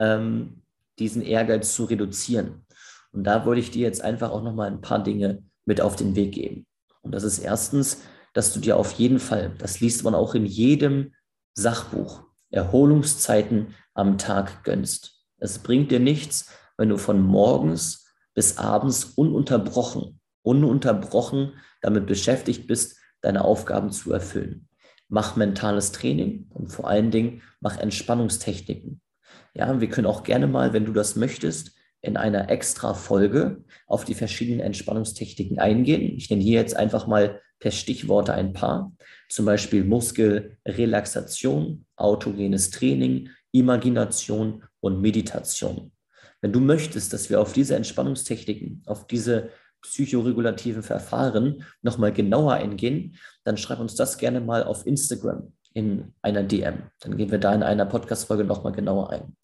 ähm, 0.00 0.62
diesen 0.98 1.22
Ehrgeiz 1.22 1.74
zu 1.74 1.84
reduzieren. 1.84 2.66
Und 3.12 3.24
da 3.24 3.46
wollte 3.46 3.60
ich 3.60 3.70
dir 3.70 3.82
jetzt 3.82 4.02
einfach 4.02 4.30
auch 4.30 4.42
nochmal 4.42 4.68
ein 4.68 4.80
paar 4.80 5.02
Dinge 5.02 5.42
mit 5.64 5.80
auf 5.80 5.94
den 5.96 6.16
Weg 6.16 6.32
geben. 6.32 6.66
Und 7.02 7.12
das 7.12 7.22
ist 7.22 7.38
erstens, 7.38 8.02
dass 8.32 8.52
du 8.52 8.58
dir 8.58 8.76
auf 8.76 8.92
jeden 8.92 9.20
Fall, 9.20 9.54
das 9.58 9.80
liest 9.80 10.02
man 10.02 10.14
auch 10.14 10.34
in 10.34 10.46
jedem 10.46 11.12
Sachbuch, 11.54 12.24
Erholungszeiten 12.50 13.74
am 13.94 14.18
Tag 14.18 14.64
gönnst. 14.64 15.24
Es 15.38 15.58
bringt 15.58 15.90
dir 15.90 16.00
nichts, 16.00 16.50
wenn 16.76 16.88
du 16.88 16.98
von 16.98 17.20
morgens 17.20 18.12
bis 18.34 18.58
abends 18.58 19.04
ununterbrochen, 19.04 20.20
ununterbrochen 20.42 21.54
damit 21.80 22.06
beschäftigt 22.06 22.66
bist, 22.66 22.98
deine 23.20 23.44
Aufgaben 23.44 23.90
zu 23.90 24.12
erfüllen. 24.12 24.68
Mach 25.08 25.36
mentales 25.36 25.92
Training 25.92 26.46
und 26.50 26.68
vor 26.68 26.88
allen 26.88 27.10
Dingen 27.10 27.42
mach 27.60 27.78
Entspannungstechniken. 27.78 29.00
Ja, 29.54 29.80
wir 29.80 29.88
können 29.88 30.06
auch 30.06 30.22
gerne 30.22 30.46
mal, 30.46 30.72
wenn 30.72 30.86
du 30.86 30.92
das 30.92 31.16
möchtest, 31.16 31.72
in 32.00 32.16
einer 32.16 32.50
extra 32.50 32.94
Folge 32.94 33.64
auf 33.86 34.04
die 34.04 34.14
verschiedenen 34.14 34.60
Entspannungstechniken 34.60 35.58
eingehen. 35.58 36.16
Ich 36.16 36.30
nenne 36.30 36.42
hier 36.42 36.58
jetzt 36.58 36.76
einfach 36.76 37.06
mal 37.06 37.40
per 37.60 37.70
Stichworte 37.70 38.34
ein 38.34 38.52
paar, 38.52 38.92
zum 39.28 39.46
Beispiel 39.46 39.84
Muskelrelaxation, 39.84 41.86
autogenes 41.94 42.70
Training, 42.70 43.28
Imagination 43.52 44.64
und 44.80 45.00
Meditation. 45.00 45.92
Wenn 46.40 46.52
du 46.52 46.58
möchtest, 46.58 47.12
dass 47.12 47.30
wir 47.30 47.40
auf 47.40 47.52
diese 47.52 47.76
Entspannungstechniken, 47.76 48.82
auf 48.86 49.06
diese 49.06 49.50
psychoregulativen 49.82 50.82
Verfahren 50.82 51.64
nochmal 51.82 52.12
genauer 52.12 52.54
eingehen, 52.54 53.16
dann 53.44 53.56
schreib 53.56 53.80
uns 53.80 53.94
das 53.94 54.18
gerne 54.18 54.40
mal 54.40 54.64
auf 54.64 54.86
Instagram 54.86 55.52
in 55.74 56.14
einer 56.22 56.42
DM. 56.42 56.82
Dann 57.00 57.16
gehen 57.16 57.30
wir 57.30 57.38
da 57.38 57.54
in 57.54 57.62
einer 57.62 57.86
Podcast-Folge 57.86 58.44
nochmal 58.44 58.72
genauer 58.72 59.10
ein. 59.10 59.36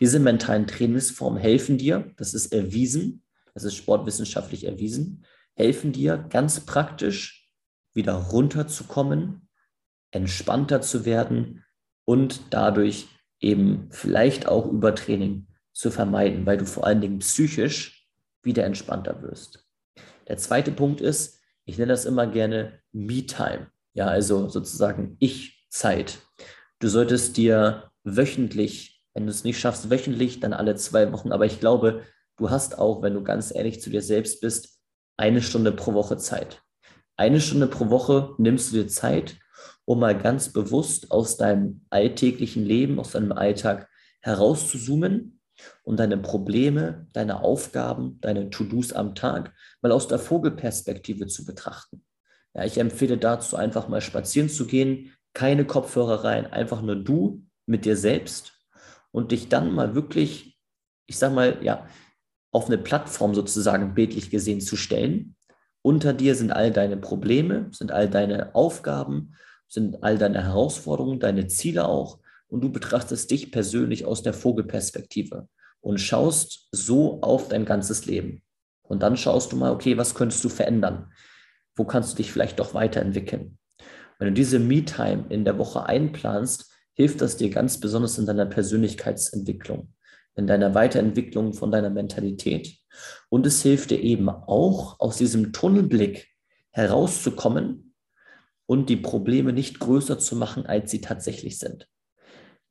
Diese 0.00 0.18
mentalen 0.18 0.66
Trainingsformen 0.66 1.40
helfen 1.40 1.78
dir, 1.78 2.12
das 2.16 2.34
ist 2.34 2.52
erwiesen, 2.52 3.22
das 3.54 3.64
ist 3.64 3.76
sportwissenschaftlich 3.76 4.64
erwiesen, 4.64 5.24
helfen 5.54 5.92
dir 5.92 6.16
ganz 6.16 6.60
praktisch 6.60 7.50
wieder 7.94 8.14
runterzukommen, 8.14 9.48
entspannter 10.10 10.80
zu 10.80 11.04
werden 11.04 11.64
und 12.04 12.40
dadurch 12.50 13.08
eben 13.40 13.88
vielleicht 13.90 14.46
auch 14.46 14.66
Übertraining 14.66 15.46
zu 15.72 15.90
vermeiden, 15.90 16.46
weil 16.46 16.58
du 16.58 16.66
vor 16.66 16.86
allen 16.86 17.00
Dingen 17.00 17.18
psychisch 17.18 18.08
wieder 18.42 18.64
entspannter 18.64 19.22
wirst. 19.22 19.61
Der 20.28 20.36
zweite 20.36 20.72
Punkt 20.72 21.00
ist, 21.00 21.40
ich 21.64 21.78
nenne 21.78 21.92
das 21.92 22.04
immer 22.04 22.26
gerne 22.26 22.80
Me-Time, 22.92 23.68
ja, 23.94 24.06
also 24.06 24.48
sozusagen 24.48 25.16
Ich-Zeit. 25.18 26.18
Du 26.78 26.88
solltest 26.88 27.36
dir 27.36 27.90
wöchentlich, 28.04 29.02
wenn 29.14 29.26
du 29.26 29.30
es 29.30 29.44
nicht 29.44 29.58
schaffst, 29.58 29.90
wöchentlich, 29.90 30.40
dann 30.40 30.52
alle 30.52 30.74
zwei 30.76 31.12
Wochen, 31.12 31.32
aber 31.32 31.46
ich 31.46 31.60
glaube, 31.60 32.02
du 32.36 32.50
hast 32.50 32.78
auch, 32.78 33.02
wenn 33.02 33.14
du 33.14 33.22
ganz 33.22 33.54
ehrlich 33.54 33.80
zu 33.80 33.90
dir 33.90 34.02
selbst 34.02 34.40
bist, 34.40 34.80
eine 35.16 35.42
Stunde 35.42 35.72
pro 35.72 35.94
Woche 35.94 36.16
Zeit. 36.16 36.62
Eine 37.16 37.40
Stunde 37.40 37.66
pro 37.66 37.90
Woche 37.90 38.34
nimmst 38.38 38.72
du 38.72 38.76
dir 38.76 38.88
Zeit, 38.88 39.36
um 39.84 40.00
mal 40.00 40.16
ganz 40.16 40.52
bewusst 40.52 41.10
aus 41.10 41.36
deinem 41.36 41.84
alltäglichen 41.90 42.64
Leben, 42.64 42.98
aus 42.98 43.12
deinem 43.12 43.32
Alltag 43.32 43.88
herauszuzoomen 44.20 45.40
und 45.84 45.98
deine 45.98 46.18
Probleme, 46.18 47.06
deine 47.12 47.42
Aufgaben, 47.42 48.18
deine 48.20 48.50
To-Dos 48.50 48.92
am 48.92 49.14
Tag 49.14 49.54
mal 49.80 49.92
aus 49.92 50.08
der 50.08 50.18
Vogelperspektive 50.18 51.26
zu 51.26 51.44
betrachten. 51.44 52.04
Ja, 52.54 52.64
ich 52.64 52.78
empfehle 52.78 53.18
dazu 53.18 53.56
einfach 53.56 53.88
mal 53.88 54.00
spazieren 54.00 54.48
zu 54.48 54.66
gehen, 54.66 55.12
keine 55.34 55.64
Kopfhörer 55.64 56.24
rein, 56.24 56.46
einfach 56.46 56.82
nur 56.82 56.96
du 56.96 57.44
mit 57.66 57.84
dir 57.84 57.96
selbst 57.96 58.52
und 59.10 59.32
dich 59.32 59.48
dann 59.48 59.72
mal 59.72 59.94
wirklich, 59.94 60.58
ich 61.06 61.18
sag 61.18 61.32
mal, 61.32 61.58
ja, 61.62 61.86
auf 62.52 62.66
eine 62.66 62.78
Plattform 62.78 63.34
sozusagen 63.34 63.94
bildlich 63.94 64.30
gesehen 64.30 64.60
zu 64.60 64.76
stellen. 64.76 65.36
Unter 65.80 66.12
dir 66.12 66.34
sind 66.34 66.52
all 66.52 66.70
deine 66.70 66.98
Probleme, 66.98 67.68
sind 67.72 67.90
all 67.90 68.08
deine 68.08 68.54
Aufgaben, 68.54 69.34
sind 69.68 70.02
all 70.02 70.18
deine 70.18 70.44
Herausforderungen, 70.44 71.18
deine 71.18 71.46
Ziele 71.46 71.86
auch 71.86 72.18
und 72.52 72.60
du 72.60 72.70
betrachtest 72.70 73.30
dich 73.30 73.50
persönlich 73.50 74.04
aus 74.04 74.22
der 74.22 74.34
Vogelperspektive 74.34 75.48
und 75.80 75.98
schaust 75.98 76.68
so 76.70 77.22
auf 77.22 77.48
dein 77.48 77.64
ganzes 77.64 78.04
Leben. 78.04 78.42
Und 78.82 79.02
dann 79.02 79.16
schaust 79.16 79.52
du 79.52 79.56
mal, 79.56 79.72
okay, 79.72 79.96
was 79.96 80.14
könntest 80.14 80.44
du 80.44 80.50
verändern? 80.50 81.10
Wo 81.74 81.84
kannst 81.86 82.12
du 82.12 82.16
dich 82.18 82.30
vielleicht 82.30 82.60
doch 82.60 82.74
weiterentwickeln? 82.74 83.56
Wenn 84.18 84.28
du 84.28 84.34
diese 84.34 84.58
Me-Time 84.58 85.24
in 85.30 85.46
der 85.46 85.56
Woche 85.56 85.86
einplanst, 85.86 86.70
hilft 86.92 87.22
das 87.22 87.38
dir 87.38 87.48
ganz 87.48 87.80
besonders 87.80 88.18
in 88.18 88.26
deiner 88.26 88.44
Persönlichkeitsentwicklung, 88.44 89.94
in 90.34 90.46
deiner 90.46 90.74
Weiterentwicklung 90.74 91.54
von 91.54 91.70
deiner 91.70 91.88
Mentalität. 91.88 92.76
Und 93.30 93.46
es 93.46 93.62
hilft 93.62 93.92
dir 93.92 94.00
eben 94.00 94.28
auch, 94.28 95.00
aus 95.00 95.16
diesem 95.16 95.54
Tunnelblick 95.54 96.28
herauszukommen 96.70 97.94
und 98.66 98.90
die 98.90 98.96
Probleme 98.96 99.54
nicht 99.54 99.80
größer 99.80 100.18
zu 100.18 100.36
machen, 100.36 100.66
als 100.66 100.90
sie 100.90 101.00
tatsächlich 101.00 101.58
sind. 101.58 101.88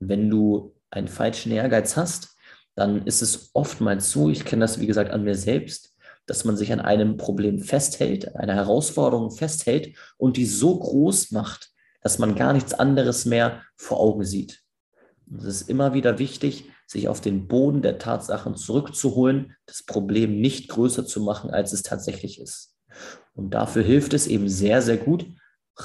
Wenn 0.08 0.30
du 0.30 0.74
einen 0.90 1.08
falschen 1.08 1.52
Ehrgeiz 1.52 1.96
hast, 1.96 2.36
dann 2.74 3.06
ist 3.06 3.22
es 3.22 3.50
oftmals 3.52 4.10
so, 4.10 4.30
ich 4.30 4.44
kenne 4.44 4.60
das 4.60 4.80
wie 4.80 4.86
gesagt 4.86 5.10
an 5.10 5.24
mir 5.24 5.34
selbst, 5.34 5.96
dass 6.26 6.44
man 6.44 6.56
sich 6.56 6.72
an 6.72 6.80
einem 6.80 7.16
Problem 7.16 7.60
festhält, 7.60 8.36
einer 8.36 8.54
Herausforderung 8.54 9.30
festhält 9.30 9.96
und 10.16 10.36
die 10.36 10.46
so 10.46 10.78
groß 10.78 11.32
macht, 11.32 11.70
dass 12.00 12.18
man 12.18 12.34
gar 12.34 12.52
nichts 12.52 12.74
anderes 12.74 13.26
mehr 13.26 13.62
vor 13.76 14.00
Augen 14.00 14.24
sieht. 14.24 14.62
es 15.36 15.44
ist 15.44 15.68
immer 15.68 15.94
wieder 15.94 16.18
wichtig, 16.18 16.64
sich 16.86 17.08
auf 17.08 17.20
den 17.20 17.48
Boden 17.48 17.82
der 17.82 17.98
Tatsachen 17.98 18.56
zurückzuholen, 18.56 19.54
das 19.66 19.82
Problem 19.82 20.40
nicht 20.40 20.68
größer 20.68 21.06
zu 21.06 21.20
machen, 21.20 21.50
als 21.50 21.72
es 21.72 21.82
tatsächlich 21.82 22.40
ist. 22.40 22.76
Und 23.34 23.54
dafür 23.54 23.82
hilft 23.82 24.12
es 24.14 24.26
eben 24.26 24.48
sehr, 24.48 24.82
sehr 24.82 24.98
gut, 24.98 25.26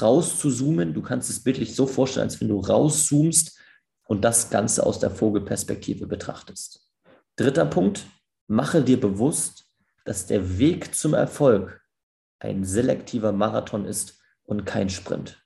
rauszuzoomen. 0.02 0.94
Du 0.94 1.02
kannst 1.02 1.30
es 1.30 1.44
bildlich 1.44 1.76
so 1.76 1.88
vorstellen, 1.88 2.26
als 2.26 2.42
wenn 2.42 2.50
du 2.50 2.60
rauszoomst 2.60 3.57
und 4.08 4.24
das 4.24 4.50
Ganze 4.50 4.86
aus 4.86 5.00
der 5.00 5.12
Vogelperspektive 5.12 6.08
betrachtest. 6.08 6.88
Dritter 7.36 7.66
Punkt, 7.66 8.06
mache 8.48 8.82
dir 8.82 9.00
bewusst, 9.00 9.66
dass 10.06 10.26
der 10.26 10.58
Weg 10.58 10.96
zum 10.96 11.14
Erfolg 11.14 11.82
ein 12.40 12.64
selektiver 12.64 13.32
Marathon 13.32 13.86
ist 13.86 14.20
und 14.44 14.66
kein 14.66 14.90
Sprint. 14.90 15.44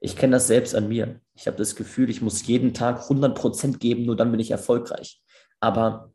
Ich 0.00 0.16
kenne 0.16 0.32
das 0.32 0.46
selbst 0.46 0.74
an 0.74 0.88
mir. 0.88 1.20
Ich 1.34 1.46
habe 1.46 1.56
das 1.56 1.76
Gefühl, 1.76 2.10
ich 2.10 2.22
muss 2.22 2.46
jeden 2.46 2.74
Tag 2.74 3.02
100 3.02 3.36
Prozent 3.36 3.80
geben, 3.80 4.04
nur 4.04 4.16
dann 4.16 4.30
bin 4.30 4.40
ich 4.40 4.50
erfolgreich. 4.50 5.22
Aber 5.60 6.12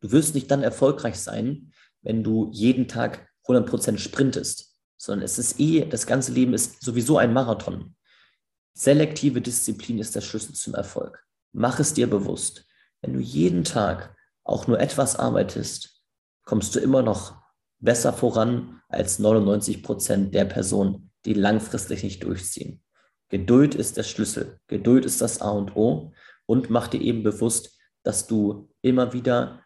du 0.00 0.12
wirst 0.12 0.34
nicht 0.34 0.50
dann 0.50 0.62
erfolgreich 0.62 1.18
sein, 1.18 1.72
wenn 2.02 2.22
du 2.22 2.50
jeden 2.52 2.88
Tag 2.88 3.28
100 3.44 3.68
Prozent 3.68 4.00
sprintest, 4.00 4.76
sondern 4.96 5.24
es 5.24 5.38
ist 5.38 5.58
eh, 5.60 5.84
das 5.86 6.06
ganze 6.06 6.32
Leben 6.32 6.54
ist 6.54 6.82
sowieso 6.82 7.18
ein 7.18 7.32
Marathon. 7.32 7.94
Selektive 8.74 9.40
Disziplin 9.40 9.98
ist 9.98 10.14
der 10.14 10.20
Schlüssel 10.20 10.54
zum 10.54 10.74
Erfolg. 10.74 11.24
Mach 11.52 11.80
es 11.80 11.94
dir 11.94 12.08
bewusst. 12.08 12.66
Wenn 13.00 13.14
du 13.14 13.20
jeden 13.20 13.64
Tag 13.64 14.16
auch 14.44 14.66
nur 14.66 14.80
etwas 14.80 15.16
arbeitest, 15.16 16.02
kommst 16.44 16.74
du 16.74 16.80
immer 16.80 17.02
noch 17.02 17.40
besser 17.78 18.12
voran 18.12 18.82
als 18.88 19.18
99 19.18 19.82
Prozent 19.82 20.34
der 20.34 20.44
Personen, 20.44 21.10
die 21.24 21.34
langfristig 21.34 22.02
nicht 22.02 22.22
durchziehen. 22.22 22.82
Geduld 23.28 23.74
ist 23.74 23.96
der 23.96 24.02
Schlüssel. 24.02 24.58
Geduld 24.66 25.04
ist 25.04 25.20
das 25.20 25.40
A 25.40 25.50
und 25.50 25.76
O. 25.76 26.12
Und 26.46 26.68
mach 26.68 26.88
dir 26.88 27.00
eben 27.00 27.22
bewusst, 27.22 27.78
dass 28.02 28.26
du 28.26 28.68
immer 28.82 29.12
wieder, 29.12 29.62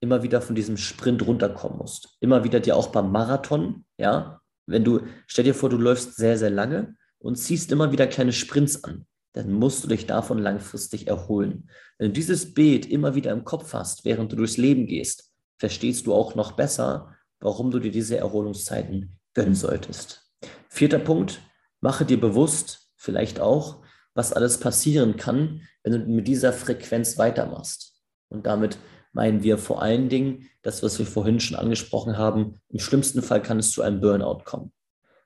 immer 0.00 0.22
wieder 0.22 0.40
von 0.40 0.54
diesem 0.54 0.76
Sprint 0.76 1.26
runterkommen 1.26 1.78
musst. 1.78 2.16
Immer 2.20 2.42
wieder 2.42 2.60
dir 2.60 2.76
auch 2.76 2.88
beim 2.88 3.12
Marathon, 3.12 3.84
ja, 3.98 4.40
wenn 4.66 4.82
du, 4.82 5.00
stell 5.26 5.44
dir 5.44 5.54
vor, 5.54 5.68
du 5.68 5.76
läufst 5.76 6.16
sehr, 6.16 6.38
sehr 6.38 6.50
lange 6.50 6.96
und 7.18 7.36
ziehst 7.36 7.72
immer 7.72 7.92
wieder 7.92 8.06
kleine 8.06 8.32
Sprints 8.32 8.84
an, 8.84 9.06
dann 9.32 9.52
musst 9.52 9.84
du 9.84 9.88
dich 9.88 10.06
davon 10.06 10.38
langfristig 10.38 11.08
erholen. 11.08 11.68
Wenn 11.98 12.08
du 12.08 12.12
dieses 12.14 12.54
Bild 12.54 12.86
immer 12.86 13.14
wieder 13.14 13.32
im 13.32 13.44
Kopf 13.44 13.72
hast, 13.74 14.04
während 14.04 14.32
du 14.32 14.36
durchs 14.36 14.56
Leben 14.56 14.86
gehst, 14.86 15.32
verstehst 15.58 16.06
du 16.06 16.14
auch 16.14 16.34
noch 16.34 16.52
besser, 16.52 17.14
warum 17.40 17.70
du 17.70 17.78
dir 17.78 17.90
diese 17.90 18.16
Erholungszeiten 18.16 19.18
gönnen 19.34 19.54
solltest. 19.54 20.30
Vierter 20.68 20.98
Punkt, 20.98 21.40
mache 21.80 22.04
dir 22.04 22.20
bewusst, 22.20 22.90
vielleicht 22.96 23.40
auch, 23.40 23.82
was 24.14 24.32
alles 24.32 24.58
passieren 24.58 25.16
kann, 25.16 25.60
wenn 25.82 25.92
du 25.92 25.98
mit 25.98 26.26
dieser 26.26 26.52
Frequenz 26.52 27.18
weitermachst. 27.18 27.94
Und 28.28 28.46
damit 28.46 28.78
meinen 29.12 29.42
wir 29.42 29.58
vor 29.58 29.82
allen 29.82 30.08
Dingen 30.08 30.48
das, 30.62 30.82
was 30.82 30.98
wir 30.98 31.06
vorhin 31.06 31.40
schon 31.40 31.56
angesprochen 31.56 32.18
haben. 32.18 32.60
Im 32.68 32.78
schlimmsten 32.78 33.22
Fall 33.22 33.42
kann 33.42 33.58
es 33.58 33.70
zu 33.70 33.82
einem 33.82 34.00
Burnout 34.00 34.44
kommen. 34.44 34.72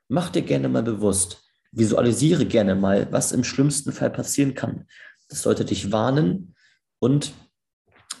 Mach 0.07 0.29
dir 0.29 0.41
gerne 0.41 0.69
mal 0.69 0.83
bewusst, 0.83 1.41
visualisiere 1.71 2.45
gerne 2.45 2.75
mal, 2.75 3.11
was 3.11 3.31
im 3.31 3.43
schlimmsten 3.43 3.91
Fall 3.91 4.09
passieren 4.09 4.53
kann. 4.53 4.85
Das 5.29 5.41
sollte 5.41 5.65
dich 5.65 5.91
warnen 5.91 6.55
und 6.99 7.33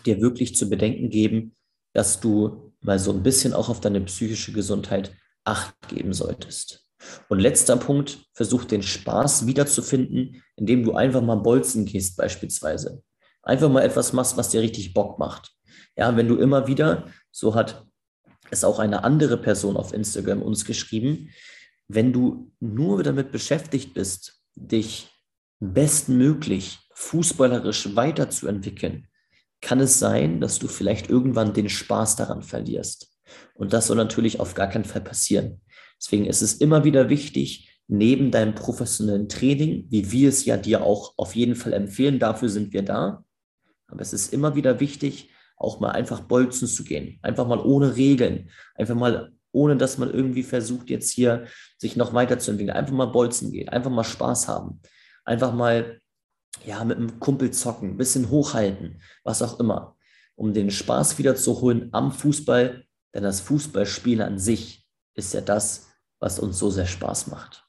dir 0.05 0.21
wirklich 0.21 0.55
zu 0.55 0.69
bedenken 0.69 1.09
geben, 1.09 1.55
dass 1.93 2.19
du 2.19 2.73
mal 2.79 2.99
so 2.99 3.11
ein 3.11 3.23
bisschen 3.23 3.53
auch 3.53 3.69
auf 3.69 3.81
deine 3.81 4.01
psychische 4.01 4.53
Gesundheit 4.53 5.11
Acht 5.43 5.75
geben 5.87 6.13
solltest. 6.13 6.85
Und 7.27 7.39
letzter 7.39 7.75
Punkt, 7.75 8.19
versuch 8.33 8.63
den 8.63 8.83
Spaß 8.83 9.47
wiederzufinden, 9.47 10.43
indem 10.55 10.83
du 10.83 10.93
einfach 10.93 11.21
mal 11.21 11.37
bolzen 11.37 11.85
gehst 11.85 12.15
beispielsweise. 12.15 13.01
Einfach 13.41 13.69
mal 13.69 13.81
etwas 13.81 14.13
machst, 14.13 14.37
was 14.37 14.49
dir 14.49 14.61
richtig 14.61 14.93
Bock 14.93 15.17
macht. 15.17 15.51
Ja, 15.97 16.15
wenn 16.15 16.27
du 16.27 16.35
immer 16.35 16.67
wieder, 16.67 17.07
so 17.31 17.55
hat 17.55 17.87
es 18.51 18.63
auch 18.63 18.77
eine 18.77 19.03
andere 19.03 19.37
Person 19.37 19.77
auf 19.77 19.93
Instagram 19.93 20.43
uns 20.43 20.63
geschrieben, 20.63 21.29
wenn 21.95 22.13
du 22.13 22.51
nur 22.59 23.03
damit 23.03 23.31
beschäftigt 23.31 23.93
bist, 23.93 24.41
dich 24.55 25.09
bestmöglich 25.59 26.79
fußballerisch 26.93 27.95
weiterzuentwickeln, 27.95 29.07
kann 29.61 29.79
es 29.79 29.99
sein, 29.99 30.41
dass 30.41 30.59
du 30.59 30.67
vielleicht 30.67 31.09
irgendwann 31.09 31.53
den 31.53 31.69
Spaß 31.69 32.15
daran 32.15 32.41
verlierst. 32.41 33.11
Und 33.53 33.73
das 33.73 33.87
soll 33.87 33.97
natürlich 33.97 34.39
auf 34.39 34.55
gar 34.55 34.67
keinen 34.67 34.85
Fall 34.85 35.01
passieren. 35.01 35.61
Deswegen 35.99 36.25
ist 36.25 36.41
es 36.41 36.55
immer 36.55 36.83
wieder 36.83 37.09
wichtig, 37.09 37.69
neben 37.87 38.31
deinem 38.31 38.55
professionellen 38.55 39.29
Training, 39.29 39.85
wie 39.89 40.11
wir 40.11 40.29
es 40.29 40.45
ja 40.45 40.57
dir 40.57 40.83
auch 40.83 41.13
auf 41.17 41.35
jeden 41.35 41.55
Fall 41.55 41.73
empfehlen, 41.73 42.19
dafür 42.19 42.49
sind 42.49 42.73
wir 42.73 42.83
da. 42.83 43.23
Aber 43.87 44.01
es 44.01 44.13
ist 44.13 44.33
immer 44.33 44.55
wieder 44.55 44.79
wichtig, 44.79 45.29
auch 45.57 45.79
mal 45.79 45.91
einfach 45.91 46.21
bolzen 46.21 46.67
zu 46.67 46.83
gehen. 46.83 47.19
Einfach 47.21 47.47
mal 47.47 47.59
ohne 47.59 47.95
Regeln. 47.97 48.49
Einfach 48.75 48.95
mal 48.95 49.31
ohne, 49.51 49.77
dass 49.77 49.97
man 49.97 50.11
irgendwie 50.11 50.43
versucht, 50.43 50.89
jetzt 50.89 51.11
hier 51.11 51.47
sich 51.77 51.95
noch 51.95 52.13
weiterzuentwickeln. 52.13 52.75
Einfach 52.75 52.93
mal 52.93 53.07
bolzen 53.07 53.51
gehen. 53.51 53.69
Einfach 53.69 53.91
mal 53.91 54.03
Spaß 54.03 54.47
haben. 54.47 54.81
Einfach 55.25 55.53
mal, 55.53 55.99
ja, 56.65 56.83
mit 56.83 56.97
einem 56.97 57.19
Kumpel 57.19 57.51
zocken, 57.51 57.91
ein 57.91 57.97
bisschen 57.97 58.29
hochhalten, 58.29 59.01
was 59.23 59.41
auch 59.41 59.59
immer. 59.59 59.97
Um 60.35 60.53
den 60.53 60.71
Spaß 60.71 61.17
wiederzuholen 61.17 61.89
am 61.91 62.11
Fußball. 62.11 62.85
Denn 63.13 63.23
das 63.23 63.41
Fußballspiel 63.41 64.21
an 64.21 64.39
sich 64.39 64.87
ist 65.15 65.33
ja 65.33 65.41
das, 65.41 65.87
was 66.19 66.39
uns 66.39 66.57
so 66.57 66.69
sehr 66.69 66.87
Spaß 66.87 67.27
macht. 67.27 67.67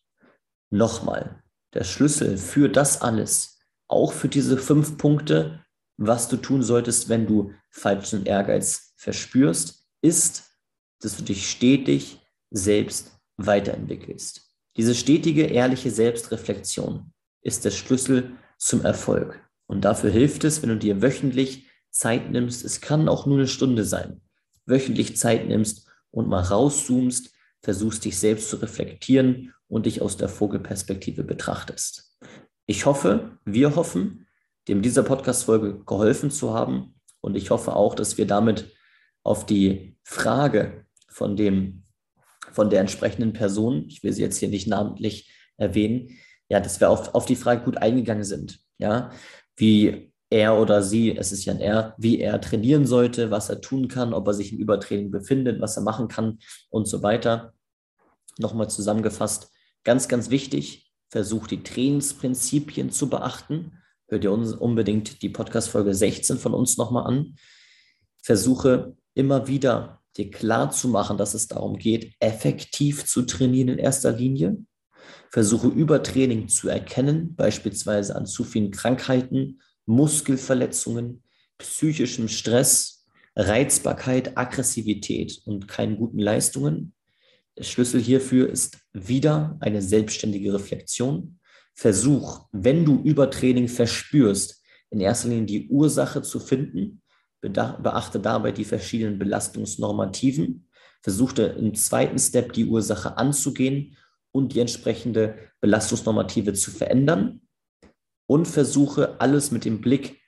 Nochmal, 0.71 1.43
der 1.75 1.85
Schlüssel 1.85 2.39
für 2.39 2.69
das 2.69 3.03
alles, 3.03 3.59
auch 3.89 4.13
für 4.13 4.29
diese 4.29 4.57
fünf 4.57 4.97
Punkte, 4.99 5.65
was 5.97 6.29
du 6.29 6.37
tun 6.37 6.63
solltest, 6.63 7.09
wenn 7.09 7.27
du 7.27 7.53
falschen 7.71 8.25
Ehrgeiz 8.25 8.95
verspürst, 8.97 9.87
ist, 10.01 10.52
dass 11.05 11.17
du 11.17 11.23
dich 11.23 11.51
stetig 11.51 12.21
selbst 12.51 13.19
weiterentwickelst. 13.37 14.43
Diese 14.77 14.95
stetige, 14.95 15.45
ehrliche 15.45 15.91
Selbstreflexion 15.91 17.13
ist 17.43 17.65
der 17.65 17.71
Schlüssel 17.71 18.33
zum 18.59 18.85
Erfolg. 18.85 19.41
Und 19.67 19.85
dafür 19.85 20.11
hilft 20.11 20.45
es, 20.45 20.63
wenn 20.63 20.71
du 20.71 20.77
dir 20.77 21.03
wöchentlich 21.03 21.67
Zeit 21.91 22.31
nimmst, 22.31 22.65
es 22.65 22.81
kann 22.81 23.09
auch 23.09 23.27
nur 23.27 23.39
eine 23.39 23.49
Stunde 23.49 23.85
sein, 23.85 24.21
wöchentlich 24.65 25.17
Zeit 25.17 25.47
nimmst 25.47 25.87
und 26.11 26.29
mal 26.29 26.43
rauszoomst, 26.43 27.35
versuchst 27.63 28.05
dich 28.05 28.19
selbst 28.19 28.49
zu 28.49 28.57
reflektieren 28.57 29.55
und 29.69 29.87
dich 29.87 30.03
aus 30.03 30.17
der 30.17 30.29
Vogelperspektive 30.29 31.25
betrachtest. 31.25 32.19
Ich 32.67 32.87
hoffe, 32.87 33.39
wir 33.45 33.77
hoffen, 33.77 34.27
dem 34.69 34.83
dieser 34.83 35.03
Podcast-Folge 35.03 35.85
geholfen 35.85 36.31
zu 36.31 36.55
haben. 36.55 36.95
Und 37.21 37.37
ich 37.37 37.51
hoffe 37.51 37.75
auch, 37.75 37.95
dass 37.95 38.19
wir 38.19 38.27
damit 38.27 38.73
auf 39.23 39.47
die 39.47 39.97
Frage 40.03 40.87
von 41.13 41.37
dem, 41.37 41.85
von 42.53 42.71
der 42.71 42.81
entsprechenden 42.81 43.33
Person, 43.33 43.85
ich 43.89 44.03
will 44.03 44.13
sie 44.13 44.23
jetzt 44.23 44.39
hier 44.39 44.49
nicht 44.49 44.67
namentlich 44.67 45.33
erwähnen, 45.57 46.19
ja, 46.49 46.61
dass 46.61 46.81
wir 46.81 46.91
auf, 46.91 47.15
auf 47.15 47.27
die 47.27 47.37
Frage 47.37 47.65
gut 47.65 47.79
eingegangen 47.79 48.25
sind. 48.25 48.61
Ja, 48.79 49.11
wie 49.57 50.13
er 50.29 50.59
oder 50.59 50.83
sie, 50.83 51.17
es 51.17 51.31
ist 51.31 51.45
ja 51.45 51.53
ein 51.53 51.61
er, 51.61 51.95
wie 51.99 52.21
er 52.21 52.41
trainieren 52.41 52.87
sollte, 52.87 53.31
was 53.31 53.49
er 53.49 53.61
tun 53.61 53.89
kann, 53.89 54.13
ob 54.15 54.27
er 54.27 54.35
sich 54.35 54.53
im 54.53 54.59
Übertraining 54.59 55.11
befindet, 55.11 55.61
was 55.61 55.77
er 55.77 55.83
machen 55.83 56.09
kann 56.09 56.39
und 56.71 56.89
so 56.89 57.03
weiter. 57.03 57.53
Nochmal 58.39 58.69
zusammengefasst, 58.71 59.51
ganz, 59.85 60.09
ganz 60.09 60.31
wichtig, 60.31 60.91
versucht 61.11 61.51
die 61.51 61.63
Trainingsprinzipien 61.63 62.91
zu 62.91 63.09
beachten 63.09 63.73
hör 64.13 64.19
dir 64.19 64.31
unbedingt 64.31 65.23
die 65.23 65.31
Podcast-Folge 65.31 65.95
16 65.95 66.37
von 66.37 66.53
uns 66.53 66.77
nochmal 66.77 67.07
an. 67.07 67.37
Versuche 68.23 68.95
immer 69.15 69.49
wieder 69.49 70.02
dir 70.17 70.31
klar 70.31 70.71
zu 70.71 70.89
machen, 70.89 71.19
dass 71.19 71.35
es 71.35 71.49
darum 71.49 71.79
geht, 71.79 72.15
effektiv 72.21 73.07
zu 73.07 73.23
trainieren 73.23 73.69
in 73.69 73.79
erster 73.79 74.13
Linie. 74.13 74.59
Versuche 75.31 75.69
Übertraining 75.69 76.49
zu 76.49 76.69
erkennen, 76.69 77.35
beispielsweise 77.35 78.15
an 78.15 78.27
zu 78.27 78.45
vielen 78.45 78.71
Krankheiten, 78.71 79.61
Muskelverletzungen, 79.87 81.23
psychischem 81.59 82.29
Stress, 82.29 83.07
Reizbarkeit, 83.35 84.37
Aggressivität 84.37 85.41
und 85.47 85.69
keinen 85.69 85.97
guten 85.97 86.19
Leistungen. 86.19 86.95
Der 87.59 87.65
Schlüssel 87.65 88.01
hierfür 88.01 88.49
ist 88.49 88.79
wieder 88.93 89.57
eine 89.61 89.83
selbstständige 89.83 90.55
Reflexion. 90.55 91.39
Versuch, 91.75 92.47
wenn 92.53 92.85
du 92.85 93.03
Übertraining 93.03 93.69
verspürst, 93.69 94.63
in 94.91 95.01
erster 95.01 95.29
Linie 95.29 95.47
die 95.47 95.69
Ursache 95.69 96.23
zu 96.23 96.39
finden. 96.39 97.02
Beachte 97.43 98.21
dabei 98.21 98.53
die 98.53 98.65
verschiedenen 98.65 99.19
Belastungsnormativen. 99.19 100.69
Versuche 101.03 101.43
im 101.43 101.75
zweiten 101.75 102.19
Step 102.19 102.53
die 102.53 102.67
Ursache 102.67 103.17
anzugehen 103.17 103.97
und 104.31 104.55
die 104.55 104.61
entsprechende 104.61 105.37
Belastungsnormative 105.61 106.53
zu 106.53 106.71
verändern. 106.71 107.41
Und 108.27 108.47
versuche 108.47 109.21
alles 109.21 109.51
mit 109.51 109.65
dem 109.65 109.81
Blick 109.81 110.21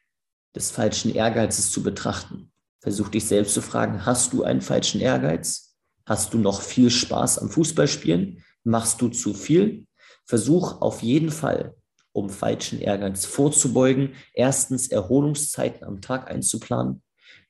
des 0.55 0.71
falschen 0.71 1.15
Ehrgeizes 1.15 1.71
zu 1.71 1.83
betrachten. 1.83 2.53
Versuch 2.81 3.09
dich 3.09 3.27
selbst 3.27 3.55
zu 3.55 3.63
fragen, 3.63 4.05
hast 4.05 4.33
du 4.33 4.43
einen 4.43 4.61
falschen 4.61 5.01
Ehrgeiz? 5.01 5.75
Hast 6.05 6.35
du 6.35 6.39
noch 6.39 6.61
viel 6.61 6.91
Spaß 6.91 7.39
am 7.39 7.49
Fußballspielen? 7.49 8.45
Machst 8.63 9.01
du 9.01 9.09
zu 9.09 9.33
viel? 9.33 9.87
Versuch 10.27 10.83
auf 10.83 11.03
jeden 11.03 11.31
Fall, 11.31 11.75
um 12.13 12.29
falschen 12.29 12.81
Ehrgeiz 12.81 13.25
vorzubeugen, 13.25 14.15
erstens 14.35 14.89
Erholungszeiten 14.89 15.85
am 15.85 16.03
Tag 16.03 16.31
einzuplanen, 16.31 17.03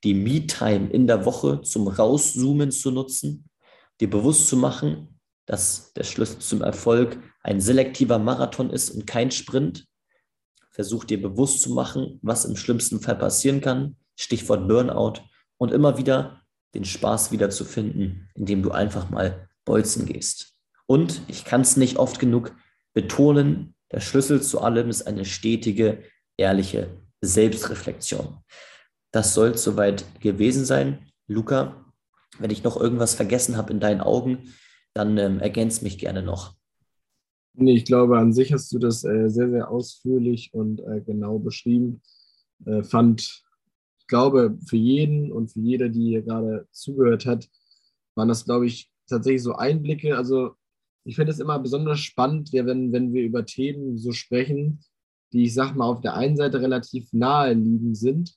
die 0.04 0.14
Me-Time 0.14 0.90
in 0.90 1.06
der 1.06 1.24
Woche 1.24 1.62
zum 1.62 1.88
Rauszoomen 1.88 2.70
zu 2.70 2.90
nutzen, 2.90 3.48
dir 4.00 4.10
bewusst 4.10 4.48
zu 4.48 4.56
machen, 4.56 5.18
dass 5.46 5.92
der 5.94 6.04
Schlüssel 6.04 6.38
zum 6.38 6.62
Erfolg 6.62 7.18
ein 7.42 7.60
selektiver 7.60 8.18
Marathon 8.18 8.70
ist 8.70 8.90
und 8.90 9.06
kein 9.06 9.30
Sprint. 9.30 9.86
Versuch 10.70 11.04
dir 11.04 11.20
bewusst 11.20 11.62
zu 11.62 11.70
machen, 11.70 12.18
was 12.22 12.44
im 12.44 12.56
schlimmsten 12.56 13.00
Fall 13.00 13.16
passieren 13.16 13.60
kann, 13.60 13.96
Stichwort 14.16 14.68
Burnout, 14.68 15.20
und 15.56 15.72
immer 15.72 15.98
wieder 15.98 16.42
den 16.74 16.84
Spaß 16.84 17.30
wiederzufinden, 17.30 18.28
indem 18.34 18.62
du 18.62 18.72
einfach 18.72 19.08
mal 19.08 19.48
bolzen 19.64 20.04
gehst. 20.04 20.54
Und 20.86 21.22
ich 21.28 21.44
kann 21.44 21.62
es 21.62 21.76
nicht 21.76 21.96
oft 21.96 22.18
genug 22.18 22.54
betonen, 22.92 23.74
der 23.92 24.00
Schlüssel 24.00 24.42
zu 24.42 24.60
allem 24.60 24.90
ist 24.90 25.06
eine 25.06 25.24
stetige, 25.24 26.02
ehrliche 26.36 26.98
Selbstreflexion. 27.20 28.38
Das 29.14 29.32
soll 29.32 29.56
soweit 29.56 30.04
gewesen 30.20 30.64
sein. 30.64 30.98
Luca, 31.28 31.86
wenn 32.40 32.50
ich 32.50 32.64
noch 32.64 32.76
irgendwas 32.76 33.14
vergessen 33.14 33.56
habe 33.56 33.72
in 33.72 33.78
deinen 33.78 34.00
Augen, 34.00 34.52
dann 34.92 35.16
ähm, 35.18 35.38
ergänz 35.38 35.82
mich 35.82 35.98
gerne 35.98 36.20
noch. 36.20 36.56
Nee, 37.52 37.76
ich 37.76 37.84
glaube, 37.84 38.18
an 38.18 38.32
sich 38.32 38.52
hast 38.52 38.72
du 38.72 38.80
das 38.80 39.04
äh, 39.04 39.28
sehr, 39.28 39.50
sehr 39.50 39.70
ausführlich 39.70 40.52
und 40.52 40.80
äh, 40.80 41.00
genau 41.00 41.38
beschrieben. 41.38 42.02
Äh, 42.66 42.82
fand, 42.82 43.44
ich 44.00 44.06
glaube, 44.08 44.58
für 44.66 44.76
jeden 44.76 45.30
und 45.30 45.52
für 45.52 45.60
jede, 45.60 45.90
die 45.90 46.08
hier 46.08 46.22
gerade 46.22 46.66
zugehört 46.72 47.24
hat, 47.24 47.48
waren 48.16 48.26
das, 48.26 48.44
glaube 48.44 48.66
ich, 48.66 48.90
tatsächlich 49.08 49.44
so 49.44 49.54
Einblicke. 49.54 50.16
Also 50.16 50.56
ich 51.04 51.14
finde 51.14 51.30
es 51.30 51.38
immer 51.38 51.60
besonders 51.60 52.00
spannend, 52.00 52.52
wenn, 52.52 52.92
wenn 52.92 53.12
wir 53.12 53.22
über 53.22 53.46
Themen 53.46 53.96
so 53.96 54.10
sprechen, 54.10 54.80
die, 55.32 55.44
ich 55.44 55.54
sag 55.54 55.76
mal, 55.76 55.86
auf 55.86 56.00
der 56.00 56.14
einen 56.14 56.36
Seite 56.36 56.60
relativ 56.60 57.12
nahe 57.12 57.52
liegen 57.52 57.94
sind, 57.94 58.36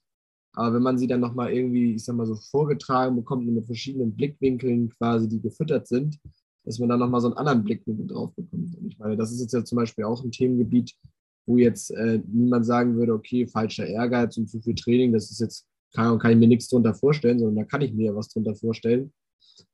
aber 0.57 0.73
wenn 0.73 0.81
man 0.81 0.97
sie 0.97 1.05
dann 1.05 1.19
nochmal 1.19 1.53
irgendwie, 1.53 1.93
ich 1.93 2.03
sag 2.03 2.15
mal, 2.15 2.25
so 2.25 2.33
vorgetragen 2.33 3.15
bekommt 3.15 3.45
mit 3.45 3.67
verschiedenen 3.67 4.15
Blickwinkeln 4.15 4.89
quasi, 4.89 5.27
die 5.27 5.39
gefüttert 5.39 5.87
sind, 5.87 6.17
dass 6.65 6.79
man 6.79 6.89
dann 6.89 6.97
nochmal 6.97 7.21
so 7.21 7.27
einen 7.27 7.37
anderen 7.37 7.63
Blickwinkel 7.63 8.07
drauf 8.07 8.33
bekommt. 8.33 8.75
Und 8.75 8.87
ich 8.87 8.97
meine, 8.97 9.15
das 9.15 9.31
ist 9.31 9.39
jetzt 9.39 9.53
ja 9.53 9.63
zum 9.63 9.75
Beispiel 9.75 10.05
auch 10.05 10.23
ein 10.23 10.31
Themengebiet, 10.31 10.95
wo 11.45 11.57
jetzt 11.57 11.91
äh, 11.91 12.23
niemand 12.25 12.65
sagen 12.65 12.97
würde, 12.97 13.13
okay, 13.13 13.45
falscher 13.45 13.85
Ehrgeiz 13.85 14.35
und 14.37 14.49
zu 14.49 14.59
viel 14.59 14.73
Training, 14.73 15.13
das 15.13 15.29
ist 15.29 15.41
jetzt, 15.41 15.67
kann, 15.93 16.17
kann 16.17 16.31
ich 16.31 16.37
mir 16.37 16.47
nichts 16.47 16.67
drunter 16.69 16.95
vorstellen, 16.95 17.37
sondern 17.37 17.57
da 17.57 17.63
kann 17.65 17.81
ich 17.81 17.93
mir 17.93 18.07
ja 18.07 18.15
was 18.15 18.29
drunter 18.29 18.55
vorstellen. 18.55 19.13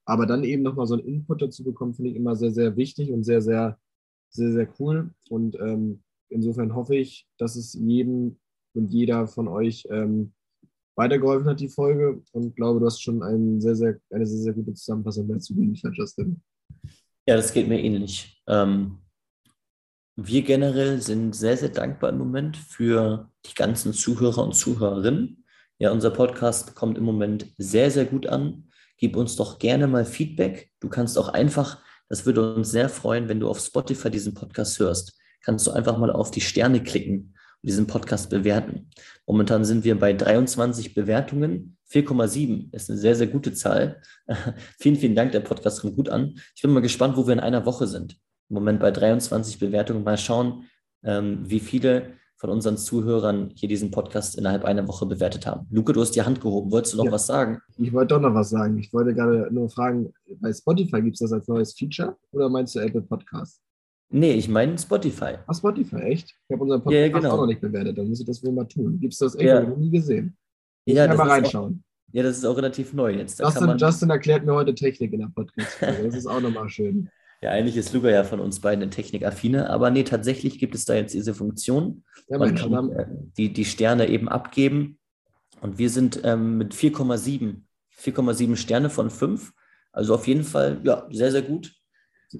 Aber 0.03 0.25
dann 0.25 0.43
eben 0.43 0.63
nochmal 0.63 0.87
so 0.87 0.95
einen 0.95 1.05
Input 1.05 1.41
dazu 1.41 1.63
bekommen, 1.63 1.93
finde 1.93 2.11
ich 2.11 2.17
immer 2.17 2.35
sehr, 2.35 2.51
sehr 2.51 2.75
wichtig 2.75 3.09
und 3.09 3.23
sehr, 3.23 3.41
sehr, 3.41 3.79
sehr, 4.31 4.51
sehr 4.51 4.67
cool. 4.81 5.11
Und 5.29 5.55
ähm, 5.61 6.03
insofern 6.27 6.75
hoffe 6.75 6.97
ich, 6.97 7.25
dass 7.37 7.55
es 7.55 7.71
jedem 7.71 8.35
und 8.73 8.91
jeder 8.91 9.27
von 9.27 9.47
euch 9.47 9.87
ähm, 9.89 10.33
weitergeholfen 10.95 11.49
hat, 11.49 11.59
die 11.59 11.69
Folge. 11.69 12.21
Und 12.31 12.55
glaube, 12.55 12.79
du 12.79 12.85
hast 12.85 13.01
schon 13.01 13.21
sehr, 13.61 13.75
sehr, 13.75 13.99
eine 14.11 14.25
sehr, 14.25 14.39
sehr 14.39 14.53
gute 14.53 14.73
Zusammenfassung 14.73 15.27
dazu 15.27 15.55
geliefert, 15.55 15.93
Justin. 15.95 16.41
Ja, 17.27 17.35
das 17.35 17.53
geht 17.53 17.67
mir 17.67 17.81
ähnlich. 17.81 18.41
Ähm, 18.47 18.99
wir 20.15 20.43
generell 20.43 21.01
sind 21.01 21.33
sehr, 21.33 21.57
sehr 21.57 21.69
dankbar 21.69 22.11
im 22.11 22.19
Moment 22.19 22.57
für 22.57 23.31
die 23.45 23.55
ganzen 23.55 23.93
Zuhörer 23.93 24.43
und 24.43 24.55
Zuhörerinnen. 24.55 25.43
Ja, 25.79 25.91
unser 25.91 26.11
Podcast 26.11 26.75
kommt 26.75 26.97
im 26.97 27.03
Moment 27.03 27.47
sehr, 27.57 27.89
sehr 27.89 28.05
gut 28.05 28.27
an. 28.27 28.69
Gib 28.97 29.15
uns 29.15 29.35
doch 29.35 29.57
gerne 29.57 29.87
mal 29.87 30.05
Feedback. 30.05 30.71
Du 30.79 30.87
kannst 30.87 31.17
auch 31.17 31.29
einfach, 31.29 31.81
das 32.09 32.25
würde 32.25 32.53
uns 32.53 32.69
sehr 32.69 32.89
freuen, 32.89 33.27
wenn 33.27 33.39
du 33.39 33.49
auf 33.49 33.59
Spotify 33.59 34.11
diesen 34.11 34.33
Podcast 34.33 34.77
hörst, 34.79 35.17
kannst 35.41 35.65
du 35.65 35.71
einfach 35.71 35.97
mal 35.97 36.11
auf 36.11 36.29
die 36.29 36.41
Sterne 36.41 36.83
klicken 36.83 37.33
diesen 37.63 37.87
Podcast 37.87 38.29
bewerten. 38.29 38.89
Momentan 39.25 39.65
sind 39.65 39.83
wir 39.83 39.97
bei 39.97 40.13
23 40.13 40.93
Bewertungen. 40.93 41.77
4,7 41.89 42.73
ist 42.73 42.89
eine 42.89 42.99
sehr, 42.99 43.15
sehr 43.15 43.27
gute 43.27 43.53
Zahl. 43.53 44.01
vielen, 44.79 44.97
vielen 44.97 45.15
Dank. 45.15 45.31
Der 45.31 45.39
Podcast 45.39 45.81
kommt 45.81 45.95
gut 45.95 46.09
an. 46.09 46.35
Ich 46.55 46.61
bin 46.61 46.71
mal 46.71 46.81
gespannt, 46.81 47.17
wo 47.17 47.25
wir 47.25 47.33
in 47.33 47.39
einer 47.39 47.65
Woche 47.65 47.87
sind. 47.87 48.17
Im 48.49 48.55
Moment 48.55 48.79
bei 48.79 48.91
23 48.91 49.59
Bewertungen. 49.59 50.03
Mal 50.03 50.17
schauen, 50.17 50.65
ähm, 51.03 51.39
wie 51.49 51.59
viele 51.59 52.13
von 52.35 52.49
unseren 52.49 52.75
Zuhörern 52.77 53.51
hier 53.55 53.69
diesen 53.69 53.89
Podcast 53.89 54.37
innerhalb 54.37 54.65
einer 54.65 54.85
Woche 54.85 55.05
bewertet 55.05 55.47
haben. 55.47 55.65
Luke, 55.69 55.93
du 55.93 56.01
hast 56.01 56.11
die 56.11 56.23
Hand 56.23 56.41
gehoben. 56.41 56.71
Wolltest 56.71 56.93
du 56.93 56.97
noch 56.97 57.05
ja. 57.05 57.11
was 57.13 57.25
sagen? 57.25 57.61
Ich 57.77 57.93
wollte 57.93 58.15
doch 58.15 58.21
noch 58.21 58.33
was 58.33 58.49
sagen. 58.49 58.77
Ich 58.79 58.91
wollte 58.91 59.13
gerade 59.13 59.47
nur 59.49 59.69
fragen, 59.69 60.11
bei 60.41 60.51
Spotify 60.51 61.01
gibt 61.01 61.13
es 61.13 61.19
das 61.19 61.31
als 61.31 61.47
neues 61.47 61.73
Feature 61.73 62.17
oder 62.31 62.49
meinst 62.49 62.75
du 62.75 62.79
Apple 62.79 63.01
Podcast? 63.01 63.61
Nee, 64.15 64.33
ich 64.33 64.47
meine 64.47 64.77
Spotify. 64.77 65.39
Ach, 65.47 65.55
Spotify, 65.55 65.95
echt? 65.95 66.35
Ich 66.47 66.53
habe 66.53 66.61
unseren 66.61 66.83
Podcast 66.83 67.01
ja, 67.01 67.07
genau. 67.07 67.31
auch 67.31 67.37
noch 67.37 67.47
nicht 67.47 67.61
bewertet. 67.61 67.97
Dann 67.97 68.07
muss 68.07 68.19
ich 68.19 68.25
das 68.27 68.43
wohl 68.43 68.53
mal 68.53 68.65
tun. 68.65 68.99
Gibt 68.99 69.13
es 69.13 69.19
das 69.19 69.33
echt? 69.33 69.45
Ja. 69.45 69.61
Noch 69.61 69.75
nie 69.75 69.89
gesehen. 69.89 70.37
Ich 70.85 70.93
ja, 70.93 71.07
mal 71.07 71.27
reinschauen. 71.27 71.83
Auch, 71.83 72.13
ja, 72.13 72.21
das 72.21 72.37
ist 72.37 72.45
auch 72.45 72.55
relativ 72.55 72.93
neu 72.93 73.11
jetzt. 73.15 73.39
Da 73.39 73.45
Justin, 73.45 73.75
Justin 73.75 74.09
erklärt 74.11 74.45
mir 74.45 74.53
heute 74.53 74.75
Technik 74.75 75.13
in 75.13 75.21
der 75.21 75.31
podcast. 75.33 75.77
Das 75.81 76.15
ist 76.15 76.27
auch 76.27 76.41
nochmal 76.41 76.69
schön. 76.69 77.09
Ja, 77.41 77.49
eigentlich 77.49 77.75
ist 77.75 77.91
Luca 77.91 78.09
ja 78.09 78.23
von 78.23 78.39
uns 78.39 78.59
beiden 78.59 78.83
eine 78.83 78.91
Technikaffine, 78.91 79.67
aber 79.69 79.89
nee, 79.89 80.03
tatsächlich 80.03 80.59
gibt 80.59 80.75
es 80.75 80.85
da 80.85 80.93
jetzt 80.93 81.15
diese 81.15 81.33
Funktion. 81.33 82.03
Ja, 82.29 82.37
Man 82.37 82.53
kann 82.53 82.91
äh, 82.91 83.07
die, 83.35 83.51
die 83.51 83.65
Sterne 83.65 84.07
eben 84.09 84.29
abgeben. 84.29 84.99
Und 85.59 85.79
wir 85.79 85.89
sind 85.89 86.21
ähm, 86.23 86.59
mit 86.59 86.75
4,7, 86.75 87.61
4,7 87.99 88.57
Sterne 88.57 88.91
von 88.91 89.09
5. 89.09 89.53
Also 89.91 90.13
auf 90.13 90.27
jeden 90.27 90.43
Fall, 90.43 90.81
ja, 90.83 91.07
sehr, 91.09 91.31
sehr 91.31 91.41
gut. 91.41 91.73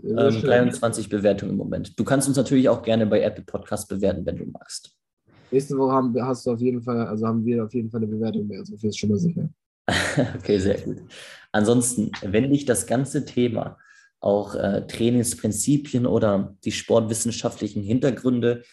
Ähm, 0.04 0.42
23 0.42 1.10
Bewertungen 1.10 1.52
im 1.52 1.58
Moment. 1.58 1.98
Du 2.00 2.04
kannst 2.04 2.28
uns 2.28 2.38
natürlich 2.38 2.70
auch 2.70 2.82
gerne 2.82 3.06
bei 3.06 3.22
Apple 3.22 3.44
Podcast 3.44 3.88
bewerten, 3.90 4.26
wenn 4.26 4.38
du 4.38 4.46
magst. 4.46 4.96
Nächste 5.52 5.78
Woche 5.78 5.92
haben, 5.92 6.16
hast 6.26 6.46
du 6.46 6.52
auf 6.52 6.60
jeden 6.60 6.82
Fall, 6.82 7.06
also 7.08 7.28
haben 7.28 7.46
wir 7.46 7.64
auf 7.64 7.74
jeden 7.74 7.90
Fall 7.90 8.02
eine 8.02 8.08
Bewertung 8.08 8.48
mehr, 8.48 8.66
so 8.66 8.76
viel 8.76 8.90
ist 8.90 8.98
schon 8.98 9.10
mal 9.10 9.20
sicher. 9.20 9.48
okay, 10.36 10.58
sehr 10.58 10.80
gut. 10.82 10.98
Ansonsten, 11.52 12.12
wenn 12.24 12.50
dich 12.50 12.66
das 12.66 12.88
ganze 12.88 13.26
Thema 13.26 13.78
auch 14.20 14.56
äh, 14.56 14.88
Trainingsprinzipien 14.88 16.08
oder 16.08 16.56
die 16.64 16.72
sportwissenschaftlichen 16.72 17.84
Hintergründe 17.84 18.64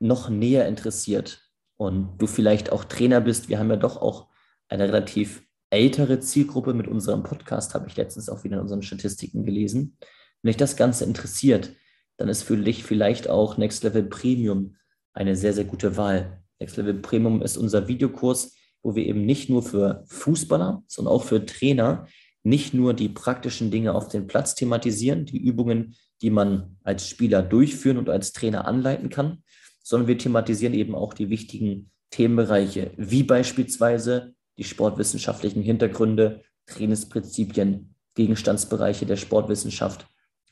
noch 0.00 0.30
näher 0.30 0.66
interessiert 0.66 1.50
und 1.76 2.18
du 2.18 2.26
vielleicht 2.26 2.72
auch 2.72 2.84
Trainer 2.84 3.20
bist, 3.20 3.48
wir 3.48 3.58
haben 3.58 3.70
ja 3.70 3.76
doch 3.76 4.00
auch 4.00 4.28
eine 4.68 4.88
relativ 4.88 5.42
ältere 5.70 6.20
Zielgruppe 6.20 6.74
mit 6.74 6.88
unserem 6.88 7.22
Podcast, 7.22 7.74
habe 7.74 7.88
ich 7.88 7.96
letztens 7.96 8.28
auch 8.28 8.44
wieder 8.44 8.56
in 8.56 8.62
unseren 8.62 8.82
Statistiken 8.82 9.44
gelesen. 9.44 9.96
Wenn 10.42 10.50
dich 10.50 10.56
das 10.56 10.76
Ganze 10.76 11.04
interessiert, 11.04 11.72
dann 12.16 12.28
ist 12.28 12.42
für 12.42 12.56
dich 12.56 12.84
vielleicht 12.84 13.28
auch 13.28 13.56
Next 13.56 13.84
Level 13.84 14.04
Premium 14.04 14.76
eine 15.12 15.36
sehr, 15.36 15.52
sehr 15.52 15.64
gute 15.64 15.96
Wahl. 15.96 16.42
Next 16.60 16.76
Level 16.76 16.94
Premium 16.94 17.42
ist 17.42 17.56
unser 17.56 17.88
Videokurs, 17.88 18.54
wo 18.82 18.94
wir 18.94 19.06
eben 19.06 19.24
nicht 19.26 19.50
nur 19.50 19.62
für 19.62 20.04
Fußballer, 20.06 20.82
sondern 20.86 21.14
auch 21.14 21.24
für 21.24 21.44
Trainer 21.44 22.06
nicht 22.42 22.74
nur 22.74 22.94
die 22.94 23.08
praktischen 23.08 23.70
Dinge 23.70 23.94
auf 23.94 24.08
dem 24.08 24.26
Platz 24.26 24.54
thematisieren, 24.54 25.26
die 25.26 25.38
Übungen, 25.38 25.96
die 26.22 26.30
man 26.30 26.76
als 26.82 27.08
Spieler 27.08 27.42
durchführen 27.42 27.98
und 27.98 28.08
als 28.08 28.32
Trainer 28.32 28.66
anleiten 28.66 29.08
kann, 29.08 29.42
sondern 29.82 30.08
wir 30.08 30.18
thematisieren 30.18 30.74
eben 30.74 30.94
auch 30.94 31.14
die 31.14 31.30
wichtigen 31.30 31.90
Themenbereiche, 32.10 32.92
wie 32.96 33.22
beispielsweise 33.22 34.34
die 34.56 34.64
sportwissenschaftlichen 34.64 35.62
Hintergründe, 35.62 36.42
Trainingsprinzipien, 36.66 37.94
Gegenstandsbereiche 38.14 39.06
der 39.06 39.16
Sportwissenschaft, 39.16 40.06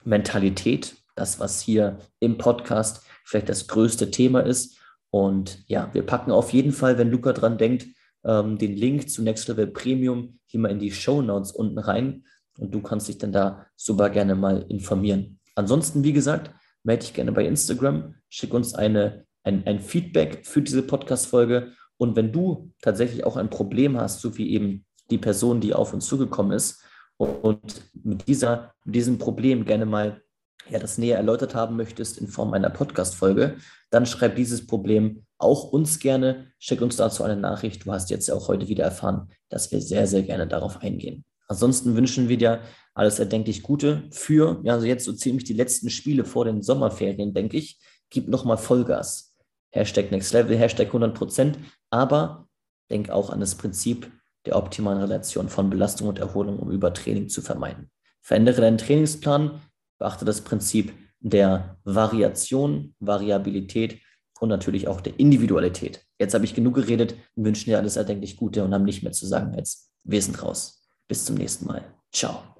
Mentalität, 0.04 0.96
das, 1.14 1.40
was 1.40 1.60
hier 1.60 1.98
im 2.20 2.38
Podcast 2.38 3.02
vielleicht 3.24 3.48
das 3.48 3.66
größte 3.66 4.10
Thema 4.10 4.40
ist. 4.40 4.78
Und 5.10 5.64
ja, 5.66 5.90
wir 5.92 6.04
packen 6.04 6.30
auf 6.30 6.52
jeden 6.52 6.72
Fall, 6.72 6.98
wenn 6.98 7.10
Luca 7.10 7.32
dran 7.32 7.58
denkt, 7.58 7.86
ähm, 8.24 8.58
den 8.58 8.76
Link 8.76 9.08
zu 9.08 9.22
Next 9.22 9.48
Level 9.48 9.68
Premium 9.68 10.38
hier 10.46 10.60
mal 10.60 10.70
in 10.70 10.78
die 10.78 10.90
Show 10.90 11.22
Notes 11.22 11.52
unten 11.52 11.78
rein 11.78 12.24
und 12.58 12.74
du 12.74 12.80
kannst 12.80 13.08
dich 13.08 13.18
dann 13.18 13.32
da 13.32 13.66
super 13.76 14.10
gerne 14.10 14.34
mal 14.34 14.64
informieren. 14.68 15.38
Ansonsten, 15.54 16.04
wie 16.04 16.12
gesagt, 16.12 16.52
melde 16.82 17.04
dich 17.04 17.14
gerne 17.14 17.32
bei 17.32 17.46
Instagram, 17.46 18.14
schick 18.28 18.52
uns 18.52 18.74
eine, 18.74 19.24
ein, 19.42 19.66
ein 19.66 19.80
Feedback 19.80 20.46
für 20.46 20.62
diese 20.62 20.82
Podcast-Folge 20.82 21.72
und 21.98 22.16
wenn 22.16 22.32
du 22.32 22.72
tatsächlich 22.82 23.24
auch 23.24 23.36
ein 23.36 23.50
Problem 23.50 23.98
hast, 23.98 24.20
so 24.20 24.36
wie 24.36 24.52
eben 24.52 24.84
die 25.10 25.18
Person, 25.18 25.60
die 25.60 25.72
auf 25.72 25.94
uns 25.94 26.06
zugekommen 26.06 26.52
ist 26.52 26.82
und 27.18 27.82
mit, 28.04 28.26
dieser, 28.28 28.74
mit 28.84 28.94
diesem 28.94 29.18
Problem 29.18 29.64
gerne 29.64 29.86
mal 29.86 30.22
ja, 30.68 30.78
das 30.78 30.98
näher 30.98 31.16
erläutert 31.16 31.54
haben 31.54 31.76
möchtest 31.76 32.18
in 32.18 32.28
Form 32.28 32.52
einer 32.52 32.70
Podcast-Folge, 32.70 33.56
dann 33.90 34.06
schreib 34.06 34.36
dieses 34.36 34.66
Problem 34.66 35.24
auch 35.38 35.64
uns 35.72 35.98
gerne. 35.98 36.52
Schick 36.58 36.80
uns 36.80 36.96
dazu 36.96 37.22
eine 37.22 37.36
Nachricht. 37.36 37.86
Du 37.86 37.92
hast 37.92 38.10
jetzt 38.10 38.28
ja 38.28 38.34
auch 38.34 38.48
heute 38.48 38.68
wieder 38.68 38.84
erfahren, 38.84 39.28
dass 39.48 39.70
wir 39.70 39.80
sehr, 39.80 40.06
sehr 40.06 40.22
gerne 40.22 40.46
darauf 40.46 40.82
eingehen. 40.82 41.24
Ansonsten 41.48 41.94
wünschen 41.94 42.28
wir 42.28 42.36
dir 42.36 42.60
alles 42.94 43.18
erdenklich 43.18 43.62
Gute 43.62 44.04
für, 44.10 44.60
ja, 44.64 44.74
also 44.74 44.86
jetzt 44.86 45.04
so 45.04 45.12
ziemlich 45.12 45.44
die 45.44 45.52
letzten 45.52 45.90
Spiele 45.90 46.24
vor 46.24 46.44
den 46.44 46.62
Sommerferien, 46.62 47.34
denke 47.34 47.56
ich. 47.56 47.78
Gib 48.10 48.28
nochmal 48.28 48.58
Vollgas. 48.58 49.36
Hashtag 49.70 50.10
Next 50.10 50.32
Level, 50.32 50.56
Hashtag 50.56 50.88
100 50.88 51.14
Prozent. 51.14 51.58
Aber 51.90 52.48
denk 52.90 53.10
auch 53.10 53.30
an 53.30 53.40
das 53.40 53.54
Prinzip 53.54 54.10
der 54.46 54.56
optimalen 54.56 55.00
Relation 55.00 55.48
von 55.48 55.70
Belastung 55.70 56.08
und 56.08 56.18
Erholung, 56.18 56.58
um 56.58 56.70
Übertraining 56.70 57.28
zu 57.28 57.42
vermeiden. 57.42 57.90
Verändere 58.22 58.62
deinen 58.62 58.78
Trainingsplan, 58.78 59.60
beachte 59.98 60.24
das 60.24 60.40
Prinzip 60.40 60.92
der 61.20 61.78
Variation, 61.84 62.94
Variabilität 63.00 64.00
und 64.40 64.48
natürlich 64.48 64.88
auch 64.88 65.00
der 65.00 65.18
Individualität. 65.18 66.04
Jetzt 66.18 66.34
habe 66.34 66.44
ich 66.44 66.54
genug 66.54 66.74
geredet 66.74 67.14
und 67.34 67.44
wünschen 67.44 67.70
dir 67.70 67.78
alles 67.78 67.96
erdenklich 67.96 68.36
Gute 68.36 68.64
und 68.64 68.72
haben 68.72 68.84
nicht 68.84 69.02
mehr 69.02 69.12
zu 69.12 69.26
sagen 69.26 69.54
als 69.54 69.90
wir 70.04 70.22
sind 70.22 70.42
raus. 70.42 70.86
Bis 71.08 71.24
zum 71.24 71.36
nächsten 71.36 71.66
Mal. 71.66 71.84
Ciao. 72.12 72.55